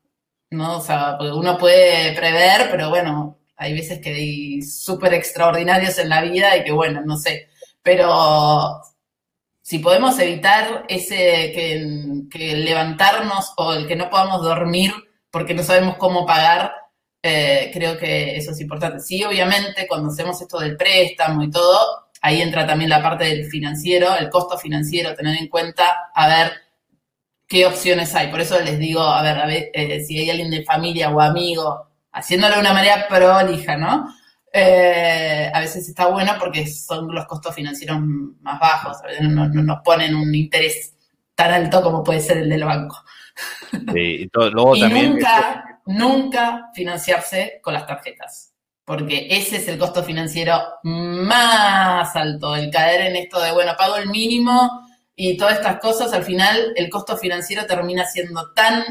¿no? 0.53 0.79
O 0.79 0.81
sea, 0.81 1.19
uno 1.21 1.59
puede 1.59 2.15
prever, 2.15 2.69
pero 2.71 2.89
bueno, 2.91 3.39
hay 3.57 3.75
veces 3.75 4.01
que 4.01 4.11
hay 4.11 4.63
súper 4.63 5.15
extraordinarios 5.15 5.99
en 5.99 6.09
la 6.09 6.23
vida 6.23 6.57
y 6.57 6.65
que 6.65 6.73
bueno, 6.73 7.03
no 7.05 7.17
sé, 7.17 7.49
pero 7.83 8.81
si 9.63 9.79
podemos 9.79 10.19
evitar 10.19 10.85
ese 10.89 11.53
que, 11.55 12.23
que 12.31 12.57
levantarnos 12.57 13.53
o 13.57 13.73
el 13.75 13.87
que 13.87 13.97
no 13.97 14.11
podamos 14.11 14.43
dormir 14.43 14.93
porque 15.31 15.55
no 15.55 15.63
sabemos 15.63 15.97
cómo 15.97 16.27
pagar, 16.27 16.73
eh, 17.23 17.71
creo 17.73 17.97
que 17.97 18.37
eso 18.37 18.51
es 18.51 18.61
importante. 18.61 19.01
Sí, 19.01 19.25
obviamente, 19.25 19.87
cuando 19.87 20.11
hacemos 20.11 20.41
esto 20.41 20.59
del 20.59 20.77
préstamo 20.77 21.43
y 21.43 21.51
todo, 21.51 22.09
ahí 22.21 22.43
entra 22.43 22.67
también 22.67 22.91
la 22.91 23.03
parte 23.03 23.25
del 23.25 23.47
financiero, 23.47 24.17
el 24.17 24.29
costo 24.29 24.59
financiero, 24.59 25.15
tener 25.15 25.39
en 25.39 25.49
cuenta, 25.49 26.11
a 26.15 26.27
ver 26.29 26.53
qué 27.53 27.67
opciones 27.67 28.15
hay. 28.15 28.29
Por 28.29 28.41
eso 28.41 28.59
les 28.61 28.79
digo, 28.79 29.03
a 29.03 29.23
ver, 29.23 29.39
a 29.39 29.45
ver 29.47 29.71
eh, 29.75 30.01
si 30.03 30.19
hay 30.19 30.31
alguien 30.31 30.51
de 30.51 30.65
familia 30.65 31.11
o 31.11 31.21
amigo, 31.21 31.87
haciéndolo 32.13 32.55
de 32.55 32.61
una 32.63 32.73
manera 32.73 33.07
prolija, 33.07 33.77
¿no? 33.77 34.09
Eh, 34.51 35.51
a 35.53 35.61
veces 35.61 35.87
está 35.87 36.07
bueno 36.07 36.33
porque 36.41 36.67
son 36.67 37.15
los 37.15 37.27
costos 37.27 37.55
financieros 37.55 37.99
más 38.41 38.59
bajos, 38.59 38.97
a 39.03 39.07
veces 39.07 39.29
no, 39.29 39.47
no 39.49 39.63
nos 39.63 39.81
ponen 39.85 40.15
un 40.15 40.35
interés 40.35 40.95
tan 41.35 41.53
alto 41.53 41.83
como 41.83 42.03
puede 42.03 42.21
ser 42.21 42.39
el 42.39 42.49
del 42.49 42.65
banco. 42.65 42.97
Sí, 43.71 44.01
y 44.23 44.29
todo- 44.29 44.51
luego 44.51 44.75
Y 44.77 44.81
también. 44.81 45.11
nunca, 45.13 45.81
nunca 45.87 46.71
financiarse 46.75 47.61
con 47.63 47.75
las 47.75 47.87
tarjetas, 47.87 48.53
porque 48.85 49.27
ese 49.31 49.57
es 49.57 49.69
el 49.69 49.79
costo 49.79 50.03
financiero 50.03 50.59
más 50.83 52.15
alto, 52.17 52.57
el 52.57 52.71
caer 52.71 53.03
en 53.11 53.17
esto 53.17 53.41
de, 53.41 53.53
bueno, 53.53 53.73
pago 53.77 53.97
el 53.97 54.09
mínimo 54.09 54.82
y 55.15 55.37
todas 55.37 55.59
estas 55.59 55.79
cosas, 55.81 56.13
al 56.13 56.25
final 56.25 56.73
el 56.77 56.89
costo 56.89 57.17
financiero 57.17 57.67
termina 57.67 58.05
siendo 58.05 58.53
tan 58.53 58.85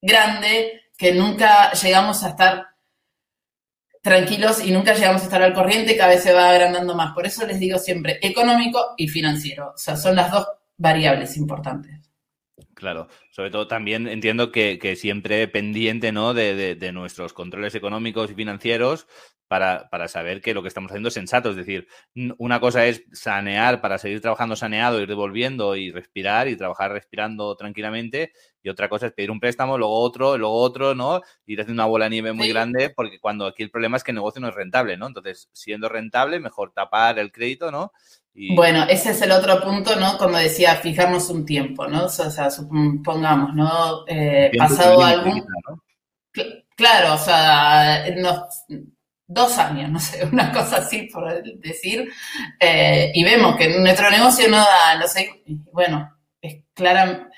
grande 0.00 0.82
que 0.96 1.14
nunca 1.14 1.72
llegamos 1.72 2.22
a 2.22 2.30
estar 2.30 2.66
tranquilos 4.02 4.62
y 4.62 4.70
nunca 4.70 4.92
llegamos 4.92 5.22
a 5.22 5.24
estar 5.24 5.42
al 5.42 5.54
corriente, 5.54 5.96
cada 5.96 6.10
vez 6.10 6.22
se 6.22 6.34
va 6.34 6.50
agrandando 6.50 6.94
más. 6.94 7.14
Por 7.14 7.26
eso 7.26 7.46
les 7.46 7.58
digo 7.58 7.78
siempre 7.78 8.18
económico 8.20 8.94
y 8.98 9.08
financiero, 9.08 9.72
o 9.74 9.78
sea, 9.78 9.96
son 9.96 10.16
las 10.16 10.30
dos 10.30 10.46
variables 10.76 11.36
importantes. 11.36 12.03
Claro, 12.84 13.08
sobre 13.30 13.50
todo 13.50 13.66
también 13.66 14.06
entiendo 14.08 14.52
que, 14.52 14.78
que 14.78 14.94
siempre 14.94 15.48
pendiente 15.48 16.12
¿no? 16.12 16.34
de, 16.34 16.54
de- 16.54 16.74
de 16.74 16.92
nuestros 16.92 17.32
controles 17.32 17.74
económicos 17.74 18.30
y 18.30 18.34
financieros 18.34 19.06
para, 19.48 19.88
para 19.88 20.06
saber 20.06 20.42
que 20.42 20.52
lo 20.52 20.60
que 20.60 20.68
estamos 20.68 20.90
haciendo 20.90 21.08
es 21.08 21.14
sensato. 21.14 21.48
Es 21.48 21.56
decir, 21.56 21.86
una 22.36 22.60
cosa 22.60 22.84
es 22.86 23.04
sanear 23.12 23.80
para 23.80 23.96
seguir 23.96 24.20
trabajando 24.20 24.54
saneado, 24.54 25.00
ir 25.00 25.08
devolviendo 25.08 25.76
y 25.76 25.92
respirar 25.92 26.46
y 26.48 26.56
trabajar 26.56 26.92
respirando 26.92 27.56
tranquilamente. 27.56 28.32
Y 28.62 28.68
otra 28.68 28.90
cosa 28.90 29.06
es 29.06 29.14
pedir 29.14 29.30
un 29.30 29.40
préstamo, 29.40 29.78
luego 29.78 29.98
otro, 30.00 30.36
luego 30.36 30.54
otro, 30.60 30.94
¿no? 30.94 31.22
Ir 31.46 31.60
haciendo 31.62 31.80
una 31.82 31.88
bola 31.88 32.04
de 32.06 32.10
nieve 32.10 32.32
muy 32.34 32.48
Sí. 32.48 32.52
grande, 32.52 32.90
porque 32.90 33.18
cuando 33.18 33.46
aquí 33.46 33.62
el 33.62 33.70
problema 33.70 33.96
es 33.96 34.04
que 34.04 34.10
el 34.10 34.16
negocio 34.16 34.42
no 34.42 34.48
es 34.48 34.54
rentable, 34.54 34.98
¿no? 34.98 35.06
Entonces, 35.06 35.48
siendo 35.54 35.88
rentable, 35.88 36.38
mejor 36.38 36.72
tapar 36.72 37.18
el 37.18 37.32
crédito, 37.32 37.70
¿no? 37.70 37.92
Y, 38.34 38.54
Bueno, 38.54 38.84
ese 38.88 39.10
es 39.10 39.22
el 39.22 39.30
otro 39.32 39.60
punto, 39.62 39.94
¿no? 39.96 40.18
Cuando 40.18 40.38
decía 40.38 40.76
fijarnos 40.76 41.30
un 41.30 41.46
tiempo, 41.46 41.86
¿no? 41.86 42.06
O 42.06 42.08
sea, 42.08 42.50
supongamos, 42.50 43.54
¿no? 43.54 44.04
Eh, 44.08 44.50
pasado 44.58 45.02
algún... 45.02 45.34
quizá, 45.34 45.46
¿no? 45.68 45.82
Cl- 46.34 46.64
Claro, 46.76 47.14
o 47.14 47.18
sea, 47.18 48.04
nos- 48.16 48.64
dos 49.26 49.58
años, 49.58 49.90
no 49.90 50.00
sé, 50.00 50.24
una 50.32 50.52
cosa 50.52 50.78
así 50.78 51.08
por 51.12 51.42
decir, 51.60 52.10
eh, 52.60 53.10
y 53.14 53.24
vemos 53.24 53.56
que 53.56 53.68
nuestro 53.80 54.10
negocio 54.10 54.48
no 54.50 54.58
da, 54.58 54.96
no 54.98 55.06
sé, 55.08 55.42
bueno, 55.72 56.10
es 56.42 56.62
clara, 56.74 57.28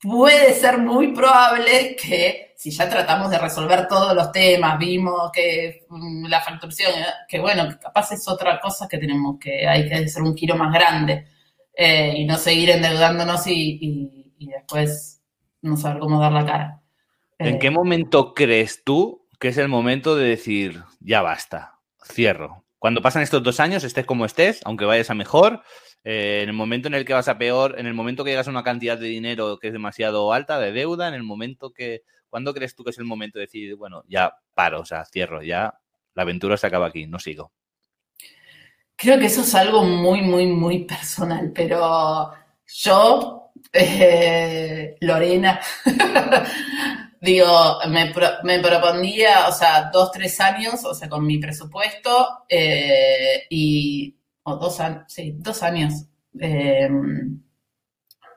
puede 0.00 0.54
ser 0.54 0.78
muy 0.78 1.08
probable 1.14 1.96
que 1.96 2.51
si 2.62 2.70
ya 2.70 2.88
tratamos 2.88 3.30
de 3.30 3.38
resolver 3.38 3.86
todos 3.88 4.14
los 4.14 4.30
temas, 4.32 4.78
vimos 4.78 5.30
que 5.32 5.84
mm, 5.88 6.26
la 6.26 6.40
facturación, 6.40 6.92
eh, 6.92 7.04
que 7.28 7.40
bueno, 7.40 7.68
capaz 7.80 8.12
es 8.12 8.26
otra 8.28 8.60
cosa 8.60 8.88
que 8.88 8.98
tenemos 8.98 9.38
que, 9.40 9.66
hay 9.66 9.88
que 9.88 9.94
hacer 9.96 10.22
un 10.22 10.36
giro 10.36 10.56
más 10.56 10.72
grande 10.72 11.26
eh, 11.76 12.14
y 12.16 12.24
no 12.26 12.36
seguir 12.36 12.70
endeudándonos 12.70 13.46
y, 13.46 13.78
y- 13.80 14.34
y 14.38 14.46
después 14.48 15.20
no 15.62 15.76
saber 15.76 16.00
cómo 16.00 16.20
dar 16.20 16.32
la 16.32 16.44
cara. 16.46 16.82
¿En 17.38 17.56
Eh, 17.56 17.58
qué 17.58 17.70
momento 17.70 18.34
crees 18.34 18.82
tú 18.84 19.26
que 19.40 19.48
es 19.48 19.58
el 19.58 19.68
momento 19.68 20.14
de 20.16 20.28
decir, 20.28 20.82
ya 21.00 21.22
basta, 21.22 21.80
cierro? 22.04 22.64
Cuando 22.78 23.02
pasan 23.02 23.22
estos 23.22 23.42
dos 23.42 23.60
años, 23.60 23.84
estés 23.84 24.06
como 24.06 24.24
estés, 24.24 24.60
aunque 24.64 24.84
vayas 24.84 25.10
a 25.10 25.14
mejor, 25.14 25.62
eh, 26.04 26.40
en 26.42 26.48
el 26.48 26.54
momento 26.54 26.88
en 26.88 26.94
el 26.94 27.04
que 27.04 27.12
vas 27.14 27.28
a 27.28 27.38
peor, 27.38 27.76
en 27.78 27.86
el 27.86 27.94
momento 27.94 28.24
que 28.24 28.30
llegas 28.30 28.46
a 28.48 28.50
una 28.50 28.64
cantidad 28.64 28.98
de 28.98 29.06
dinero 29.08 29.58
que 29.58 29.68
es 29.68 29.72
demasiado 29.72 30.32
alta, 30.32 30.58
de 30.60 30.72
deuda, 30.72 31.08
en 31.08 31.14
el 31.14 31.22
momento 31.24 31.72
que... 31.72 32.02
¿Cuándo 32.32 32.54
crees 32.54 32.74
tú 32.74 32.84
que 32.84 32.90
es 32.90 32.98
el 32.98 33.04
momento 33.04 33.38
de 33.38 33.44
decir, 33.46 33.76
bueno, 33.76 34.04
ya 34.08 34.34
paro, 34.54 34.80
o 34.80 34.86
sea, 34.86 35.04
cierro, 35.04 35.42
ya 35.44 35.78
la 36.14 36.22
aventura 36.24 36.56
se 36.56 36.66
acaba 36.68 36.88
aquí, 36.88 37.06
no 37.06 37.20
sigo? 37.20 37.52
Creo 38.96 39.18
que 39.18 39.26
eso 39.26 39.42
es 39.42 39.54
algo 39.54 39.82
muy, 39.84 40.22
muy, 40.22 40.46
muy 40.46 40.84
personal, 40.84 41.50
pero 41.54 42.30
yo, 42.66 43.50
eh, 43.72 44.96
Lorena, 45.00 45.60
digo, 47.20 47.78
me, 47.88 48.12
pro- 48.12 48.42
o 49.48 49.52
sea, 49.52 49.90
dos, 49.92 50.12
tres 50.12 50.40
años, 50.40 50.84
o 50.84 50.94
sea, 50.94 51.08
con 51.08 51.26
mi 51.26 51.38
presupuesto, 51.38 52.44
eh, 52.48 53.44
y, 53.50 54.16
o 54.44 54.56
dos 54.56 54.78
años, 54.80 55.04
sí, 55.08 55.34
dos 55.38 55.62
años, 55.64 55.92
eh, 56.40 56.88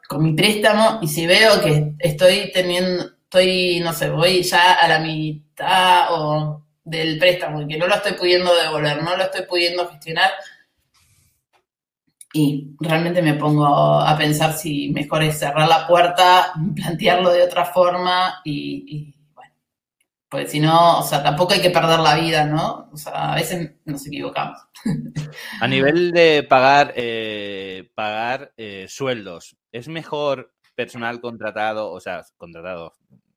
con 0.07 0.23
mi 0.23 0.33
préstamo, 0.33 0.99
y 1.01 1.07
si 1.07 1.25
veo 1.25 1.59
que 1.61 1.93
estoy 1.99 2.51
teniendo, 2.53 3.14
estoy, 3.35 3.79
no 3.81 3.93
sé, 3.93 4.09
voy 4.09 4.41
ya 4.43 4.73
a 4.73 4.87
la 4.87 4.99
mitad 4.99 6.07
o 6.11 6.65
del 6.83 7.17
préstamo 7.17 7.61
y 7.61 7.67
que 7.67 7.77
no 7.77 7.87
lo 7.87 7.95
estoy 7.95 8.13
pudiendo 8.13 8.53
devolver, 8.55 9.01
no 9.03 9.17
lo 9.17 9.23
estoy 9.23 9.45
pudiendo 9.45 9.87
gestionar, 9.89 10.31
y 12.35 12.75
realmente 12.81 13.21
me 13.21 13.35
pongo 13.35 13.65
a 13.65 14.17
pensar 14.17 14.51
si 14.51 14.89
mejor 14.89 15.23
es 15.23 15.39
cerrar 15.39 15.69
la 15.69 15.87
puerta, 15.87 16.51
plantearlo 16.75 17.31
de 17.31 17.43
otra 17.43 17.63
forma 17.65 18.41
y, 18.43 19.15
bueno, 19.33 19.53
pues 20.27 20.51
si 20.51 20.59
no, 20.59 20.99
o 20.99 21.03
sea, 21.03 21.23
tampoco 21.23 21.53
hay 21.53 21.61
que 21.61 21.69
perder 21.69 21.99
la 21.99 22.15
vida, 22.15 22.45
¿no? 22.45 22.89
O 22.91 22.97
sea, 22.97 23.31
a 23.31 23.35
veces 23.35 23.75
nos 23.85 24.05
equivocamos. 24.05 24.59
A 25.61 25.67
nivel 25.67 26.11
de 26.11 26.43
pagar, 26.43 26.93
eh, 26.97 27.89
pagar 27.95 28.51
eh, 28.57 28.85
sueldos, 28.89 29.55
¿es 29.71 29.87
mejor 29.87 30.53
personal 30.75 31.21
contratado, 31.21 31.89
o 31.89 32.01
sea, 32.01 32.21
contratado, 32.35 32.93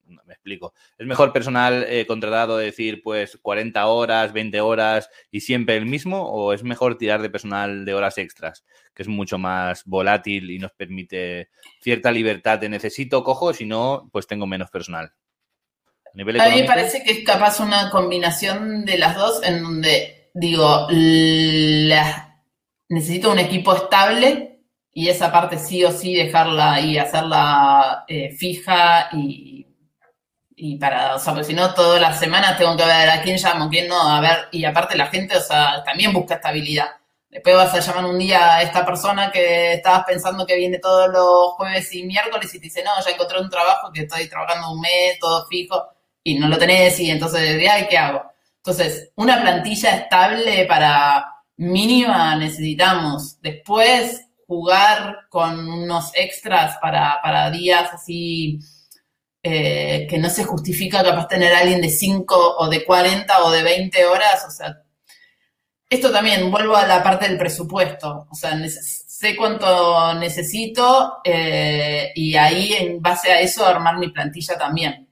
me 0.08 0.32
explico. 0.32 0.74
¿Es 0.98 1.06
mejor 1.06 1.32
personal 1.32 1.84
eh, 1.88 2.06
contratado 2.06 2.56
decir 2.56 3.02
pues 3.02 3.38
40 3.40 3.86
horas, 3.86 4.32
20 4.32 4.60
horas 4.60 5.10
y 5.30 5.40
siempre 5.40 5.76
el 5.76 5.86
mismo? 5.86 6.22
¿O 6.30 6.52
es 6.52 6.62
mejor 6.62 6.98
tirar 6.98 7.22
de 7.22 7.30
personal 7.30 7.84
de 7.84 7.94
horas 7.94 8.18
extras, 8.18 8.64
que 8.94 9.02
es 9.02 9.08
mucho 9.08 9.38
más 9.38 9.84
volátil 9.84 10.50
y 10.50 10.58
nos 10.58 10.72
permite 10.72 11.50
cierta 11.80 12.10
libertad 12.10 12.58
de 12.58 12.68
necesito, 12.68 13.22
cojo, 13.22 13.52
si 13.52 13.66
no, 13.66 14.08
pues 14.12 14.26
tengo 14.26 14.46
menos 14.46 14.70
personal? 14.70 15.12
A, 16.14 16.48
mí 16.48 16.62
me 16.62 16.64
parece 16.64 17.02
que 17.04 17.12
es 17.12 17.24
capaz 17.24 17.60
una 17.60 17.90
combinación 17.90 18.84
de 18.84 18.98
las 18.98 19.14
dos 19.14 19.40
en 19.44 19.62
donde, 19.62 20.30
digo, 20.34 20.88
necesito 22.88 23.30
un 23.30 23.38
equipo 23.38 23.74
estable 23.74 24.64
y 24.92 25.08
esa 25.08 25.30
parte 25.30 25.58
sí 25.58 25.84
o 25.84 25.92
sí 25.92 26.14
dejarla 26.14 26.80
y 26.80 26.98
hacerla 26.98 28.04
eh, 28.08 28.32
fija 28.32 29.10
y, 29.12 29.67
y 30.60 30.76
para, 30.76 31.14
o 31.14 31.18
sea, 31.20 31.32
porque 31.32 31.46
si 31.46 31.54
no, 31.54 31.72
todas 31.72 32.00
las 32.00 32.18
semanas 32.18 32.58
tengo 32.58 32.76
que 32.76 32.84
ver 32.84 33.08
a 33.08 33.22
quién 33.22 33.36
llamo, 33.36 33.68
quién 33.70 33.88
no, 33.88 34.00
a 34.00 34.20
ver, 34.20 34.48
y 34.50 34.64
aparte 34.64 34.96
la 34.96 35.06
gente, 35.06 35.36
o 35.36 35.40
sea, 35.40 35.84
también 35.84 36.12
busca 36.12 36.34
estabilidad. 36.34 36.88
Después 37.30 37.54
vas 37.54 37.74
a 37.74 37.80
llamar 37.80 38.06
un 38.06 38.18
día 38.18 38.56
a 38.56 38.62
esta 38.62 38.84
persona 38.84 39.30
que 39.30 39.74
estabas 39.74 40.04
pensando 40.04 40.44
que 40.46 40.56
viene 40.56 40.78
todos 40.78 41.08
los 41.12 41.52
jueves 41.52 41.94
y 41.94 42.04
miércoles 42.04 42.52
y 42.52 42.58
te 42.58 42.64
dice, 42.64 42.82
no, 42.82 42.90
ya 43.04 43.10
encontré 43.12 43.40
un 43.40 43.50
trabajo 43.50 43.92
que 43.92 44.02
estoy 44.02 44.28
trabajando 44.28 44.72
un 44.72 44.80
mes, 44.80 45.18
todo 45.20 45.46
fijo, 45.46 45.80
y 46.24 46.38
no 46.38 46.48
lo 46.48 46.58
tenés, 46.58 46.98
y 47.00 47.10
entonces, 47.10 47.62
ay, 47.70 47.86
¿qué 47.88 47.96
hago? 47.96 48.22
Entonces, 48.56 49.12
una 49.14 49.40
plantilla 49.40 49.94
estable 49.94 50.64
para 50.66 51.24
mínima 51.56 52.34
necesitamos. 52.36 53.40
Después, 53.40 54.22
jugar 54.46 55.20
con 55.28 55.68
unos 55.68 56.10
extras 56.14 56.78
para, 56.80 57.20
para 57.22 57.50
días 57.50 57.90
así 57.92 58.60
eh, 59.42 60.06
que 60.08 60.18
no 60.18 60.28
se 60.30 60.44
justifica 60.44 61.02
capaz 61.02 61.28
tener 61.28 61.52
a 61.52 61.60
alguien 61.60 61.80
de 61.80 61.90
5 61.90 62.56
o 62.58 62.68
de 62.68 62.84
40 62.84 63.44
o 63.44 63.50
de 63.50 63.62
20 63.62 64.06
horas, 64.06 64.44
o 64.46 64.50
sea, 64.50 64.82
esto 65.88 66.10
también, 66.12 66.50
vuelvo 66.50 66.76
a 66.76 66.86
la 66.86 67.02
parte 67.02 67.28
del 67.28 67.38
presupuesto, 67.38 68.26
o 68.30 68.34
sea, 68.34 68.58
sé 68.68 69.36
cuánto 69.36 70.14
necesito 70.14 71.18
eh, 71.24 72.12
y 72.14 72.36
ahí 72.36 72.74
en 72.74 73.00
base 73.00 73.32
a 73.32 73.40
eso 73.40 73.66
armar 73.66 73.98
mi 73.98 74.08
plantilla 74.08 74.56
también. 74.58 75.08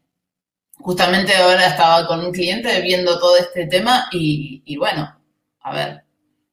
Justamente 0.78 1.34
ahora 1.34 1.68
estaba 1.68 2.06
con 2.06 2.20
un 2.24 2.32
cliente 2.32 2.80
viendo 2.82 3.18
todo 3.18 3.36
este 3.38 3.66
tema 3.66 4.08
y, 4.12 4.62
y 4.66 4.76
bueno, 4.76 5.18
a 5.60 5.72
ver, 5.72 6.04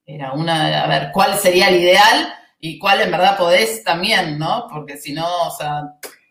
era 0.05 0.31
una, 0.33 0.83
a 0.83 0.87
ver, 0.87 1.11
¿cuál 1.11 1.37
sería 1.37 1.67
el 1.69 1.81
ideal? 1.81 2.33
y 2.65 2.79
cuál 2.79 3.01
en 3.01 3.11
verdad 3.11 3.37
podés 3.37 3.83
también, 3.83 4.39
¿no? 4.39 4.69
Porque 4.71 4.95
si 4.95 5.11
no, 5.11 5.27
o 5.47 5.51
sea, 5.51 5.81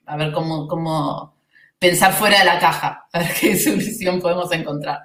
a 0.07 0.16
ver 0.16 0.32
cómo, 0.32 0.66
cómo 0.68 1.36
pensar 1.78 2.12
fuera 2.12 2.38
de 2.38 2.44
la 2.44 2.59
caja, 2.59 3.07
a 3.12 3.18
ver 3.18 3.28
qué 3.38 3.57
solución 3.59 4.20
podemos 4.20 4.50
encontrar. 4.53 5.00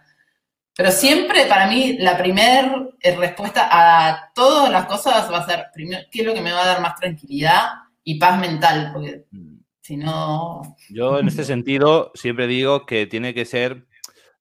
Pero 0.75 0.91
siempre 0.91 1.45
para 1.47 1.67
mí 1.67 1.97
la 1.97 2.17
primera 2.17 2.87
respuesta 3.01 3.67
a 3.71 4.31
todas 4.35 4.71
las 4.71 4.85
cosas 4.85 5.31
va 5.31 5.39
a 5.39 5.45
ser, 5.45 5.65
primero, 5.73 6.03
¿qué 6.11 6.21
es 6.21 6.27
lo 6.27 6.35
que 6.35 6.41
me 6.41 6.51
va 6.51 6.61
a 6.61 6.67
dar 6.67 6.81
más 6.81 6.95
tranquilidad 6.95 7.69
y 8.03 8.19
paz 8.19 8.39
mental? 8.39 8.91
Porque 8.93 9.25
mm. 9.31 9.57
si 9.81 9.97
no... 9.97 10.61
Yo 10.89 11.17
en 11.17 11.27
este 11.27 11.43
sentido 11.43 12.11
siempre 12.13 12.45
digo 12.45 12.85
que 12.85 13.07
tiene 13.07 13.33
que 13.33 13.45
ser 13.45 13.87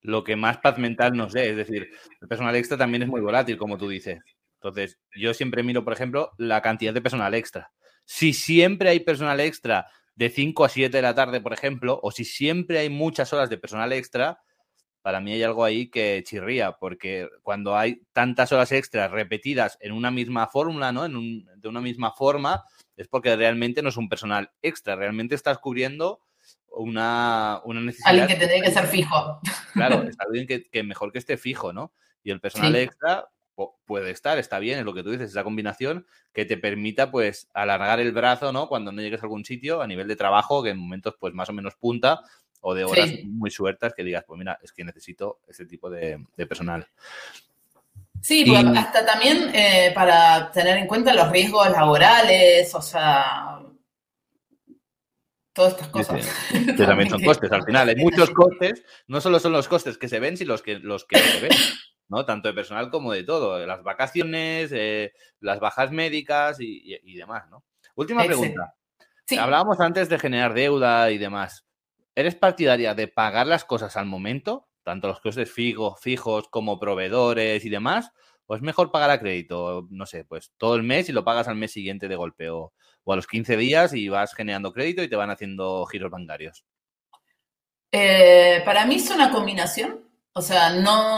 lo 0.02 0.24
que 0.24 0.36
más 0.36 0.59
paz 0.59 0.76
mental 0.76 1.16
nos 1.16 1.32
dé. 1.32 1.50
Es 1.50 1.57
decir, 1.57 1.88
el 2.20 2.28
personal 2.28 2.54
extra 2.54 2.76
también 2.76 3.02
es 3.02 3.09
muy 3.09 3.22
volátil, 3.22 3.57
como 3.57 3.78
tú 3.78 3.88
dices. 3.88 4.20
Entonces, 4.61 4.98
yo 5.16 5.32
siempre 5.32 5.62
miro, 5.62 5.84
por 5.84 5.94
ejemplo, 5.94 6.32
la 6.38 6.61
cantidad 6.61 6.92
de 6.92 7.00
personal 7.00 7.34
extra. 7.34 7.72
Si 8.04 8.32
siempre 8.32 8.90
hay 8.90 9.00
personal 9.00 9.40
extra 9.40 9.86
de 10.17 10.31
5 10.31 10.64
a 10.64 10.69
7 10.69 10.97
de 10.97 11.03
la 11.03 11.14
tarde, 11.14 11.41
por 11.41 11.53
ejemplo, 11.53 12.01
o 12.03 12.11
si 12.11 12.25
siempre 12.25 12.79
hay 12.79 12.91
muchas 12.91 13.33
horas 13.33 13.49
de 13.49 13.59
personal 13.59 13.93
extra, 13.93 14.41
para 15.03 15.21
mí 15.21 15.33
hay 15.33 15.43
algo 15.45 15.64
ahí 15.64 15.89
que 15.89 16.25
chirría, 16.27 16.73
porque 16.73 17.29
cuando 17.43 17.77
hay 17.77 18.03
tantas 18.12 18.51
horas 18.51 18.73
extras 18.73 19.11
repetidas 19.12 19.79
en 19.81 19.93
una 19.93 20.11
misma 20.11 20.49
fórmula, 20.49 20.91
¿no? 20.91 21.05
En 21.05 21.45
de 21.45 21.69
una 21.69 21.81
misma 21.81 22.11
forma, 22.11 22.64
es 22.97 23.07
porque 23.07 23.37
realmente 23.37 23.83
no 23.83 23.91
es 23.91 23.97
un 23.97 24.09
personal 24.09 24.51
extra, 24.62 24.97
realmente 24.97 25.37
estás 25.37 25.59
cubriendo 25.59 26.23
una, 26.71 27.61
una 27.64 27.81
necesidad. 27.83 28.11
Alguien 28.11 28.27
que 28.27 28.35
tendría 28.37 28.62
que 28.62 28.71
ser 28.71 28.87
fijo. 28.87 29.41
Claro, 29.75 30.03
es 30.09 30.17
alguien 30.19 30.47
que, 30.47 30.83
mejor 30.83 31.12
que 31.12 31.19
esté 31.19 31.37
fijo, 31.37 31.73
¿no? 31.73 31.93
Y 32.25 32.31
el 32.31 32.41
personal 32.41 32.75
extra, 32.75 33.29
puede 33.86 34.11
estar, 34.11 34.38
está 34.38 34.59
bien, 34.59 34.78
es 34.78 34.84
lo 34.84 34.94
que 34.94 35.02
tú 35.02 35.11
dices, 35.11 35.30
esa 35.30 35.44
combinación 35.44 36.07
que 36.32 36.44
te 36.44 36.57
permita 36.57 37.11
pues 37.11 37.48
alargar 37.54 38.00
el 38.00 38.12
brazo, 38.12 38.52
¿no? 38.52 38.68
Cuando 38.68 38.92
no 38.92 39.00
llegues 39.00 39.20
a 39.20 39.24
algún 39.24 39.44
sitio 39.44 39.80
a 39.80 39.86
nivel 39.86 40.09
de 40.09 40.16
trabajo, 40.16 40.62
que 40.62 40.70
en 40.70 40.78
momentos 40.78 41.14
pues 41.18 41.32
más 41.34 41.48
o 41.48 41.52
menos 41.52 41.74
punta 41.74 42.20
o 42.61 42.74
de 42.74 42.84
horas 42.84 43.11
muy 43.24 43.50
sueltas 43.50 43.94
que 43.94 44.04
digas, 44.04 44.24
pues 44.26 44.38
mira, 44.38 44.59
es 44.62 44.72
que 44.72 44.84
necesito 44.84 45.40
ese 45.46 45.66
tipo 45.66 45.88
de, 45.88 46.18
personal. 46.48 46.86
Sí, 48.20 48.44
pues 48.46 48.64
hasta 48.76 49.07
también 49.07 49.54
eh, 49.54 49.92
para 49.94 50.50
tener 50.50 50.78
en 50.78 50.86
cuenta 50.86 51.14
los 51.14 51.30
riesgos 51.30 51.70
laborales, 51.70 52.74
o 52.74 52.82
sea, 52.82 53.61
todas 55.52 55.72
estas 55.72 55.88
cosas. 55.88 56.28
que 56.50 56.72
también 56.84 57.09
son 57.09 57.22
costes 57.24 57.50
al 57.52 57.64
final. 57.64 57.88
Hay 57.88 57.96
muchos 57.96 58.30
costes, 58.30 58.82
no 59.07 59.20
solo 59.20 59.38
son 59.38 59.52
los 59.52 59.68
costes 59.68 59.96
que 59.96 60.09
se 60.09 60.18
ven, 60.18 60.36
sino 60.36 60.52
los 60.52 60.62
que, 60.62 60.78
los 60.78 61.04
que 61.04 61.18
se 61.18 61.40
ven. 61.40 61.52
¿No? 62.09 62.24
Tanto 62.24 62.48
de 62.48 62.54
personal 62.54 62.90
como 62.90 63.12
de 63.12 63.24
todo, 63.24 63.64
las 63.66 63.82
vacaciones, 63.82 64.70
eh, 64.72 65.12
las 65.40 65.61
bajas 65.61 65.90
médicas 65.90 66.59
y, 66.61 67.14
demás, 67.16 67.48
¿no? 67.50 67.64
Última 67.94 68.24
pregunta. 68.24 68.74
Hablábamos 69.38 69.80
antes 69.80 70.09
de 70.09 70.18
generar 70.18 70.54
deuda 70.54 71.11
y 71.11 71.18
demás. 71.18 71.66
¿Eres 72.14 72.34
partidaria 72.34 72.94
de 72.94 73.09
pagar 73.09 73.46
las 73.46 73.64
cosas 73.64 73.96
al 73.96 74.07
momento, 74.07 74.68
tanto 74.82 75.09
los 75.09 75.20
costes 75.20 75.50
fijos, 75.50 76.00
fijos 76.00 76.48
como 76.48 76.78
proveedores 76.78 77.64
y 77.64 77.68
demás? 77.68 78.12
¿O 78.46 78.54
es 78.54 78.62
mejor 78.62 78.92
pagar 78.92 79.11
a 79.11 79.18
crédito, 79.18 79.88
no 79.90 80.07
sé, 80.07 80.24
pues 80.24 80.52
todo 80.57 80.76
el 80.76 80.84
mes 80.84 81.09
y 81.09 81.12
lo 81.12 81.24
pagas 81.24 81.48
al 81.48 81.57
mes 81.57 81.72
siguiente 81.72 82.07
de 82.07 82.14
golpe 82.14 82.48
o, 82.48 82.72
o 83.02 83.12
a 83.12 83.16
los 83.16 83.26
15 83.26 83.57
días 83.57 83.92
y 83.92 84.09
vas 84.09 84.34
generando 84.34 84.72
crédito 84.72 85.02
y 85.02 85.09
te 85.09 85.16
van 85.16 85.30
haciendo 85.30 85.84
giros 85.86 86.11
bancarios? 86.11 86.64
Eh, 87.92 88.62
para 88.64 88.84
mí 88.84 88.96
es 88.96 89.11
una 89.11 89.30
combinación. 89.30 90.05
O 90.39 90.43
sea, 90.43 90.68
no, 90.68 91.14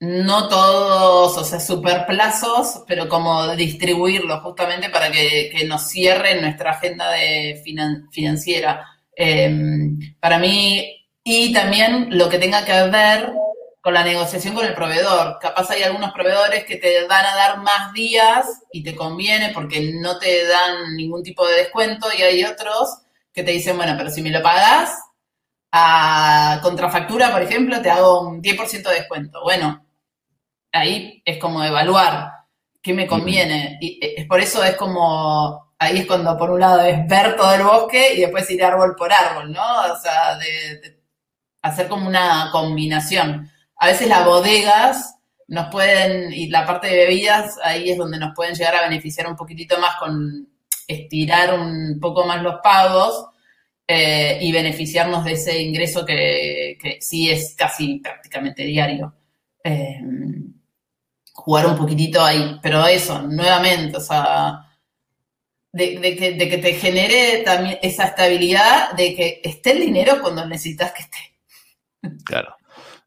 no 0.00 0.48
todos, 0.48 1.36
o 1.36 1.44
sea, 1.44 1.60
super 1.60 2.06
plazos, 2.06 2.84
pero 2.86 3.06
como 3.06 3.54
distribuirlos 3.54 4.42
justamente 4.42 4.88
para 4.88 5.12
que, 5.12 5.52
nos 5.68 5.88
cierre 5.88 6.40
nuestra 6.40 6.70
agenda 6.70 7.10
de 7.10 7.62
financiera. 8.10 8.82
Em, 9.14 9.98
para 10.20 10.38
mí, 10.38 11.06
y 11.22 11.52
también 11.52 12.16
lo 12.16 12.30
que 12.30 12.38
tenga 12.38 12.64
que 12.64 12.72
ver 12.88 13.30
con 13.82 13.92
la 13.92 14.04
negociación 14.04 14.54
con 14.54 14.64
el 14.64 14.74
proveedor. 14.74 15.38
Capaz 15.38 15.68
hay 15.70 15.82
algunos 15.82 16.12
proveedores 16.12 16.64
que 16.64 16.76
te 16.76 17.06
van 17.06 17.26
a 17.26 17.36
dar 17.36 17.58
más 17.58 17.92
días 17.92 18.46
y 18.72 18.82
te 18.82 18.96
conviene 18.96 19.50
porque 19.52 19.92
no 20.00 20.18
te 20.18 20.46
dan 20.46 20.96
ningún 20.96 21.22
tipo 21.22 21.46
de 21.46 21.56
descuento 21.56 22.08
y 22.18 22.22
hay 22.22 22.42
otros 22.44 23.02
que 23.34 23.42
te 23.42 23.52
dicen, 23.52 23.76
bueno, 23.76 23.96
pero 23.98 24.10
si 24.10 24.22
me 24.22 24.30
lo 24.30 24.42
pagas, 24.42 24.98
a 25.72 26.60
contrafactura, 26.62 27.30
por 27.30 27.42
ejemplo, 27.42 27.80
te 27.82 27.90
hago 27.90 28.28
un 28.28 28.42
10% 28.42 28.88
de 28.88 28.94
descuento. 28.94 29.42
Bueno, 29.42 29.84
ahí 30.72 31.22
es 31.24 31.38
como 31.38 31.62
evaluar 31.62 32.32
qué 32.82 32.94
me 32.94 33.06
conviene. 33.06 33.78
Y 33.80 33.98
es 34.00 34.26
por 34.26 34.40
eso 34.40 34.64
es 34.64 34.76
como, 34.76 35.74
ahí 35.78 35.98
es 35.98 36.06
cuando 36.06 36.36
por 36.36 36.50
un 36.50 36.60
lado 36.60 36.80
es 36.82 37.06
ver 37.06 37.36
todo 37.36 37.54
el 37.54 37.62
bosque 37.62 38.14
y 38.14 38.20
después 38.20 38.50
ir 38.50 38.64
árbol 38.64 38.94
por 38.96 39.12
árbol, 39.12 39.52
¿no? 39.52 39.92
O 39.92 39.96
sea, 40.00 40.36
de, 40.38 40.98
hacer 41.62 41.88
como 41.88 42.08
una 42.08 42.48
combinación. 42.52 43.50
A 43.76 43.86
veces 43.86 44.08
las 44.08 44.24
bodegas 44.24 45.16
nos 45.48 45.68
pueden, 45.68 46.32
y 46.32 46.48
la 46.48 46.66
parte 46.66 46.88
de 46.88 46.96
bebidas, 46.96 47.56
ahí 47.62 47.90
es 47.90 47.98
donde 47.98 48.18
nos 48.18 48.34
pueden 48.34 48.54
llegar 48.54 48.76
a 48.76 48.82
beneficiar 48.82 49.26
un 49.26 49.36
poquitito 49.36 49.78
más 49.78 49.96
con 49.96 50.48
estirar 50.86 51.54
un 51.58 51.98
poco 52.00 52.24
más 52.26 52.42
los 52.42 52.56
pagos, 52.62 53.26
eh, 53.90 54.38
y 54.42 54.52
beneficiarnos 54.52 55.24
de 55.24 55.32
ese 55.32 55.62
ingreso 55.62 56.04
que, 56.04 56.76
sí 57.00 57.30
es 57.30 57.54
casi 57.56 58.00
prácticamente 58.00 58.62
diario. 58.64 59.14
Eh, 59.64 59.98
jugar 61.32 61.66
un 61.68 61.76
poquitito 61.76 62.22
ahí, 62.22 62.58
pero 62.62 62.86
eso, 62.86 63.22
nuevamente, 63.22 63.96
o 63.96 64.00
sea, 64.00 64.60
de, 65.72 65.98
que, 66.00 66.32
de, 66.32 66.48
que, 66.50 66.58
te 66.58 66.74
genere 66.74 67.42
también 67.44 67.78
esa 67.80 68.04
estabilidad 68.08 68.92
de 68.92 69.14
que 69.14 69.40
esté 69.42 69.70
el 69.70 69.80
dinero 69.80 70.20
cuando 70.20 70.46
necesitas 70.46 70.92
que 70.92 71.02
esté. 71.02 71.18
Claro. 72.24 72.57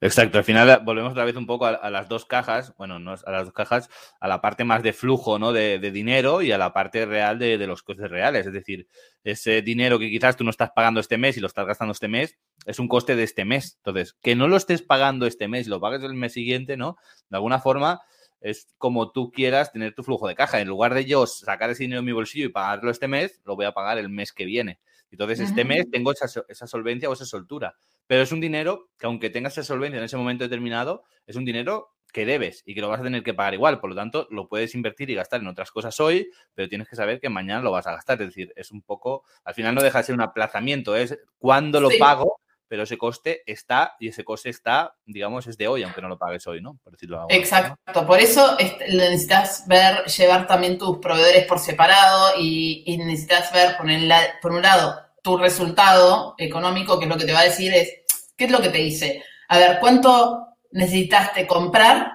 Exacto, 0.04 0.39
al 0.39 0.43
final 0.43 0.82
volvemos 0.84 1.12
otra 1.12 1.26
vez 1.26 1.36
un 1.36 1.45
poco 1.45 1.68
a, 1.68 1.89
las 1.91 2.10
dos 2.10 2.26
cajas, 2.26 2.74
bueno, 2.76 2.97
no 2.97 3.12
a 3.12 3.32
las 3.32 3.45
dos 3.45 3.54
cajas, 3.54 3.88
a 4.20 4.28
la 4.28 4.41
parte 4.41 4.64
más 4.64 4.82
de 4.82 4.93
flujo 4.93 5.38
¿no? 5.38 5.54
de, 5.54 5.78
dinero 5.91 6.41
y 6.41 6.52
a 6.52 6.58
la 6.58 6.74
parte 6.74 7.06
real 7.06 7.38
de, 7.38 7.56
los 7.68 7.84
costes 7.84 8.10
reales. 8.10 8.47
Es 8.47 8.54
decir, 8.54 8.88
ese 9.24 9.62
dinero 9.62 9.99
que 9.99 10.10
quizás 10.10 10.36
tú 10.36 10.43
no 10.43 10.49
estás 10.49 10.72
pagando 10.72 10.99
este 10.99 11.20
mes 11.20 11.38
y 11.38 11.39
lo 11.39 11.45
estás 11.45 11.68
gastando 11.68 11.91
este 11.91 12.08
mes, 12.08 12.36
es 12.66 12.80
un 12.80 12.88
coste 12.88 13.16
de 13.16 13.22
este 13.22 13.45
mes. 13.45 13.76
Entonces, 13.78 14.16
que 14.24 14.36
no 14.36 14.47
lo 14.47 14.58
estés 14.58 14.82
pagando 14.82 15.28
este 15.28 15.47
mes, 15.47 15.68
lo 15.68 15.80
pagues 15.80 16.02
el 16.02 16.16
mes 16.16 16.34
siguiente, 16.34 16.78
¿no? 16.78 16.97
De 17.30 17.38
alguna 17.38 17.60
forma 17.60 18.02
es 18.39 18.74
como 18.80 19.12
tú 19.12 19.32
quieras 19.32 19.72
tener 19.72 19.93
tu 19.93 20.02
flujo 20.02 20.28
de 20.28 20.34
caja. 20.34 20.62
En 20.62 20.68
lugar 20.68 20.95
de 20.95 21.06
yo 21.06 21.28
sacar 21.28 21.70
ese 21.70 21.84
dinero 21.84 22.02
de 22.02 22.08
mi 22.08 22.12
bolsillo 22.12 22.45
y 22.47 22.49
pagarlo 22.49 22.89
este 22.89 23.08
mes, 23.08 23.39
lo 23.45 23.56
voy 23.56 23.66
a 23.66 23.72
pagar 23.72 23.99
el 23.99 24.10
mes 24.10 24.34
que 24.34 24.45
viene. 24.45 24.80
Entonces, 25.12 25.41
este 25.41 25.64
mes 25.64 25.86
tengo 25.91 26.12
esa, 26.12 26.26
esa 26.47 26.66
solvencia 26.66 27.08
o 27.08 27.14
esa 27.14 27.26
soltura. 27.26 27.76
Pero 28.08 28.24
es 28.24 28.32
un 28.32 28.41
dinero 28.41 28.89
que, 28.97 29.06
aunque 29.06 29.30
tengas 29.30 29.54
esa 29.54 29.64
solvencia 29.64 29.97
en 29.97 30.04
ese 30.04 30.18
momento 30.18 30.43
determinado, 30.43 31.04
es 31.26 31.36
un 31.36 31.45
dinero 31.45 31.93
que 32.12 32.26
debes 32.26 32.62
y 32.66 32.76
que 32.76 32.82
lo 32.82 32.89
vas 32.89 32.99
a 32.99 33.04
tener 33.04 33.24
que 33.24 33.34
pagar 33.34 33.54
igual. 33.54 33.80
Por 33.80 33.89
lo 33.91 33.95
tanto, 33.95 34.28
lo 34.32 34.47
puedes 34.47 34.76
invertir 34.76 35.10
y 35.10 35.16
gastar 35.16 35.41
en 35.41 35.47
otras 35.47 35.72
cosas 35.72 35.97
hoy, 35.99 36.30
pero 36.54 36.68
tienes 36.68 36.89
que 36.89 36.95
saber 36.95 37.20
que 37.20 37.30
mañana 37.30 37.62
lo 37.62 37.72
vas 37.72 37.88
a 37.88 37.93
gastar. 37.93 38.22
Es 38.22 38.30
decir, 38.30 38.52
es 38.56 38.72
un 38.72 38.82
poco, 38.82 39.24
al 39.45 39.54
final 39.54 39.74
no 39.76 39.82
deja 39.82 39.99
de 39.99 40.04
ser 40.04 40.16
un 40.16 40.22
aplazamiento, 40.22 40.95
es 40.95 41.18
cuándo 41.38 41.80
lo 41.80 41.89
Sí. 41.89 41.97
pago, 41.97 42.41
pero 42.68 42.84
ese 42.84 42.97
coste 42.97 43.43
está 43.45 43.95
y 43.99 44.10
ese 44.10 44.24
coste 44.24 44.49
está, 44.49 44.95
digamos, 45.06 45.47
es 45.47 45.58
de 45.58 45.68
hoy, 45.68 45.84
aunque 45.84 46.02
no 46.02 46.08
lo 46.08 46.18
pagues 46.18 46.47
hoy, 46.47 46.62
¿no? 46.62 46.78
Por 46.84 46.93
decirlo 46.93 47.18
¿no? 47.18 47.28
Exacto, 47.30 48.06
por 48.08 48.20
eso 48.20 48.58
necesitas 48.58 49.66
ver, 49.68 50.06
llevar 50.06 50.47
también 50.47 50.78
tus 50.78 50.99
proveedores 50.99 51.45
por 51.45 51.60
separado 51.60 52.34
y, 52.38 52.84
y 52.86 52.97
necesitas 52.97 53.52
ver, 53.52 53.76
por, 53.78 53.89
el 53.89 54.12
por 54.41 54.52
un 54.52 54.62
lado, 54.62 54.99
tu 55.22 55.38
resultado 55.38 56.36
económico, 56.38 56.98
que 56.98 57.06
es 57.06 57.10
lo 57.10 57.18
que 57.18 57.26
te 57.26 57.34
va 57.34 57.42
a 57.42 57.46
decir 57.46 57.74
es, 57.74 57.92
¿qué 58.36 58.46
es 58.46 58.52
lo 58.52 58.62
que 58.62 58.70
te 58.70 58.80
dice? 58.80 59.24
A 59.50 59.58
ver, 59.58 59.80
¿cuánto 59.80 60.58
necesitaste 60.72 61.46
comprar 61.46 62.12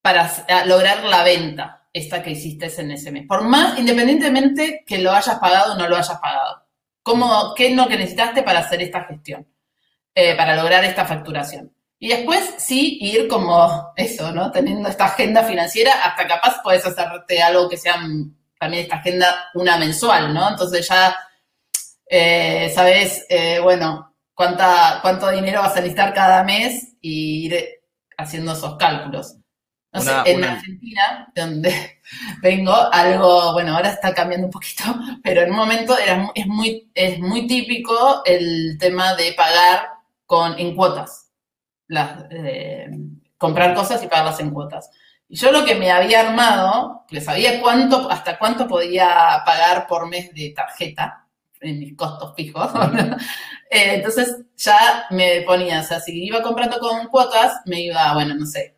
para 0.00 0.30
lograr 0.66 1.04
la 1.04 1.22
venta 1.22 1.86
esta 1.92 2.22
que 2.22 2.30
hiciste 2.30 2.70
en 2.80 2.92
ese 2.92 3.10
mes? 3.10 3.26
Por 3.26 3.42
más, 3.42 3.78
independientemente 3.78 4.84
que 4.86 4.98
lo 4.98 5.12
hayas 5.12 5.38
pagado 5.38 5.74
o 5.74 5.76
no 5.76 5.88
lo 5.88 5.96
hayas 5.96 6.18
pagado. 6.18 6.66
¿Cómo, 7.02 7.54
¿Qué 7.54 7.68
es 7.68 7.76
lo 7.76 7.88
que 7.88 7.96
necesitaste 7.96 8.42
para 8.42 8.60
hacer 8.60 8.82
esta 8.82 9.04
gestión? 9.04 9.46
Eh, 10.14 10.36
para 10.36 10.54
lograr 10.54 10.84
esta 10.84 11.06
facturación. 11.06 11.72
Y 11.98 12.08
después 12.08 12.54
sí 12.58 12.98
ir 13.00 13.28
como 13.28 13.92
eso, 13.96 14.30
¿no? 14.32 14.50
Teniendo 14.50 14.88
esta 14.88 15.06
agenda 15.06 15.42
financiera, 15.44 15.92
hasta 16.04 16.26
capaz 16.26 16.60
puedes 16.62 16.84
hacerte 16.84 17.40
algo 17.40 17.68
que 17.68 17.78
sea 17.78 17.96
mm, 17.96 18.36
también 18.58 18.82
esta 18.82 18.96
agenda 18.96 19.50
una 19.54 19.78
mensual, 19.78 20.34
¿no? 20.34 20.50
Entonces 20.50 20.86
ya 20.86 21.16
eh, 22.14 22.70
sabes, 22.74 23.24
eh, 23.30 23.58
bueno, 23.62 24.14
cuánta, 24.34 24.98
cuánto 25.02 25.30
dinero 25.30 25.60
vas 25.62 25.72
a 25.76 25.80
necesitar 25.80 26.12
cada 26.12 26.44
mes 26.44 26.94
y 27.00 27.46
ir 27.46 27.66
haciendo 28.18 28.52
esos 28.52 28.76
cálculos. 28.76 29.36
No 29.92 30.00
Una- 30.02 30.24
sé, 30.24 30.30
en 30.32 30.38
una- 30.38 30.52
Argentina, 30.52 31.32
donde 31.34 32.00
vengo, 32.42 32.74
algo, 32.92 33.52
bueno, 33.54 33.76
ahora 33.76 33.90
está 33.90 34.14
cambiando 34.14 34.46
un 34.48 34.52
poquito, 34.52 34.84
pero 35.24 35.42
en 35.42 35.50
un 35.50 35.56
momento 35.56 35.96
era, 35.98 36.30
es, 36.34 36.46
muy, 36.46 36.90
es 36.94 37.18
muy 37.18 37.46
típico 37.46 38.22
el 38.26 38.76
tema 38.78 39.14
de 39.14 39.32
pagar 39.32 39.88
con, 40.26 40.58
en 40.58 40.76
cuotas. 40.76 41.30
Las, 41.88 42.24
eh, 42.30 42.88
comprar 43.38 43.74
cosas 43.74 44.02
y 44.02 44.08
pagarlas 44.08 44.40
en 44.40 44.50
cuotas. 44.50 44.90
Y 45.28 45.36
yo 45.36 45.50
lo 45.52 45.64
que 45.64 45.74
me 45.74 45.90
había 45.90 46.20
armado, 46.28 47.04
que 47.08 47.20
sabía 47.20 47.60
cuánto, 47.60 48.10
hasta 48.10 48.38
cuánto 48.38 48.68
podía 48.68 49.42
pagar 49.46 49.86
por 49.86 50.08
mes 50.08 50.32
de 50.34 50.52
tarjeta, 50.54 51.21
en 51.62 51.78
mis 51.78 51.96
costos 51.96 52.34
fijos. 52.36 52.70
Eh, 53.74 53.94
entonces 53.94 54.36
ya 54.54 55.06
me 55.08 55.40
ponía, 55.46 55.80
o 55.80 55.82
sea, 55.82 55.98
si 55.98 56.26
iba 56.26 56.42
comprando 56.42 56.78
con 56.78 57.06
cuotas, 57.06 57.62
me 57.64 57.80
iba, 57.80 58.12
bueno, 58.12 58.34
no 58.34 58.44
sé, 58.44 58.76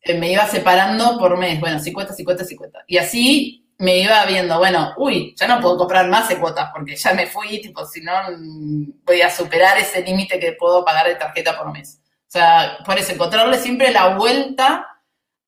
eh, 0.00 0.18
me 0.18 0.32
iba 0.32 0.46
separando 0.46 1.18
por 1.18 1.36
mes, 1.36 1.60
bueno, 1.60 1.78
50, 1.78 2.14
50, 2.14 2.44
50. 2.46 2.78
Y 2.86 2.96
así 2.96 3.62
me 3.76 3.98
iba 3.98 4.24
viendo, 4.24 4.56
bueno, 4.56 4.94
uy, 4.96 5.34
ya 5.36 5.46
no 5.46 5.60
puedo 5.60 5.76
comprar 5.76 6.08
más 6.08 6.30
de 6.30 6.38
cuotas 6.38 6.70
porque 6.72 6.96
ya 6.96 7.12
me 7.12 7.26
fui, 7.26 7.60
tipo, 7.60 7.84
si 7.84 8.00
no 8.00 8.12
mm, 8.30 9.04
voy 9.04 9.20
a 9.20 9.28
superar 9.28 9.76
ese 9.76 10.00
límite 10.02 10.40
que 10.40 10.52
puedo 10.52 10.82
pagar 10.82 11.08
de 11.08 11.16
tarjeta 11.16 11.58
por 11.58 11.70
mes. 11.70 12.00
O 12.04 12.30
sea, 12.32 12.78
por 12.86 12.98
eso, 12.98 13.12
encontrarle 13.12 13.58
siempre 13.58 13.92
la 13.92 14.16
vuelta 14.16 14.86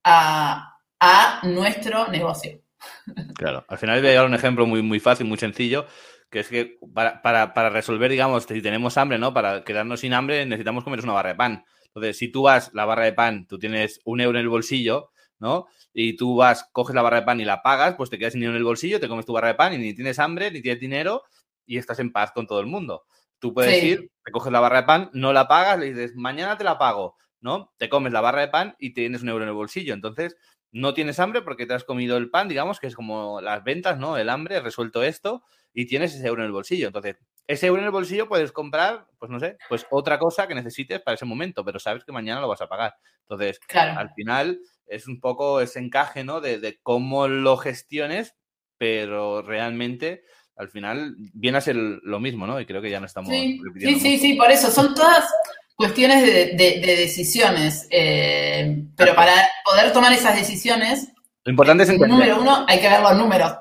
a, 0.04 0.78
a 1.00 1.40
nuestro 1.44 2.08
negocio. 2.08 2.60
Claro, 3.34 3.64
al 3.68 3.78
final 3.78 4.00
voy 4.00 4.10
a 4.10 4.14
dar 4.14 4.26
un 4.26 4.34
ejemplo 4.34 4.66
muy, 4.66 4.82
muy 4.82 5.00
fácil, 5.00 5.26
muy 5.26 5.38
sencillo, 5.38 5.86
que 6.34 6.40
es 6.40 6.48
que 6.48 6.78
para, 6.92 7.22
para, 7.22 7.54
para 7.54 7.70
resolver, 7.70 8.10
digamos, 8.10 8.42
si 8.42 8.60
tenemos 8.60 8.98
hambre, 8.98 9.20
¿no? 9.20 9.32
Para 9.32 9.62
quedarnos 9.62 10.00
sin 10.00 10.12
hambre 10.14 10.44
necesitamos 10.44 10.82
comer 10.82 10.98
una 11.04 11.12
barra 11.12 11.28
de 11.28 11.36
pan. 11.36 11.64
Entonces, 11.86 12.18
si 12.18 12.26
tú 12.26 12.42
vas, 12.42 12.72
la 12.74 12.84
barra 12.84 13.04
de 13.04 13.12
pan, 13.12 13.46
tú 13.46 13.56
tienes 13.56 14.00
un 14.04 14.20
euro 14.20 14.36
en 14.36 14.42
el 14.42 14.48
bolsillo, 14.48 15.12
¿no? 15.38 15.66
Y 15.92 16.16
tú 16.16 16.34
vas, 16.34 16.68
coges 16.72 16.92
la 16.92 17.02
barra 17.02 17.20
de 17.20 17.26
pan 17.26 17.40
y 17.40 17.44
la 17.44 17.62
pagas, 17.62 17.94
pues 17.94 18.10
te 18.10 18.18
quedas 18.18 18.32
sin 18.32 18.40
dinero 18.40 18.54
en 18.54 18.58
el 18.58 18.64
bolsillo, 18.64 18.98
te 18.98 19.06
comes 19.06 19.24
tu 19.24 19.32
barra 19.32 19.46
de 19.46 19.54
pan 19.54 19.74
y 19.74 19.78
ni 19.78 19.94
tienes 19.94 20.18
hambre, 20.18 20.50
ni 20.50 20.60
tienes 20.60 20.80
dinero 20.80 21.22
y 21.66 21.78
estás 21.78 22.00
en 22.00 22.10
paz 22.10 22.32
con 22.32 22.48
todo 22.48 22.58
el 22.58 22.66
mundo. 22.66 23.04
Tú 23.38 23.54
puedes 23.54 23.78
Sí. 23.78 23.86
ir, 23.86 24.10
te 24.24 24.32
coges 24.32 24.50
la 24.52 24.58
barra 24.58 24.78
de 24.78 24.86
pan, 24.88 25.10
no 25.12 25.32
la 25.32 25.46
pagas, 25.46 25.78
le 25.78 25.86
dices, 25.86 26.16
mañana 26.16 26.58
te 26.58 26.64
la 26.64 26.78
pago, 26.78 27.14
¿no? 27.40 27.72
Te 27.78 27.88
comes 27.88 28.12
la 28.12 28.20
barra 28.20 28.40
de 28.40 28.48
pan 28.48 28.74
y 28.80 28.92
tienes 28.92 29.22
un 29.22 29.28
euro 29.28 29.44
en 29.44 29.50
el 29.50 29.54
bolsillo. 29.54 29.94
Entonces, 29.94 30.36
no 30.72 30.94
tienes 30.94 31.20
hambre 31.20 31.42
porque 31.42 31.66
te 31.66 31.74
has 31.74 31.84
comido 31.84 32.16
el 32.16 32.28
pan, 32.28 32.48
digamos, 32.48 32.80
que 32.80 32.88
es 32.88 32.96
como 32.96 33.40
las 33.40 33.62
ventas, 33.62 33.98
¿no? 34.00 34.16
El 34.16 34.30
hambre, 34.30 34.58
resuelto 34.58 35.04
esto 35.04 35.44
y 35.74 35.86
tienes 35.86 36.14
ese 36.14 36.26
euro 36.26 36.42
en 36.42 36.46
el 36.46 36.52
bolsillo. 36.52 36.86
Entonces, 36.86 37.16
ese 37.46 37.66
euro 37.66 37.80
en 37.80 37.86
el 37.86 37.90
bolsillo 37.90 38.28
puedes 38.28 38.52
comprar, 38.52 39.06
pues 39.18 39.30
no 39.30 39.38
sé, 39.40 39.58
pues 39.68 39.84
otra 39.90 40.18
cosa 40.18 40.46
que 40.48 40.54
necesites 40.54 41.00
para 41.02 41.16
ese 41.16 41.24
momento, 41.26 41.64
pero 41.64 41.78
sabes 41.78 42.04
que 42.04 42.12
mañana 42.12 42.40
lo 42.40 42.48
vas 42.48 42.60
a 42.62 42.68
pagar. 42.68 42.94
Entonces, 43.22 43.58
Claro. 43.66 43.98
al 43.98 44.10
final 44.14 44.60
es 44.86 45.06
un 45.08 45.20
poco 45.20 45.60
ese 45.60 45.78
encaje, 45.80 46.24
¿no? 46.24 46.40
De, 46.40 46.58
de 46.58 46.78
cómo 46.82 47.26
lo 47.28 47.56
gestiones, 47.58 48.34
pero 48.78 49.42
realmente 49.42 50.22
al 50.56 50.68
final 50.68 51.14
viene 51.34 51.58
a 51.58 51.60
ser 51.60 51.74
lo 51.76 52.20
mismo, 52.20 52.46
¿no? 52.46 52.60
Y 52.60 52.66
creo 52.66 52.80
que 52.80 52.90
ya 52.90 53.00
no 53.00 53.06
estamos 53.06 53.30
Sí, 53.30 53.60
repitiendo 53.64 53.98
sí, 53.98 54.04
sí, 54.04 54.10
mucho. 54.12 54.22
sí, 54.22 54.34
por 54.34 54.50
eso. 54.52 54.70
Son 54.70 54.94
todas 54.94 55.28
cuestiones 55.74 56.22
de, 56.22 56.32
de- 56.54 56.80
de 56.86 56.96
decisiones. 56.96 57.88
eh, 57.90 58.84
pero 58.96 59.10
Exacto. 59.10 59.16
para 59.16 59.48
poder 59.64 59.92
tomar 59.92 60.12
esas 60.12 60.36
decisiones, 60.36 61.12
Lo 61.44 61.50
importante 61.50 61.82
es 61.82 61.88
entender 61.90 62.10
número 62.16 62.40
uno, 62.40 62.64
hay 62.68 62.80
que 62.80 62.88
ver 62.88 63.00
los 63.00 63.16
números. 63.18 63.52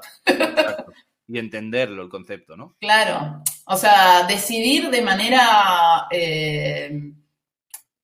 Y 1.34 1.40
entenderlo, 1.40 2.04
el 2.04 2.10
concepto, 2.10 2.56
¿no? 2.56 2.76
Claro. 2.80 3.42
O 3.66 3.76
sea, 3.76 4.24
decidir 4.28 4.90
de 4.90 5.02
manera. 5.02 6.08
eh, 6.12 6.92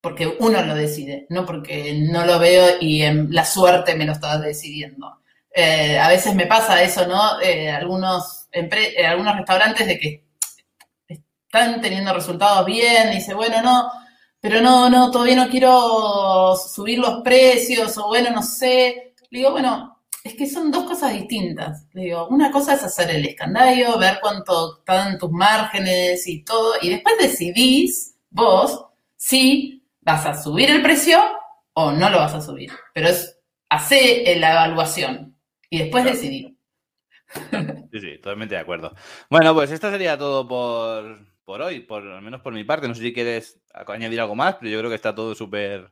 porque 0.01 0.27
uno 0.39 0.61
lo 0.61 0.75
decide, 0.75 1.25
no 1.29 1.45
porque 1.45 1.93
no 1.93 2.25
lo 2.25 2.39
veo 2.39 2.77
y 2.79 3.01
em, 3.03 3.27
la 3.31 3.45
suerte 3.45 3.95
me 3.95 4.05
lo 4.05 4.13
está 4.13 4.39
decidiendo. 4.39 5.21
Eh, 5.53 5.97
a 5.99 6.07
veces 6.07 6.35
me 6.35 6.45
pasa 6.45 6.81
eso, 6.81 7.05
¿no? 7.07 7.41
Eh, 7.41 7.65
eh, 7.65 7.71
algunos 7.71 9.35
restaurantes 9.35 9.87
de 9.87 9.99
que 9.99 10.25
están 11.07 11.81
teniendo 11.81 12.13
resultados 12.13 12.65
bien, 12.65 13.11
dice, 13.11 13.33
bueno, 13.33 13.61
no, 13.61 13.91
pero 14.39 14.61
no, 14.61 14.89
no, 14.89 15.11
todavía 15.11 15.35
no 15.35 15.49
quiero 15.49 16.55
subir 16.55 16.99
los 16.99 17.21
precios, 17.21 17.97
o 17.97 18.07
bueno, 18.07 18.29
no 18.31 18.41
sé. 18.43 19.13
Le 19.31 19.39
digo, 19.39 19.51
bueno, 19.51 19.88
es 20.23 20.35
que 20.35 20.47
son 20.47 20.71
dos 20.71 20.83
cosas 20.85 21.13
distintas. 21.13 21.87
Digo, 21.93 22.27
una 22.29 22.51
cosa 22.51 22.73
es 22.75 22.83
hacer 22.83 23.09
el 23.11 23.25
escandallo, 23.25 23.97
ver 23.97 24.19
cuánto 24.21 24.79
están 24.79 25.17
tus 25.17 25.31
márgenes 25.31 26.27
y 26.27 26.43
todo, 26.43 26.73
y 26.81 26.89
después 26.89 27.15
decidís 27.19 28.15
vos 28.29 28.85
si 29.15 29.83
vas 30.01 30.25
a 30.25 30.41
subir 30.41 30.69
el 30.69 30.81
precio 30.81 31.19
o 31.73 31.91
no 31.91 32.09
lo 32.09 32.17
vas 32.17 32.33
a 32.35 32.41
subir. 32.41 32.71
Pero 32.93 33.09
es 33.09 33.37
hacer 33.69 34.37
la 34.37 34.51
evaluación 34.51 35.37
y 35.69 35.79
después 35.79 36.03
Claro. 36.03 36.15
decidir. 36.15 36.55
Sí, 37.91 37.99
sí, 38.01 38.17
totalmente 38.19 38.53
de 38.55 38.61
acuerdo. 38.61 38.93
Bueno, 39.29 39.53
pues 39.55 39.71
esto 39.71 39.89
sería 39.89 40.17
todo 40.17 40.47
por, 40.47 41.25
por 41.43 41.61
hoy, 41.61 41.79
por, 41.79 42.05
al 42.07 42.21
menos 42.21 42.41
por 42.41 42.53
mi 42.53 42.63
parte. 42.63 42.87
No 42.87 42.93
sé 42.93 43.01
si 43.01 43.13
quieres 43.13 43.59
añadir 43.73 44.21
algo 44.21 44.35
más, 44.35 44.55
pero 44.55 44.69
yo 44.69 44.77
creo 44.79 44.89
que 44.89 44.95
está 44.95 45.15
todo 45.15 45.33
súper 45.33 45.91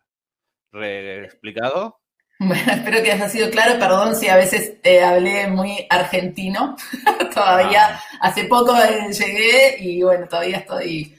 explicado. 0.73 2.01
Bueno, 2.39 2.71
espero 2.71 3.01
que 3.01 3.11
haya 3.11 3.29
sido 3.29 3.49
claro. 3.49 3.79
Perdón 3.79 4.15
si 4.15 4.27
a 4.27 4.35
veces 4.35 4.73
eh, 4.83 5.03
hablé 5.03 5.47
muy 5.47 5.87
argentino. 5.89 6.75
todavía 7.33 7.99
hace 8.21 8.43
poco 8.45 8.75
eh, 8.77 9.11
llegué 9.11 9.77
y 9.79 10.03
bueno, 10.03 10.27
todavía 10.27 10.57
estoy 10.57 11.15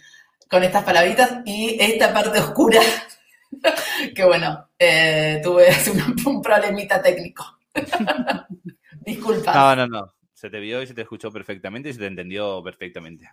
con 0.48 0.62
estas 0.62 0.84
palabritas 0.84 1.38
y 1.44 1.76
esta 1.78 2.12
parte 2.12 2.38
oscura 2.38 2.80
que 4.14 4.24
bueno, 4.24 4.68
eh, 4.78 5.40
tuve 5.42 5.68
un, 5.92 6.16
un 6.24 6.42
problemita 6.42 7.02
técnico. 7.02 7.58
Disculpa. 9.04 9.52
No, 9.54 9.76
no, 9.76 9.86
no. 9.86 10.17
Se 10.38 10.50
te 10.50 10.60
vio 10.60 10.80
y 10.80 10.86
se 10.86 10.94
te 10.94 11.02
escuchó 11.02 11.32
perfectamente 11.32 11.88
y 11.88 11.92
se 11.92 11.98
te 11.98 12.06
entendió 12.06 12.62
perfectamente. 12.62 13.28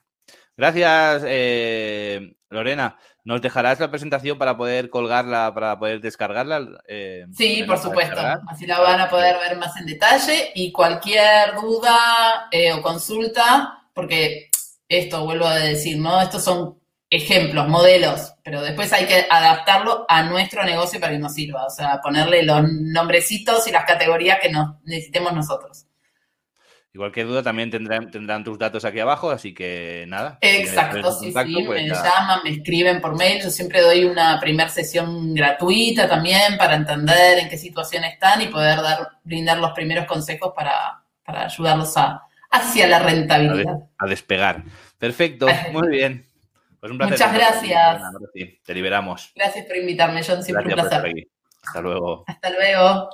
Gracias, 0.57 1.23
eh, 1.27 2.35
Lorena. 2.49 2.97
¿Nos 3.23 3.43
dejarás 3.43 3.79
la 3.79 3.91
presentación 3.91 4.39
para 4.39 4.57
poder 4.57 4.89
colgarla, 4.89 5.53
para 5.53 5.77
poder 5.77 6.01
descargarla? 6.01 6.67
eh, 6.87 7.27
Sí, 7.31 7.63
por 7.63 7.77
supuesto. 7.77 8.19
Así 8.47 8.65
la 8.65 8.79
van 8.79 8.99
a 9.01 9.07
poder 9.07 9.35
ver 9.37 9.55
más 9.55 9.77
en 9.77 9.85
detalle 9.85 10.51
y 10.55 10.71
cualquier 10.71 11.53
duda 11.53 12.47
eh, 12.49 12.73
o 12.73 12.81
consulta, 12.81 13.87
porque 13.93 14.49
esto 14.89 15.25
vuelvo 15.25 15.45
a 15.45 15.59
decir, 15.59 15.99
¿no? 15.99 16.19
Estos 16.19 16.43
son 16.43 16.79
ejemplos, 17.07 17.67
modelos, 17.67 18.33
pero 18.43 18.63
después 18.63 18.91
hay 18.93 19.05
que 19.05 19.27
adaptarlo 19.29 20.07
a 20.09 20.23
nuestro 20.23 20.63
negocio 20.63 20.99
para 20.99 21.13
que 21.13 21.19
nos 21.19 21.35
sirva, 21.35 21.67
o 21.67 21.69
sea, 21.69 22.01
ponerle 22.01 22.41
los 22.41 22.63
nombrecitos 22.67 23.67
y 23.67 23.71
las 23.71 23.85
categorías 23.85 24.39
que 24.41 24.49
nos 24.49 24.81
necesitemos 24.85 25.31
nosotros. 25.33 25.85
Y 26.95 26.97
cualquier 26.97 27.27
duda 27.27 27.43
también 27.43 27.69
tendrán, 27.69 28.09
tendrán 28.09 28.41
tus 28.45 28.57
datos 28.57 28.85
aquí 28.85 29.01
abajo, 29.01 29.29
así 29.29 29.53
que 29.53 30.05
nada. 30.07 30.39
si 30.41 30.47
Exacto, 30.47 30.95
en 30.99 31.03
sí, 31.13 31.25
contacto, 31.25 31.57
sí, 31.59 31.63
pues 31.65 31.83
me 31.83 31.89
llaman, 31.89 32.39
me 32.45 32.49
escriben 32.51 33.01
por 33.01 33.17
mail, 33.17 33.43
yo 33.43 33.49
siempre 33.49 33.81
doy 33.81 34.05
una 34.05 34.39
primera 34.39 34.69
sesión 34.69 35.33
gratuita 35.33 36.07
también 36.07 36.57
para 36.57 36.75
entender 36.75 37.39
en 37.39 37.49
qué 37.49 37.57
situación 37.57 38.05
están 38.05 38.41
y 38.43 38.47
poder 38.47 38.81
dar, 38.81 39.09
brindar 39.25 39.57
los 39.57 39.71
primeros 39.73 40.05
consejos 40.05 40.53
para, 40.55 41.01
para 41.25 41.43
ayudarlos 41.43 41.97
a, 41.97 42.21
hacia 42.51 42.87
la 42.87 42.95
a, 42.95 42.99
de- 43.01 43.05
rentabilidad. 43.05 43.75
a 43.97 44.05
despegar. 44.07 44.63
Perfecto, 44.97 45.47
muy 45.73 45.89
bien. 45.89 46.25
Pues 46.79 46.91
un 46.93 46.97
placer. 46.97 47.17
Muchas 47.19 47.33
gracias. 47.33 48.03
Te 48.65 48.73
liberamos. 48.73 49.33
Gracias 49.35 49.65
por 49.65 49.75
invitarme, 49.75 50.21
John. 50.25 50.41
Siempre 50.41 50.63
Gracias 50.73 50.85
un 50.85 50.89
por 50.89 50.89
placer. 50.89 50.97
estar 50.97 51.09
aquí. 51.09 51.27
Hasta 51.67 51.81
luego. 51.81 52.23
Hasta 52.25 52.49
luego. 52.51 53.09